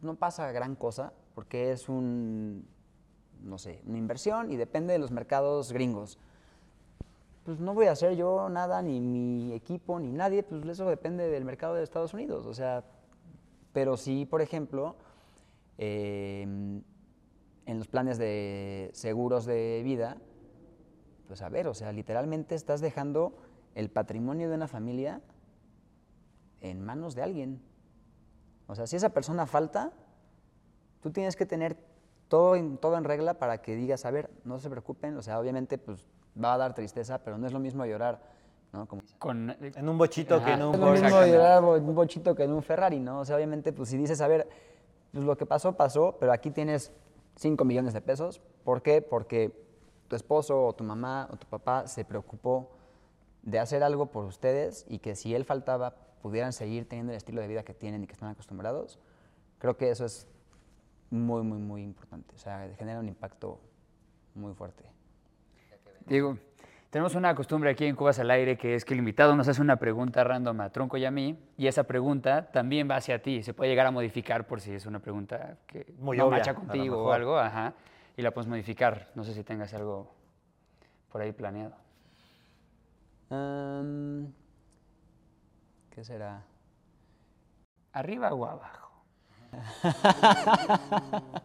no 0.02 0.16
pasa 0.16 0.52
gran 0.52 0.76
cosa, 0.76 1.14
porque 1.34 1.72
es 1.72 1.90
un, 1.90 2.68
no 3.42 3.58
sé, 3.58 3.82
una 3.86 3.98
inversión 3.98 4.52
y 4.52 4.58
depende 4.58 4.94
de 4.94 5.00
los 5.00 5.12
mercados 5.12 5.72
gringos. 5.72 6.20
Pues 7.44 7.60
no 7.60 7.74
voy 7.74 7.88
a 7.88 7.94
hacer 7.94 8.16
yo 8.16 8.50
nada, 8.50 8.82
ni 8.82 9.00
mi 9.00 9.54
equipo, 9.54 10.00
ni 10.00 10.12
nadie, 10.12 10.44
pues 10.44 10.64
eso 10.66 10.88
depende 10.88 11.30
del 11.30 11.46
mercado 11.46 11.76
de 11.76 11.84
Estados 11.84 12.14
Unidos. 12.14 12.46
O 12.46 12.54
sea, 12.54 12.84
pero 13.74 13.98
sí, 13.98 14.26
por 14.26 14.42
ejemplo, 14.42 14.96
eh, 15.78 16.42
en 17.66 17.78
los 17.78 17.88
planes 17.88 18.18
de 18.18 18.90
seguros 18.94 19.46
de 19.46 19.82
vida, 19.84 20.18
pues 21.30 21.44
a 21.44 21.50
ver, 21.50 21.68
o 21.68 21.76
sea, 21.76 21.92
literalmente 21.92 22.56
estás 22.56 22.82
dejando 22.82 23.38
el 23.76 23.92
patrimonio 23.92 24.50
de 24.50 24.56
una 24.56 24.68
familia 24.68 25.22
en 26.60 26.84
manos 26.84 27.14
de 27.14 27.22
alguien. 27.22 27.62
O 28.66 28.74
sea, 28.74 28.88
si 28.88 28.96
esa 28.96 29.10
persona 29.10 29.46
falta, 29.46 29.94
tú 31.04 31.12
tienes 31.12 31.36
que 31.36 31.46
tener 31.46 31.78
todo 32.30 32.56
en, 32.56 32.78
todo 32.78 32.98
en 32.98 33.04
regla 33.04 33.36
para 33.36 33.62
que 33.62 33.76
digas, 33.76 34.06
a 34.06 34.12
ver, 34.12 34.32
no 34.44 34.58
se 34.58 34.72
preocupen, 34.72 35.16
o 35.18 35.22
sea, 35.22 35.40
obviamente 35.40 35.78
pues 35.78 36.08
va 36.44 36.56
a 36.56 36.58
dar 36.58 36.74
tristeza, 36.74 37.20
pero 37.20 37.38
no 37.38 37.46
es 37.46 37.54
lo 37.54 37.60
mismo 37.60 37.86
llorar, 37.86 38.24
¿no? 38.74 38.88
Como, 38.88 39.04
Con, 39.20 39.56
En 39.62 39.88
un 39.88 40.00
bochito 40.00 40.44
que 40.44 40.52
en 40.52 40.62
Ajá. 40.64 40.68
un 40.68 40.74
es 40.74 40.80
lo 40.82 40.92
mismo 40.94 41.26
llorar 41.28 41.64
un 41.64 41.94
bochito 41.94 42.34
que 42.34 42.46
en 42.46 42.54
un 42.54 42.64
Ferrari, 42.64 43.00
¿no? 43.00 43.20
O 43.20 43.26
sea, 43.26 43.36
obviamente, 43.36 43.72
pues 43.72 43.90
si 43.90 43.98
dices, 43.98 44.20
a 44.22 44.28
ver, 44.28 44.50
pues 45.12 45.24
lo 45.24 45.38
que 45.38 45.46
pasó, 45.46 45.74
pasó, 45.78 46.18
pero 46.20 46.32
aquí 46.32 46.50
tienes 46.50 46.92
5 47.36 47.64
millones 47.66 47.94
de 47.94 48.02
pesos. 48.02 48.42
¿Por 48.64 48.82
qué? 48.82 49.04
Porque 49.04 49.69
tu 50.10 50.18
esposo 50.18 50.66
o 50.66 50.74
tu 50.74 50.84
mamá 50.84 51.30
o 51.32 51.38
tu 51.38 51.48
papá 51.48 51.88
se 51.88 52.04
preocupó 52.04 52.72
de 53.44 53.60
hacer 53.60 53.84
algo 53.84 54.08
por 54.08 54.26
ustedes 54.26 54.86
y 54.90 55.00
que 55.00 55.16
si 55.16 55.34
él 55.34 55.46
faltaba 55.46 55.96
pudieran 56.22 56.52
seguir 56.52 56.88
teniendo 56.88 57.14
el 57.14 57.18
estilo 57.18 57.40
de 57.40 57.48
vida 57.48 57.64
que 57.64 57.74
tienen 57.74 58.04
y 58.04 58.08
que 58.08 58.14
están 58.14 58.30
acostumbrados. 58.30 59.00
Creo 59.60 59.78
que 59.78 59.90
eso 59.90 60.06
es 60.06 60.28
muy, 61.10 61.44
muy, 61.44 61.60
muy 61.60 61.84
importante. 61.84 62.36
O 62.36 62.38
sea, 62.38 62.70
genera 62.78 63.00
un 63.00 63.08
impacto 63.08 63.60
muy 64.36 64.54
fuerte. 64.54 64.84
Diego, 66.06 66.38
tenemos 66.90 67.16
una 67.16 67.36
costumbre 67.36 67.70
aquí 67.70 67.86
en 67.86 67.96
Cubas 67.96 68.20
al 68.20 68.32
Aire 68.32 68.58
que 68.58 68.76
es 68.76 68.84
que 68.84 68.94
el 68.94 69.00
invitado 69.00 69.36
nos 69.36 69.48
hace 69.48 69.62
una 69.62 69.76
pregunta 69.78 70.24
random 70.24 70.62
a 70.62 70.70
Tronco 70.72 70.98
y 70.98 71.06
a 71.06 71.12
mí, 71.12 71.38
y 71.58 71.68
esa 71.68 71.84
pregunta 71.84 72.52
también 72.52 72.90
va 72.90 72.96
hacia 72.96 73.22
ti. 73.22 73.44
Se 73.44 73.54
puede 73.54 73.70
llegar 73.70 73.86
a 73.86 73.92
modificar 73.92 74.48
por 74.48 74.60
si 74.60 74.74
es 74.74 74.86
una 74.86 75.00
pregunta 75.00 75.58
que 75.68 75.94
Muy 76.00 76.18
no 76.18 76.26
obvia, 76.26 76.40
macha 76.40 76.56
contigo 76.56 77.04
o 77.04 77.12
algo, 77.12 77.38
ajá, 77.38 77.74
y 78.20 78.22
la 78.22 78.32
puedes 78.32 78.50
modificar. 78.50 79.12
No 79.16 79.24
sé 79.24 79.34
si 79.34 79.46
tengas 79.46 79.74
algo 79.74 80.14
por 81.10 81.22
ahí 81.22 81.32
planeado. 81.32 81.74
¿Qué 85.90 86.04
será? 86.04 86.44
¿Arriba 87.94 88.34
o 88.34 88.46
abajo? 88.46 88.92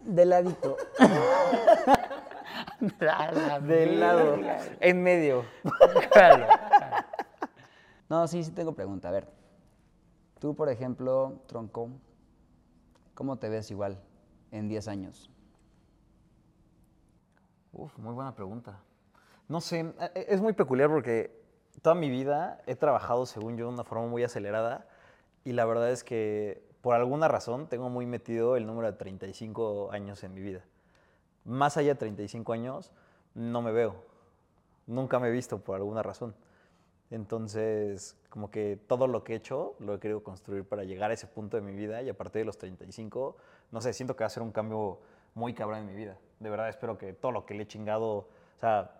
De 0.00 0.24
ladito. 0.24 0.78
Del 3.60 4.00
lado, 4.00 4.38
en 4.80 5.02
medio. 5.02 5.44
Claro. 6.10 6.46
No, 8.08 8.26
sí, 8.26 8.42
sí 8.42 8.50
tengo 8.50 8.72
pregunta. 8.72 9.10
A 9.10 9.12
ver, 9.12 9.28
tú, 10.40 10.54
por 10.54 10.68
ejemplo, 10.68 11.42
Tronco, 11.46 11.90
¿cómo 13.14 13.38
te 13.38 13.48
ves 13.48 13.70
igual 13.70 14.00
en 14.50 14.68
10 14.68 14.88
años? 14.88 15.30
Uf, 17.72 17.96
muy 17.98 18.14
buena 18.14 18.34
pregunta. 18.34 18.80
No 19.48 19.60
sé, 19.60 19.80
e- 20.14 20.26
es 20.28 20.40
muy 20.40 20.52
peculiar 20.52 20.88
porque 20.88 21.40
toda 21.82 21.94
mi 21.94 22.10
vida 22.10 22.60
he 22.66 22.74
trabajado, 22.76 23.26
según 23.26 23.56
yo, 23.56 23.66
de 23.68 23.74
una 23.74 23.84
forma 23.84 24.06
muy 24.06 24.24
acelerada 24.24 24.86
y 25.44 25.52
la 25.52 25.64
verdad 25.64 25.90
es 25.90 26.04
que 26.04 26.68
por 26.80 26.94
alguna 26.94 27.28
razón 27.28 27.68
tengo 27.68 27.90
muy 27.90 28.06
metido 28.06 28.56
el 28.56 28.66
número 28.66 28.90
de 28.90 28.96
35 28.96 29.90
años 29.92 30.24
en 30.24 30.34
mi 30.34 30.40
vida. 30.40 30.64
Más 31.44 31.76
allá 31.76 31.90
de 31.90 31.98
35 31.98 32.52
años, 32.52 32.92
no 33.34 33.62
me 33.62 33.72
veo. 33.72 33.96
Nunca 34.86 35.18
me 35.18 35.28
he 35.28 35.30
visto 35.30 35.60
por 35.60 35.76
alguna 35.76 36.02
razón. 36.02 36.34
Entonces, 37.10 38.16
como 38.28 38.50
que 38.50 38.78
todo 38.86 39.06
lo 39.08 39.24
que 39.24 39.32
he 39.32 39.36
hecho 39.36 39.74
lo 39.80 39.94
he 39.94 39.98
querido 40.00 40.22
construir 40.22 40.64
para 40.64 40.84
llegar 40.84 41.10
a 41.10 41.14
ese 41.14 41.26
punto 41.26 41.56
de 41.56 41.62
mi 41.62 41.72
vida 41.74 42.02
y 42.02 42.08
a 42.08 42.14
partir 42.14 42.40
de 42.42 42.44
los 42.46 42.58
35, 42.58 43.36
no 43.72 43.80
sé, 43.80 43.92
siento 43.92 44.14
que 44.16 44.22
va 44.22 44.26
a 44.26 44.30
ser 44.30 44.42
un 44.42 44.52
cambio 44.52 45.00
muy 45.34 45.52
cabrón 45.54 45.80
en 45.80 45.86
mi 45.86 45.94
vida. 45.94 46.16
De 46.38 46.50
verdad 46.50 46.68
espero 46.68 46.96
que 46.98 47.12
todo 47.12 47.32
lo 47.32 47.44
que 47.46 47.54
le 47.54 47.64
he 47.64 47.66
chingado, 47.66 48.08
o 48.16 48.28
sea, 48.60 48.92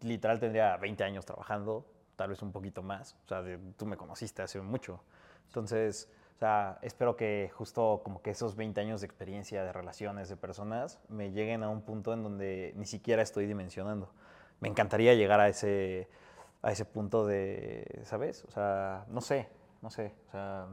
literal 0.00 0.40
tendría 0.40 0.76
20 0.78 1.04
años 1.04 1.24
trabajando, 1.26 1.84
tal 2.16 2.30
vez 2.30 2.42
un 2.42 2.52
poquito 2.52 2.82
más. 2.82 3.16
O 3.24 3.28
sea, 3.28 3.42
de- 3.42 3.58
tú 3.76 3.86
me 3.86 3.96
conociste 3.96 4.42
hace 4.42 4.60
mucho. 4.60 5.02
Entonces, 5.46 6.08
o 6.36 6.38
sea, 6.38 6.78
espero 6.82 7.16
que 7.16 7.50
justo 7.54 8.00
como 8.04 8.22
que 8.22 8.30
esos 8.30 8.56
20 8.56 8.80
años 8.80 9.00
de 9.02 9.06
experiencia, 9.06 9.62
de 9.64 9.72
relaciones, 9.72 10.28
de 10.28 10.36
personas, 10.36 10.98
me 11.08 11.30
lleguen 11.32 11.62
a 11.62 11.68
un 11.68 11.82
punto 11.82 12.12
en 12.14 12.22
donde 12.22 12.72
ni 12.76 12.86
siquiera 12.86 13.22
estoy 13.22 13.46
dimensionando. 13.46 14.10
Me 14.60 14.68
encantaría 14.68 15.14
llegar 15.14 15.40
a 15.40 15.48
ese, 15.48 16.08
a 16.62 16.72
ese 16.72 16.84
punto 16.84 17.26
de, 17.26 18.02
¿sabes? 18.04 18.44
O 18.44 18.50
sea, 18.50 19.06
no 19.08 19.20
sé, 19.20 19.48
no 19.82 19.90
sé. 19.90 20.14
O 20.28 20.30
sea, 20.30 20.68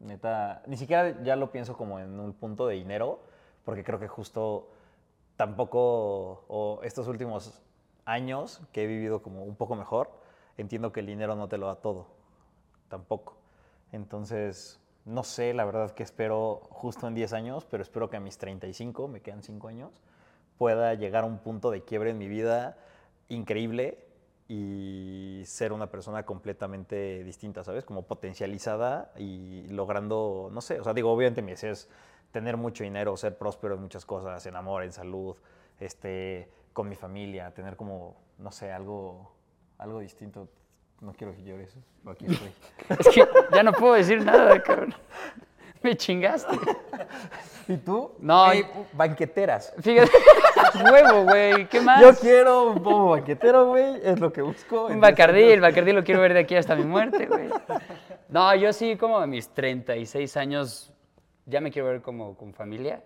neta, 0.00 0.62
ni 0.66 0.76
siquiera 0.76 1.22
ya 1.22 1.36
lo 1.36 1.50
pienso 1.52 1.76
como 1.76 1.98
en 1.98 2.18
un 2.18 2.32
punto 2.32 2.66
de 2.66 2.74
dinero, 2.74 3.20
porque 3.64 3.84
creo 3.84 3.98
que 3.98 4.08
justo 4.08 4.70
tampoco, 5.36 6.44
o 6.48 6.80
estos 6.82 7.08
últimos 7.08 7.62
años 8.04 8.60
que 8.72 8.84
he 8.84 8.86
vivido 8.86 9.22
como 9.22 9.44
un 9.44 9.56
poco 9.56 9.76
mejor, 9.76 10.10
entiendo 10.56 10.92
que 10.92 11.00
el 11.00 11.06
dinero 11.06 11.36
no 11.36 11.48
te 11.48 11.58
lo 11.58 11.66
da 11.66 11.76
todo, 11.76 12.06
tampoco. 12.88 13.36
Entonces, 13.92 14.80
no 15.04 15.24
sé, 15.24 15.54
la 15.54 15.64
verdad 15.64 15.90
que 15.92 16.02
espero 16.02 16.68
justo 16.70 17.06
en 17.06 17.14
10 17.14 17.32
años, 17.32 17.66
pero 17.66 17.82
espero 17.82 18.08
que 18.08 18.16
a 18.16 18.20
mis 18.20 18.38
35, 18.38 19.08
me 19.08 19.20
quedan 19.20 19.42
5 19.42 19.68
años, 19.68 20.00
pueda 20.58 20.94
llegar 20.94 21.24
a 21.24 21.26
un 21.26 21.38
punto 21.38 21.70
de 21.70 21.82
quiebre 21.82 22.10
en 22.10 22.18
mi 22.18 22.28
vida 22.28 22.76
increíble 23.28 24.11
y 24.54 25.42
ser 25.46 25.72
una 25.72 25.86
persona 25.86 26.26
completamente 26.26 27.24
distinta, 27.24 27.64
¿sabes? 27.64 27.86
Como 27.86 28.02
potencializada 28.02 29.10
y 29.16 29.66
logrando, 29.68 30.50
no 30.52 30.60
sé, 30.60 30.78
o 30.78 30.84
sea, 30.84 30.92
digo, 30.92 31.10
obviamente 31.10 31.40
mi 31.40 31.52
deseo 31.52 31.72
es 31.72 31.88
tener 32.32 32.58
mucho 32.58 32.84
dinero, 32.84 33.16
ser 33.16 33.38
próspero 33.38 33.76
en 33.76 33.80
muchas 33.80 34.04
cosas, 34.04 34.44
en 34.44 34.54
amor, 34.54 34.82
en 34.82 34.92
salud, 34.92 35.36
este, 35.80 36.50
con 36.74 36.86
mi 36.86 36.96
familia, 36.96 37.50
tener 37.54 37.76
como, 37.76 38.14
no 38.36 38.52
sé, 38.52 38.70
algo, 38.70 39.32
algo 39.78 40.00
distinto. 40.00 40.46
No 41.00 41.14
quiero 41.14 41.34
que 41.34 41.42
llores, 41.42 41.74
pero 42.02 42.12
aquí 42.12 42.26
estoy. 42.26 42.52
Es 42.98 43.08
que 43.08 43.26
ya 43.54 43.62
no 43.62 43.72
puedo 43.72 43.94
decir 43.94 44.22
nada, 44.22 44.62
cabrón. 44.62 44.94
Me 45.82 45.96
chingaste. 45.96 46.58
¿Y 47.68 47.78
tú? 47.78 48.12
No, 48.18 48.48
banqueteras. 48.92 49.72
Fíjate, 49.80 50.12
huevo, 50.74 51.24
güey, 51.24 51.66
¿qué 51.68 51.80
más? 51.80 52.00
Yo 52.00 52.14
quiero 52.14 52.70
un 52.70 52.82
pomo 52.82 53.10
banquetero, 53.10 53.66
güey, 53.68 54.00
es 54.02 54.20
lo 54.20 54.32
que 54.32 54.42
busco. 54.42 54.86
Un 54.86 54.92
en 54.92 55.00
Bacardí, 55.00 55.40
este- 55.42 55.54
el 55.54 55.60
Bacardí 55.60 55.92
lo 55.92 56.04
quiero 56.04 56.20
ver 56.20 56.34
de 56.34 56.40
aquí 56.40 56.56
hasta 56.56 56.74
mi 56.74 56.84
muerte, 56.84 57.26
güey. 57.26 57.48
No, 58.28 58.54
yo 58.54 58.72
sí, 58.72 58.96
como 58.96 59.18
a 59.18 59.26
mis 59.26 59.48
36 59.50 60.36
años, 60.36 60.92
ya 61.46 61.60
me 61.60 61.70
quiero 61.70 61.88
ver 61.88 62.02
como 62.02 62.36
con 62.36 62.54
familia. 62.54 63.02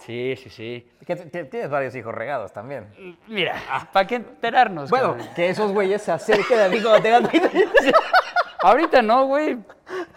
Sí, 0.00 0.34
sí, 0.36 0.50
sí. 0.50 0.90
Que 1.06 1.14
tienes 1.16 1.70
varios 1.70 1.94
hijos 1.94 2.12
regados 2.12 2.52
también. 2.52 2.88
Mira, 3.28 3.54
¿para 3.92 4.06
qué 4.06 4.16
enterarnos? 4.16 4.90
Bueno, 4.90 5.12
cabrón? 5.12 5.28
que 5.36 5.48
esos 5.48 5.70
güeyes 5.72 6.02
se 6.02 6.10
acerquen 6.10 6.58
a 6.60 6.68
mí 6.68 6.80
cuando 6.82 7.00
tengan 7.00 7.28
30 7.28 7.50
Ahorita 8.62 9.02
no, 9.02 9.26
güey. 9.26 9.58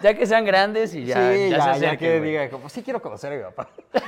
Ya 0.00 0.14
que 0.14 0.26
sean 0.26 0.44
grandes 0.44 0.94
y 0.94 1.04
ya, 1.04 1.32
sí, 1.32 1.50
ya, 1.50 1.58
ya, 1.58 1.74
se 1.74 1.80
ya 1.80 1.96
que 1.96 2.20
diga, 2.20 2.48
como, 2.48 2.68
sí 2.68 2.82
quiero 2.82 3.00
conocer 3.02 3.32
a 3.32 3.36
mi 3.36 3.42
papá. 3.42 3.68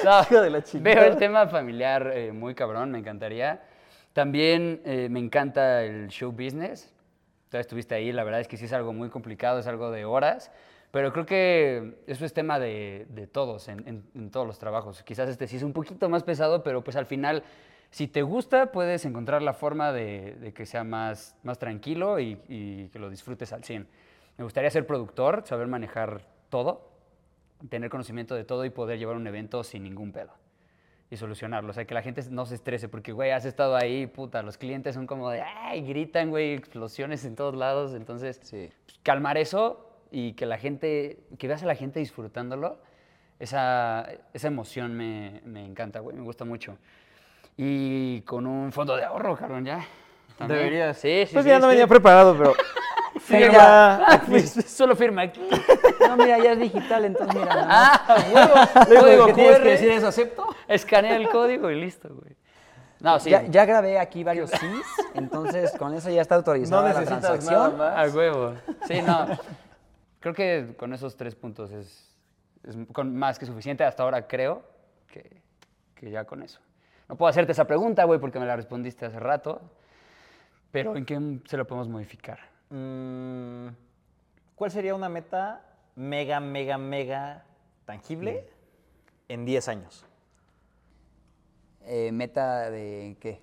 No, 0.04 0.20
Hijo 0.22 0.40
de 0.40 0.50
la 0.50 0.62
veo 0.74 1.02
el 1.04 1.16
tema 1.16 1.46
familiar 1.48 2.12
eh, 2.14 2.32
muy 2.32 2.54
cabrón, 2.54 2.90
me 2.90 2.98
encantaría. 2.98 3.60
También 4.12 4.80
eh, 4.84 5.08
me 5.10 5.18
encanta 5.20 5.82
el 5.84 6.08
show 6.08 6.32
business. 6.32 6.92
Tú 7.50 7.56
estuviste 7.56 7.94
ahí, 7.94 8.12
la 8.12 8.24
verdad 8.24 8.40
es 8.40 8.48
que 8.48 8.56
sí 8.56 8.66
es 8.66 8.72
algo 8.72 8.92
muy 8.92 9.08
complicado, 9.08 9.58
es 9.58 9.66
algo 9.66 9.90
de 9.90 10.04
horas, 10.04 10.50
pero 10.90 11.12
creo 11.12 11.24
que 11.24 11.98
eso 12.06 12.24
es 12.24 12.32
tema 12.34 12.58
de, 12.58 13.06
de 13.10 13.26
todos, 13.26 13.68
en, 13.68 13.86
en- 13.88 14.04
en 14.14 14.30
todos 14.30 14.46
los 14.46 14.58
trabajos. 14.58 15.02
Quizás 15.02 15.28
este 15.28 15.46
sí 15.46 15.56
es 15.56 15.62
un 15.62 15.72
poquito 15.72 16.08
más 16.08 16.24
pesado, 16.24 16.62
pero 16.62 16.82
pues 16.84 16.96
al 16.96 17.06
final, 17.06 17.42
si 17.90 18.06
te 18.06 18.20
gusta, 18.22 18.70
puedes 18.70 19.04
encontrar 19.06 19.40
la 19.42 19.54
forma 19.54 19.92
de, 19.92 20.34
de 20.40 20.52
que 20.52 20.66
sea 20.66 20.84
más, 20.84 21.36
más 21.42 21.58
tranquilo 21.58 22.20
y, 22.20 22.38
y 22.48 22.88
que 22.88 22.98
lo 22.98 23.08
disfrutes 23.08 23.52
al 23.52 23.64
100. 23.64 23.86
Me 24.36 24.44
gustaría 24.44 24.70
ser 24.70 24.86
productor, 24.86 25.42
saber 25.46 25.68
manejar 25.68 26.20
todo, 26.50 26.88
tener 27.68 27.90
conocimiento 27.90 28.34
de 28.34 28.44
todo 28.44 28.64
y 28.64 28.70
poder 28.70 28.98
llevar 28.98 29.16
un 29.16 29.26
evento 29.26 29.64
sin 29.64 29.82
ningún 29.84 30.12
pedo 30.12 30.32
y 31.10 31.16
solucionarlo. 31.16 31.70
O 31.70 31.72
sea, 31.72 31.86
que 31.86 31.94
la 31.94 32.02
gente 32.02 32.22
no 32.30 32.44
se 32.46 32.54
estrese 32.54 32.88
porque, 32.88 33.12
güey, 33.12 33.30
has 33.30 33.44
estado 33.44 33.76
ahí, 33.76 34.06
puta, 34.06 34.42
los 34.42 34.58
clientes 34.58 34.94
son 34.94 35.06
como 35.06 35.30
de, 35.30 35.40
ay, 35.42 35.80
gritan, 35.82 36.30
güey, 36.30 36.52
explosiones 36.54 37.24
en 37.24 37.34
todos 37.34 37.54
lados. 37.56 37.94
Entonces, 37.94 38.38
Sí. 38.42 38.70
pues, 38.84 38.98
calmar 39.02 39.38
eso 39.38 39.90
y 40.10 40.34
que 40.34 40.44
la 40.46 40.58
gente, 40.58 41.20
que 41.38 41.48
veas 41.48 41.62
a 41.62 41.66
la 41.66 41.74
gente 41.74 41.98
disfrutándolo, 42.00 42.78
esa, 43.38 44.06
esa 44.34 44.48
emoción 44.48 44.94
me, 44.96 45.40
me 45.44 45.64
encanta, 45.64 46.00
güey, 46.00 46.14
me 46.16 46.22
gusta 46.22 46.44
mucho. 46.44 46.76
Y 47.56 48.20
con 48.22 48.46
un 48.46 48.70
fondo 48.72 48.96
de 48.96 49.04
ahorro, 49.04 49.36
cabrón, 49.36 49.64
ya. 49.64 49.84
también. 50.36 50.58
Deberías. 50.60 50.98
Sí, 50.98 51.24
sí, 51.26 51.32
Pues 51.32 51.44
sí, 51.44 51.50
ya 51.50 51.58
no 51.58 51.66
sí. 51.66 51.70
venía 51.70 51.86
preparado, 51.86 52.36
pero. 52.36 52.54
Firma. 53.28 54.20
Pues, 54.26 54.50
Solo 54.66 54.96
firma 54.96 55.22
aquí. 55.22 55.40
No, 56.00 56.16
mira, 56.16 56.38
ya 56.38 56.52
es 56.52 56.58
digital, 56.58 57.04
entonces 57.04 57.34
mira. 57.34 57.54
nomás. 57.54 58.00
Ah, 58.06 58.24
huevo. 58.32 58.54
Código 58.86 59.04
único 59.04 59.26
que 59.26 59.32
tienes 59.34 59.58
que 59.58 59.68
decir 59.68 59.90
es 59.90 60.04
acepto. 60.04 60.46
Escanea 60.66 61.16
el 61.16 61.28
código 61.28 61.70
y 61.70 61.80
listo, 61.80 62.08
güey. 62.08 62.36
No, 63.00 63.20
sí. 63.20 63.30
Ya, 63.30 63.44
ya 63.46 63.64
grabé 63.64 63.98
aquí 63.98 64.24
varios 64.24 64.50
sís 64.50 64.84
Entonces, 65.14 65.72
con 65.78 65.94
eso 65.94 66.10
ya 66.10 66.20
está 66.20 66.34
autorizada 66.34 66.82
No 66.82 66.88
la 66.88 67.04
transacción. 67.04 67.78
nada 67.78 67.94
más. 67.94 68.12
A 68.12 68.16
huevo. 68.16 68.54
Sí, 68.88 69.00
no. 69.02 69.28
Creo 70.20 70.34
que 70.34 70.74
con 70.76 70.92
esos 70.92 71.16
tres 71.16 71.36
puntos 71.36 71.70
es, 71.70 72.12
es 72.64 72.76
con 72.92 73.14
más 73.14 73.38
que 73.38 73.46
suficiente. 73.46 73.84
Hasta 73.84 74.02
ahora 74.02 74.26
creo 74.26 74.62
que, 75.06 75.42
que 75.94 76.10
ya 76.10 76.24
con 76.24 76.42
eso. 76.42 76.58
No 77.08 77.16
puedo 77.16 77.30
hacerte 77.30 77.52
esa 77.52 77.66
pregunta, 77.66 78.04
güey, 78.04 78.18
porque 78.18 78.40
me 78.40 78.46
la 78.46 78.56
respondiste 78.56 79.06
hace 79.06 79.20
rato. 79.20 79.60
Pero 80.72 80.96
¿en 80.96 81.04
qué 81.06 81.18
se 81.46 81.56
lo 81.56 81.66
podemos 81.66 81.88
modificar? 81.88 82.40
Mm, 82.70 83.68
¿Cuál 84.54 84.70
sería 84.70 84.94
una 84.94 85.08
meta 85.08 85.62
mega, 85.94 86.40
mega, 86.40 86.78
mega 86.78 87.44
tangible 87.84 88.48
en 89.28 89.44
10 89.44 89.68
años? 89.68 90.04
Eh, 91.86 92.12
¿Meta 92.12 92.70
de 92.70 93.16
qué? 93.20 93.40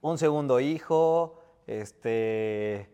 Un 0.00 0.18
segundo 0.18 0.60
hijo, 0.60 1.40
este, 1.66 2.88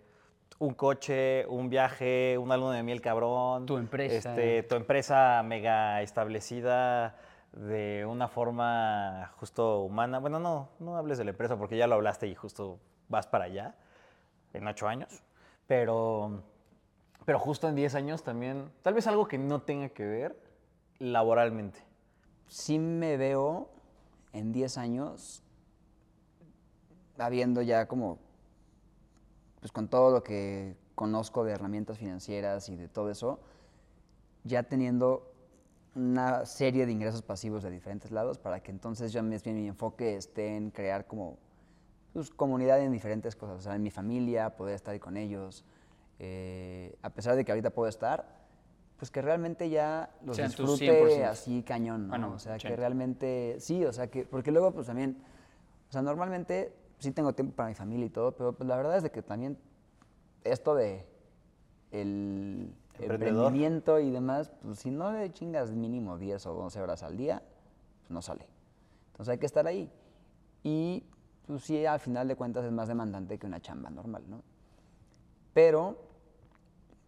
un 0.58 0.74
coche, 0.74 1.46
un 1.48 1.68
viaje, 1.68 2.38
una 2.38 2.56
luna 2.56 2.76
de 2.76 2.82
miel 2.82 3.00
cabrón. 3.00 3.66
Tu 3.66 3.76
empresa. 3.76 4.30
Este, 4.30 4.62
tu 4.62 4.76
empresa 4.76 5.42
mega 5.42 6.00
establecida 6.02 7.16
de 7.52 8.06
una 8.06 8.28
forma 8.28 9.32
justo 9.36 9.80
humana. 9.80 10.18
Bueno, 10.18 10.38
no, 10.38 10.70
no 10.78 10.96
hables 10.96 11.18
de 11.18 11.24
la 11.24 11.30
empresa 11.30 11.56
porque 11.56 11.76
ya 11.76 11.86
lo 11.86 11.96
hablaste 11.96 12.26
y 12.26 12.34
justo 12.34 12.78
vas 13.08 13.26
para 13.26 13.44
allá 13.44 13.74
en 14.52 14.66
ocho 14.66 14.88
años. 14.88 15.22
Pero, 15.66 16.42
pero 17.24 17.38
justo 17.38 17.68
en 17.68 17.74
10 17.74 17.94
años 17.94 18.22
también, 18.22 18.70
tal 18.82 18.94
vez 18.94 19.06
algo 19.06 19.28
que 19.28 19.38
no 19.38 19.62
tenga 19.62 19.90
que 19.90 20.04
ver 20.04 20.40
laboralmente. 20.98 21.80
Sí 22.48 22.78
me 22.78 23.16
veo 23.16 23.70
en 24.32 24.52
10 24.52 24.78
años 24.78 25.42
habiendo 27.18 27.62
ya 27.62 27.86
como, 27.86 28.18
pues 29.60 29.72
con 29.72 29.88
todo 29.88 30.10
lo 30.10 30.22
que 30.22 30.76
conozco 30.94 31.44
de 31.44 31.52
herramientas 31.52 31.98
financieras 31.98 32.68
y 32.68 32.76
de 32.76 32.88
todo 32.88 33.10
eso, 33.10 33.40
ya 34.44 34.62
teniendo 34.62 35.32
una 35.94 36.46
serie 36.46 36.86
de 36.86 36.92
ingresos 36.92 37.22
pasivos 37.22 37.62
de 37.62 37.70
diferentes 37.70 38.10
lados 38.10 38.38
para 38.38 38.62
que 38.62 38.70
entonces 38.70 39.12
bien 39.12 39.28
mi 39.28 39.68
enfoque 39.68 40.16
esté 40.16 40.56
en 40.56 40.70
crear 40.70 41.06
como 41.06 41.38
pues, 42.18 42.30
comunidad 42.30 42.80
en 42.80 42.90
diferentes 42.90 43.36
cosas, 43.36 43.58
o 43.58 43.62
sea, 43.62 43.76
en 43.76 43.82
mi 43.82 43.90
familia, 43.90 44.56
poder 44.56 44.74
estar 44.74 44.92
ahí 44.92 44.98
con 44.98 45.16
ellos, 45.16 45.64
eh, 46.18 46.96
a 47.00 47.10
pesar 47.10 47.36
de 47.36 47.44
que 47.44 47.52
ahorita 47.52 47.70
puedo 47.70 47.88
estar, 47.88 48.26
pues 48.96 49.12
que 49.12 49.22
realmente 49.22 49.70
ya 49.70 50.10
los 50.24 50.34
Sean 50.34 50.48
disfrute 50.48 51.20
100%. 51.20 51.24
así 51.26 51.62
cañón, 51.62 52.08
¿no? 52.08 52.08
Bueno, 52.08 52.32
o 52.34 52.38
sea, 52.40 52.58
que 52.58 52.66
80. 52.66 52.76
realmente, 52.76 53.56
sí, 53.60 53.84
o 53.84 53.92
sea, 53.92 54.08
que, 54.08 54.24
porque 54.24 54.50
luego 54.50 54.72
pues 54.72 54.88
también, 54.88 55.16
o 55.88 55.92
sea, 55.92 56.02
normalmente 56.02 56.72
sí 56.98 57.12
tengo 57.12 57.32
tiempo 57.34 57.54
para 57.54 57.68
mi 57.68 57.76
familia 57.76 58.06
y 58.06 58.10
todo, 58.10 58.32
pero 58.32 58.52
pues 58.52 58.68
la 58.68 58.76
verdad 58.76 58.96
es 58.96 59.04
de 59.04 59.12
que 59.12 59.22
también 59.22 59.56
esto 60.42 60.74
de 60.74 61.06
el 61.92 62.74
emprendimiento 62.98 64.00
y 64.00 64.10
demás, 64.10 64.50
pues 64.60 64.80
si 64.80 64.90
no 64.90 65.12
le 65.12 65.32
chingas 65.32 65.70
mínimo 65.70 66.18
10 66.18 66.44
o 66.46 66.54
12 66.54 66.80
horas 66.80 67.04
al 67.04 67.16
día, 67.16 67.44
pues 68.00 68.10
no 68.10 68.20
sale. 68.22 68.44
Entonces 69.12 69.30
hay 69.30 69.38
que 69.38 69.46
estar 69.46 69.68
ahí. 69.68 69.88
Y 70.64 71.04
pues 71.48 71.64
sí, 71.64 71.84
al 71.84 71.98
final 71.98 72.28
de 72.28 72.36
cuentas 72.36 72.64
es 72.64 72.70
más 72.70 72.86
demandante 72.86 73.38
que 73.38 73.46
una 73.46 73.60
chamba 73.60 73.90
normal, 73.90 74.22
¿no? 74.28 74.42
Pero, 75.54 75.96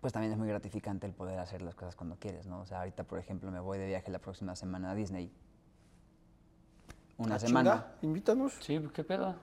pues 0.01 0.12
también 0.12 0.32
es 0.32 0.38
muy 0.38 0.49
gratificante 0.49 1.07
el 1.07 1.12
poder 1.12 1.38
hacer 1.38 1.62
las 1.62 1.74
cosas 1.76 1.95
cuando 1.95 2.16
quieres, 2.16 2.47
¿no? 2.47 2.61
O 2.61 2.66
sea, 2.66 2.78
ahorita, 2.80 3.05
por 3.05 3.18
ejemplo, 3.18 3.51
me 3.53 3.61
voy 3.61 3.78
de 3.78 3.86
viaje 3.86 4.11
la 4.11 4.18
próxima 4.18 4.57
semana 4.57 4.91
a 4.91 4.95
Disney. 4.97 5.30
Una 7.18 7.36
Ah, 7.36 7.38
semana. 7.38 7.70
chinga, 7.74 7.95
Invítanos. 8.03 8.55
Sí, 8.61 8.80
¿qué 8.95 9.05
pedo? 9.05 9.34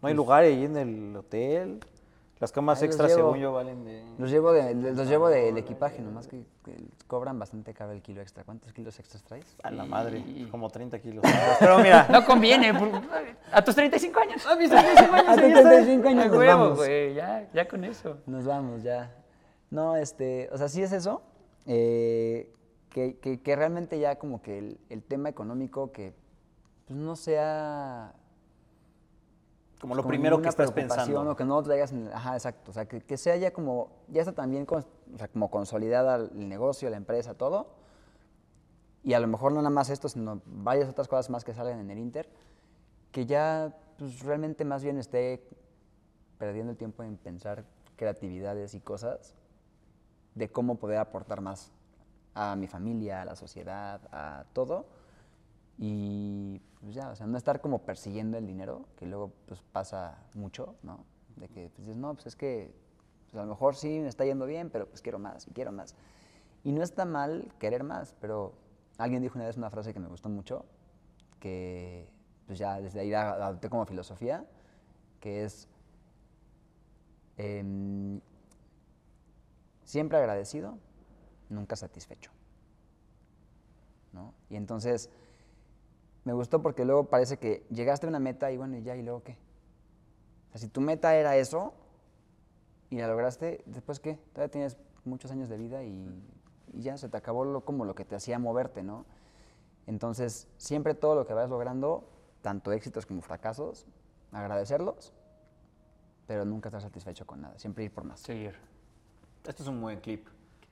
No 0.00 0.08
hay 0.08 0.14
lugar 0.14 0.44
ahí 0.44 0.64
en 0.64 0.76
el 0.76 1.16
hotel. 1.16 1.80
Las 2.40 2.52
camas 2.52 2.80
Ahí 2.80 2.86
extras, 2.86 3.10
llevo. 3.10 3.30
según 3.30 3.38
yo, 3.40 3.52
valen 3.52 3.84
de. 3.84 4.04
Los 4.16 4.30
llevo, 4.30 4.52
de, 4.52 4.72
de- 4.74 4.92
los 4.94 5.08
llevo 5.08 5.28
del 5.28 5.58
equipaje, 5.58 6.00
nomás 6.02 6.28
que, 6.28 6.44
que 6.64 6.76
cobran 7.08 7.36
bastante 7.38 7.74
caro 7.74 7.90
el 7.92 8.00
kilo 8.00 8.20
extra. 8.20 8.44
¿Cuántos 8.44 8.72
kilos 8.72 8.96
extras 9.00 9.24
traes? 9.24 9.56
A 9.64 9.70
la 9.72 9.84
madre, 9.84 10.18
Y- 10.20 10.46
como 10.50 10.70
30 10.70 11.00
kilos. 11.00 11.24
Pero 11.58 11.78
mira, 11.80 12.06
No 12.12 12.24
conviene. 12.24 12.72
por- 12.72 12.90
a 13.52 13.62
tus 13.64 13.74
35 13.74 14.20
años. 14.20 14.46
A 14.50 14.54
mis 14.54 14.70
35 14.70 15.14
años. 15.14 15.28
A 15.28 15.32
tus 15.34 15.42
ya 15.42 15.48
está. 15.58 15.68
35 15.70 16.08
años 16.08 16.24
A 16.24 16.28
nos 16.28 16.36
huevo, 16.38 16.58
vamos. 16.60 16.76
güey. 16.78 17.14
Ya, 17.14 17.48
ya 17.52 17.66
con 17.66 17.82
eso. 17.84 18.18
Nos 18.26 18.44
vamos 18.46 18.82
ya. 18.84 19.14
No, 19.70 19.96
este, 19.96 20.48
o 20.52 20.58
sea, 20.58 20.68
sí 20.68 20.80
es 20.82 20.92
eso. 20.92 21.22
eh, 21.66 22.52
que, 22.90 23.18
que- 23.18 23.40
que 23.42 23.56
realmente 23.56 23.98
ya 23.98 24.16
como 24.16 24.40
que 24.42 24.58
el, 24.58 24.78
el 24.88 25.02
tema 25.02 25.28
económico 25.28 25.92
que 25.92 26.14
pues, 26.86 26.98
no 26.98 27.16
sea 27.16 28.14
como 29.80 29.94
lo 29.94 30.06
primero 30.06 30.40
que 30.42 30.48
estás 30.48 30.72
pensando. 30.72 31.30
O 31.32 31.36
que 31.36 31.44
no 31.44 31.56
lo 31.56 31.62
traigas 31.62 31.92
en 31.92 32.08
Ajá, 32.12 32.34
exacto. 32.34 32.70
O 32.70 32.74
sea, 32.74 32.86
que, 32.86 33.00
que 33.00 33.16
sea 33.16 33.36
ya 33.36 33.52
como, 33.52 33.90
ya 34.08 34.22
está 34.22 34.32
también 34.32 34.66
con- 34.66 34.84
o 35.14 35.18
sea, 35.18 35.28
como 35.28 35.50
consolidada 35.50 36.16
el 36.16 36.48
negocio, 36.48 36.90
la 36.90 36.96
empresa, 36.96 37.34
todo. 37.34 37.68
Y 39.04 39.14
a 39.14 39.20
lo 39.20 39.28
mejor 39.28 39.52
no 39.52 39.58
nada 39.62 39.70
más 39.70 39.90
esto, 39.90 40.08
sino 40.08 40.42
varias 40.44 40.88
otras 40.88 41.08
cosas 41.08 41.30
más 41.30 41.44
que 41.44 41.54
salen 41.54 41.78
en 41.78 41.90
el 41.90 41.98
Inter, 41.98 42.28
que 43.12 43.24
ya 43.26 43.74
pues, 43.98 44.20
realmente 44.20 44.64
más 44.64 44.82
bien 44.82 44.98
esté 44.98 45.42
perdiendo 46.38 46.72
el 46.72 46.78
tiempo 46.78 47.02
en 47.04 47.16
pensar 47.16 47.64
creatividades 47.96 48.74
y 48.74 48.80
cosas 48.80 49.34
de 50.34 50.48
cómo 50.50 50.76
poder 50.76 50.98
aportar 50.98 51.40
más 51.40 51.72
a 52.34 52.54
mi 52.56 52.66
familia, 52.66 53.22
a 53.22 53.24
la 53.24 53.34
sociedad, 53.36 54.00
a 54.12 54.44
todo. 54.52 54.86
Y 55.78 56.60
pues 56.80 56.94
ya, 56.94 57.10
o 57.10 57.16
sea, 57.16 57.26
no 57.26 57.36
estar 57.36 57.60
como 57.60 57.80
persiguiendo 57.82 58.38
el 58.38 58.46
dinero, 58.46 58.86
que 58.96 59.06
luego 59.06 59.32
pues 59.46 59.60
pasa 59.72 60.18
mucho, 60.34 60.76
¿no? 60.82 61.04
De 61.36 61.48
que 61.48 61.70
pues 61.70 61.86
dices, 61.86 61.96
no, 61.96 62.14
pues 62.14 62.26
es 62.26 62.36
que 62.36 62.72
pues, 63.24 63.34
a 63.34 63.44
lo 63.44 63.50
mejor 63.50 63.74
sí 63.74 63.98
me 64.00 64.08
está 64.08 64.24
yendo 64.24 64.46
bien, 64.46 64.70
pero 64.70 64.86
pues 64.88 65.02
quiero 65.02 65.18
más 65.18 65.46
y 65.48 65.52
quiero 65.52 65.72
más. 65.72 65.94
Y 66.64 66.72
no 66.72 66.82
está 66.82 67.04
mal 67.04 67.52
querer 67.58 67.84
más, 67.84 68.14
pero 68.20 68.54
alguien 68.96 69.22
dijo 69.22 69.38
una 69.38 69.46
vez 69.46 69.56
una 69.56 69.70
frase 69.70 69.92
que 69.92 70.00
me 70.00 70.08
gustó 70.08 70.28
mucho, 70.28 70.64
que 71.40 72.08
pues 72.46 72.58
ya 72.58 72.80
desde 72.80 73.00
ahí 73.00 73.10
la 73.10 73.30
adopté 73.32 73.68
como 73.68 73.84
filosofía, 73.86 74.46
que 75.20 75.44
es 75.44 75.68
em, 77.36 78.20
siempre 79.84 80.18
agradecido, 80.18 80.78
nunca 81.48 81.76
satisfecho. 81.76 82.30
¿no? 84.12 84.34
Y 84.48 84.56
entonces 84.56 85.10
me 86.24 86.32
gustó 86.32 86.62
porque 86.62 86.84
luego 86.84 87.04
parece 87.04 87.38
que 87.38 87.66
llegaste 87.70 88.06
a 88.06 88.08
una 88.08 88.18
meta 88.18 88.50
y 88.50 88.56
bueno, 88.56 88.76
y 88.76 88.82
ya, 88.82 88.96
¿y 88.96 89.02
luego 89.02 89.22
qué? 89.22 89.36
O 90.48 90.52
sea, 90.52 90.60
si 90.60 90.68
tu 90.68 90.80
meta 90.80 91.14
era 91.14 91.36
eso 91.36 91.74
y 92.90 92.96
la 92.96 93.08
lograste, 93.08 93.62
¿después 93.66 94.00
qué? 94.00 94.18
Todavía 94.32 94.50
tienes 94.50 94.76
muchos 95.04 95.30
años 95.30 95.48
de 95.48 95.56
vida 95.56 95.84
y, 95.84 96.08
y 96.72 96.82
ya 96.82 96.96
se 96.96 97.08
te 97.08 97.16
acabó 97.16 97.44
lo, 97.44 97.64
como 97.64 97.84
lo 97.84 97.94
que 97.94 98.04
te 98.04 98.16
hacía 98.16 98.38
moverte, 98.38 98.82
¿no? 98.82 99.06
Entonces, 99.86 100.48
siempre 100.58 100.94
todo 100.94 101.14
lo 101.14 101.26
que 101.26 101.32
vas 101.32 101.48
logrando, 101.48 102.08
tanto 102.42 102.72
éxitos 102.72 103.06
como 103.06 103.22
fracasos, 103.22 103.86
agradecerlos, 104.32 105.14
pero 106.26 106.44
nunca 106.44 106.68
estar 106.68 106.82
satisfecho 106.82 107.26
con 107.26 107.40
nada, 107.40 107.58
siempre 107.58 107.84
ir 107.84 107.92
por 107.92 108.04
más. 108.04 108.20
Seguir. 108.20 108.54
Este 109.46 109.62
es 109.62 109.68
un 109.68 109.80
buen 109.80 109.98
clip. 110.00 110.26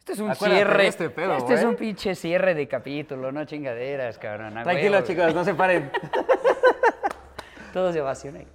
Este 0.07 0.13
es 0.13 0.21
un 0.21 0.31
Acuérdate 0.31 0.63
cierre. 0.63 0.87
este 0.87 1.11
pedo, 1.11 1.37
este 1.37 1.55
es 1.55 1.65
un 1.65 1.75
pinche 1.75 2.15
cierre 2.15 2.55
de 2.55 2.69
capítulo, 2.69 3.33
no 3.33 3.45
chingaderas, 3.45 4.19
cabrón. 4.19 4.55
Tranquilos, 4.63 5.03
chicos, 5.03 5.35
no 5.35 5.45
se 5.45 5.53
paren. 5.53 5.91
Todos 7.73 7.93
de 7.93 8.03
ovación 8.03 8.37
ahí. 8.37 8.47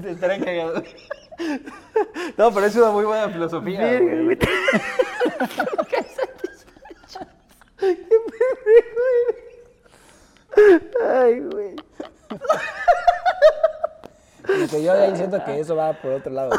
Te 0.00 0.10
estarán 0.12 0.44
cagando. 0.44 0.84
No, 2.36 2.54
pero 2.54 2.66
es 2.66 2.76
una 2.76 2.92
muy 2.92 3.06
buena 3.06 3.28
filosofía. 3.28 3.80
Verga, 3.80 4.22
güey. 4.22 4.38
Ay, 11.04 11.40
güey. 11.40 11.89
Como 14.46 14.68
que 14.68 14.82
yo 14.82 14.92
ahí 14.92 15.14
siento 15.16 15.42
que 15.44 15.60
eso 15.60 15.76
va 15.76 15.92
por 15.92 16.12
otro 16.12 16.32
lado. 16.32 16.50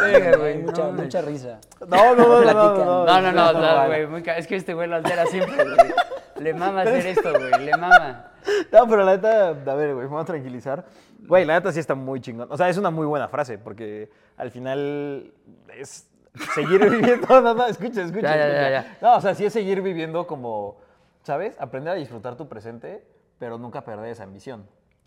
mucha, 0.63 0.83
no, 0.83 0.91
mucha 0.93 1.21
risa. 1.21 1.59
No, 1.87 2.15
no, 2.15 2.27
no, 2.27 2.41
no, 2.41 2.53
no, 2.53 2.53
no, 2.53 3.05
No, 3.05 3.21
no, 3.21 3.31
no, 3.31 3.31
no, 3.31 3.53
no, 3.53 3.61
vale. 3.61 4.05
güey. 4.05 4.21
muy 4.21 4.23
Es 4.37 4.47
que 4.47 4.55
este 4.55 4.73
güey 4.73 4.87
lo 4.87 4.95
altera 4.95 5.25
siempre, 5.25 5.63
güey. 5.63 5.93
Le 6.39 6.53
mama 6.53 6.81
hacer 6.81 7.05
esto, 7.07 7.31
güey. 7.31 7.65
Le 7.65 7.71
mama. 7.77 8.31
No, 8.71 8.87
pero 8.87 9.03
la 9.03 9.15
neta, 9.15 9.49
a 9.49 9.75
ver, 9.75 9.93
güey, 9.93 10.05
vamos 10.07 10.23
a 10.23 10.25
tranquilizar. 10.25 10.85
Güey, 11.19 11.45
la 11.45 11.55
neta 11.55 11.71
sí 11.71 11.79
está 11.79 11.93
muy 11.95 12.21
chingón. 12.21 12.47
O 12.51 12.57
sea, 12.57 12.69
es 12.69 12.77
una 12.77 12.89
muy 12.91 13.05
buena 13.05 13.27
frase, 13.27 13.57
porque 13.57 14.09
al 14.37 14.51
final 14.51 15.33
es 15.75 16.07
seguir 16.55 16.79
viviendo. 16.89 17.41
No, 17.41 17.53
no, 17.53 17.67
escucha, 17.67 18.01
escucha. 18.01 18.21
Ya, 18.21 18.35
ya, 18.37 18.47
escucha. 18.47 18.69
ya, 18.69 18.81
ya. 18.83 18.97
No, 19.01 19.17
o 19.17 19.21
sea, 19.21 19.35
sí 19.35 19.45
es 19.45 19.53
seguir 19.53 19.81
viviendo 19.81 20.25
como, 20.25 20.77
¿sabes? 21.23 21.59
Aprender 21.59 21.93
a 21.93 21.95
disfrutar 21.95 22.35
tu 22.37 22.47
presente, 22.47 23.03
pero 23.37 23.57
nunca 23.57 23.81
perder 23.83 24.07
esa 24.11 24.23
ambición. 24.23 24.65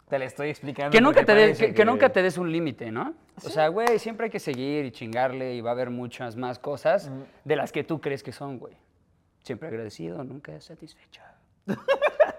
Te 0.08 0.18
la 0.18 0.26
estoy 0.26 0.50
explicando. 0.50 0.90
Que 0.90 1.00
nunca, 1.00 1.24
te 1.24 1.34
des, 1.34 1.44
parece 1.58 1.66
que, 1.68 1.74
que 1.74 1.84
nunca 1.84 2.10
te 2.10 2.22
des 2.22 2.36
un 2.36 2.52
límite, 2.52 2.90
¿no? 2.90 3.14
O 3.44 3.48
sea, 3.48 3.68
güey, 3.68 3.98
siempre 3.98 4.24
hay 4.26 4.30
que 4.30 4.38
seguir 4.38 4.84
y 4.84 4.90
chingarle 4.90 5.54
y 5.54 5.60
va 5.60 5.70
a 5.70 5.72
haber 5.72 5.90
muchas 5.90 6.36
más 6.36 6.58
cosas 6.58 7.10
de 7.44 7.56
las 7.56 7.72
que 7.72 7.84
tú 7.84 8.00
crees 8.00 8.22
que 8.22 8.30
son, 8.32 8.58
güey. 8.58 8.74
siempre 9.42 9.68
agradecido, 9.68 10.22
nunca 10.22 10.60
satisfecho. 10.60 11.22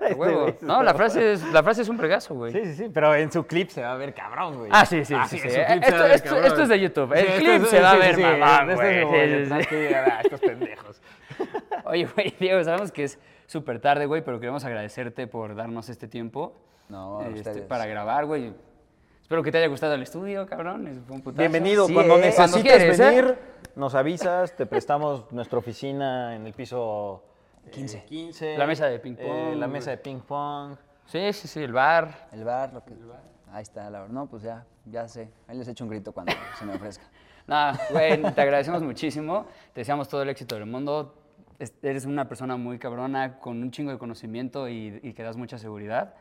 A 0.01 0.13
huevo. 0.13 0.55
No, 0.61 0.83
la 0.83 0.93
frase 0.93 1.33
es, 1.33 1.43
la 1.51 1.63
frase 1.63 1.81
es 1.81 1.89
un 1.89 1.97
fregazo, 1.97 2.35
güey. 2.35 2.51
Sí, 2.51 2.63
sí, 2.65 2.73
sí, 2.75 2.91
pero 2.93 3.15
en 3.15 3.31
su 3.31 3.47
clip 3.47 3.69
se 3.69 3.81
va 3.81 3.93
a 3.93 3.97
ver 3.97 4.13
cabrón, 4.13 4.57
güey. 4.59 4.69
Ah, 4.71 4.85
sí, 4.85 5.03
sí, 5.03 5.15
sí. 5.27 5.37
en 5.41 5.81
sí. 5.81 5.89
Esto, 5.91 6.61
es 6.61 6.69
de 6.69 6.79
YouTube. 6.79 7.13
El 7.13 7.25
Sí, 7.25 7.43
clip 7.43 7.65
se 7.65 7.81
va 7.81 7.91
a 7.91 7.93
sí, 7.93 7.99
ver 7.99 8.15
sí, 8.15 8.21
es 8.21 8.75
güey. 8.75 9.45
Sí, 9.45 9.65
sí, 9.65 9.65
sí. 9.69 9.93
ah, 9.95 10.19
estos 10.23 10.39
pendejos. 10.39 11.01
Oye, 11.85 12.07
güey, 12.13 12.35
Diego, 12.39 12.63
sabemos 12.63 12.91
que 12.91 13.05
es 13.05 13.19
súper 13.47 13.79
tarde, 13.79 14.05
güey, 14.05 14.23
pero 14.23 14.39
queremos 14.39 14.63
agradecerte 14.63 15.25
por 15.25 15.55
darnos 15.55 15.89
este 15.89 16.07
tiempo 16.07 16.55
No, 16.89 17.19
a 17.19 17.27
este, 17.27 17.61
para 17.61 17.85
grabar, 17.85 18.25
güey. 18.25 18.53
Espero 19.21 19.41
que 19.41 19.51
te 19.51 19.57
haya 19.57 19.67
gustado 19.67 19.95
el 19.95 20.03
estudio, 20.03 20.45
cabrón. 20.45 21.03
Fue 21.07 21.15
un 21.15 21.21
putazo. 21.21 21.39
Bienvenido, 21.39 21.87
Sí, 21.87 21.93
cuando 21.93 22.15
eh, 22.15 22.19
necesites 22.21 22.51
cuando 22.51 22.69
quieres, 22.69 22.99
¿eh? 22.99 23.05
venir, 23.05 23.37
nos 23.75 23.95
avisas, 23.95 24.55
te 24.55 24.65
prestamos 24.67 25.31
nuestra 25.31 25.57
oficina 25.57 26.35
en 26.35 26.45
el 26.45 26.53
piso 26.53 27.23
eh, 27.65 27.71
15. 27.71 28.03
15. 28.05 28.57
La 28.57 28.67
mesa 28.67 28.85
de 28.85 28.99
ping 28.99 29.15
eh, 29.17 29.25
pong, 29.27 29.59
la 29.59 29.67
mesa 29.67 29.89
de 29.91 29.97
ping 29.97 30.19
pong. 30.19 30.75
Sí, 31.07 31.33
sí, 31.33 31.47
sí, 31.47 31.61
el 31.63 31.73
bar. 31.73 32.27
El 32.31 32.43
bar, 32.43 32.71
lo 32.73 32.83
que... 32.85 32.93
Ahí 33.51 33.63
está, 33.63 33.89
la 33.89 34.01
verdad. 34.01 34.13
No, 34.13 34.27
pues 34.27 34.43
ya, 34.43 34.65
ya 34.85 35.07
sé. 35.07 35.31
Ahí 35.47 35.57
les 35.57 35.67
echo 35.67 35.83
un 35.85 35.89
grito 35.89 36.11
cuando 36.11 36.33
se 36.59 36.65
me 36.65 36.75
ofrezca. 36.75 37.05
Nada, 37.47 37.79
güey, 37.91 38.21
te 38.33 38.41
agradecemos 38.41 38.81
muchísimo. 38.83 39.45
Te 39.73 39.81
deseamos 39.81 40.07
todo 40.07 40.21
el 40.23 40.29
éxito 40.29 40.55
del 40.55 40.65
mundo. 40.65 41.15
Es- 41.57 41.73
Eres 41.81 42.05
una 42.05 42.27
persona 42.27 42.57
muy 42.57 42.77
cabrona, 42.79 43.39
con 43.39 43.61
un 43.61 43.71
chingo 43.71 43.91
de 43.91 43.97
conocimiento 43.97 44.67
y, 44.67 44.99
y 45.03 45.13
que 45.13 45.23
das 45.23 45.37
mucha 45.37 45.57
seguridad. 45.57 46.15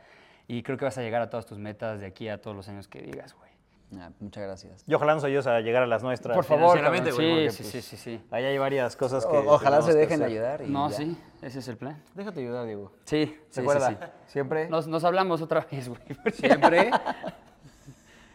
Y 0.46 0.62
creo 0.62 0.76
que 0.76 0.84
vas 0.84 0.98
a 0.98 1.02
llegar 1.02 1.22
a 1.22 1.30
todas 1.30 1.46
tus 1.46 1.58
metas 1.58 2.00
de 2.00 2.06
aquí 2.06 2.28
a 2.28 2.40
todos 2.40 2.56
los 2.56 2.68
años 2.68 2.86
que 2.88 3.00
digas, 3.00 3.34
güey. 3.34 3.50
Ah, 3.98 4.10
muchas 4.18 4.42
gracias. 4.42 4.82
Y 4.88 4.94
ojalá 4.94 5.14
nos 5.14 5.22
ayudes 5.24 5.46
a 5.46 5.60
llegar 5.60 5.82
a 5.82 5.86
las 5.86 6.02
nuestras. 6.02 6.34
Por 6.34 6.44
favor, 6.44 6.76
financieramente, 6.76 7.10
cabrón. 7.10 7.30
güey, 7.30 7.50
Sí, 7.50 7.56
porque, 7.56 7.62
sí, 7.64 7.70
pues, 7.72 7.84
sí, 7.84 7.96
sí, 7.96 8.18
sí. 8.18 8.24
Ahí 8.32 8.44
hay 8.44 8.58
varias 8.58 8.96
cosas 8.96 9.24
que. 9.24 9.36
O- 9.36 9.52
ojalá 9.54 9.82
se 9.82 9.94
dejen 9.94 10.20
hacer. 10.22 10.26
ayudar. 10.26 10.62
Y 10.62 10.66
No, 10.68 10.90
ya. 10.90 10.96
sí, 10.96 11.16
ese 11.42 11.58
es 11.60 11.68
el 11.68 11.76
plan. 11.76 12.02
Déjate 12.14 12.40
ayudar, 12.40 12.66
Diego. 12.66 12.90
Sí, 13.04 13.26
sí, 13.26 13.40
sí, 13.50 13.60
Recuerda, 13.60 13.88
sí. 13.90 13.96
siempre. 14.26 14.68
Nos, 14.68 14.86
nos 14.88 15.04
hablamos 15.04 15.40
otra 15.42 15.66
vez, 15.70 15.88
güey. 15.88 16.00
Siempre. 16.32 16.90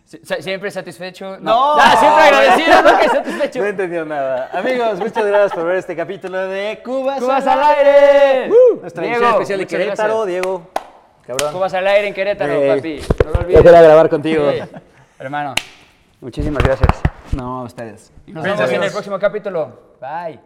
Sí, 0.06 0.20
¿Siempre 0.40 0.72
satisfecho? 0.72 1.38
¡No! 1.40 1.76
Ah, 1.78 1.96
siempre 2.00 2.24
agradecido, 2.24 2.82
nunca 2.82 3.10
satisfecho. 3.10 3.60
No 3.60 3.66
entendió 3.68 4.06
nada. 4.06 4.50
Amigos, 4.58 4.98
muchas 4.98 5.24
gracias 5.24 5.54
por 5.54 5.66
ver 5.66 5.76
este 5.76 5.96
capítulo 5.96 6.48
de 6.48 6.82
Cubas, 6.84 7.20
¡Cubas 7.20 7.46
al 7.46 7.62
aire! 7.62 8.52
Nuestra 8.82 9.04
Diego, 9.04 9.30
especial 9.30 9.60
de 9.60 9.68
Querétaro, 9.68 10.22
gracias. 10.22 10.28
Diego. 10.28 10.68
Cabrón. 11.30 11.60
Vas 11.60 11.74
al 11.76 11.86
aire 11.86 12.08
en 12.08 12.14
Querétaro, 12.16 12.60
papi. 12.76 13.02
No 13.24 13.32
lo 13.32 13.40
olvides. 13.42 13.64
Ya 13.64 13.82
grabar 13.84 14.10
contigo. 14.10 14.52
Hermano. 15.20 15.54
Muchísimas 16.22 16.64
gracias. 16.64 17.02
No, 17.34 17.60
a 17.60 17.64
ustedes. 17.66 18.12
Nos 18.26 18.44
vemos 18.44 18.72
en 18.72 18.84
el 18.84 18.92
próximo 18.92 19.20
capítulo. 19.20 19.98
Bye. 20.02 20.40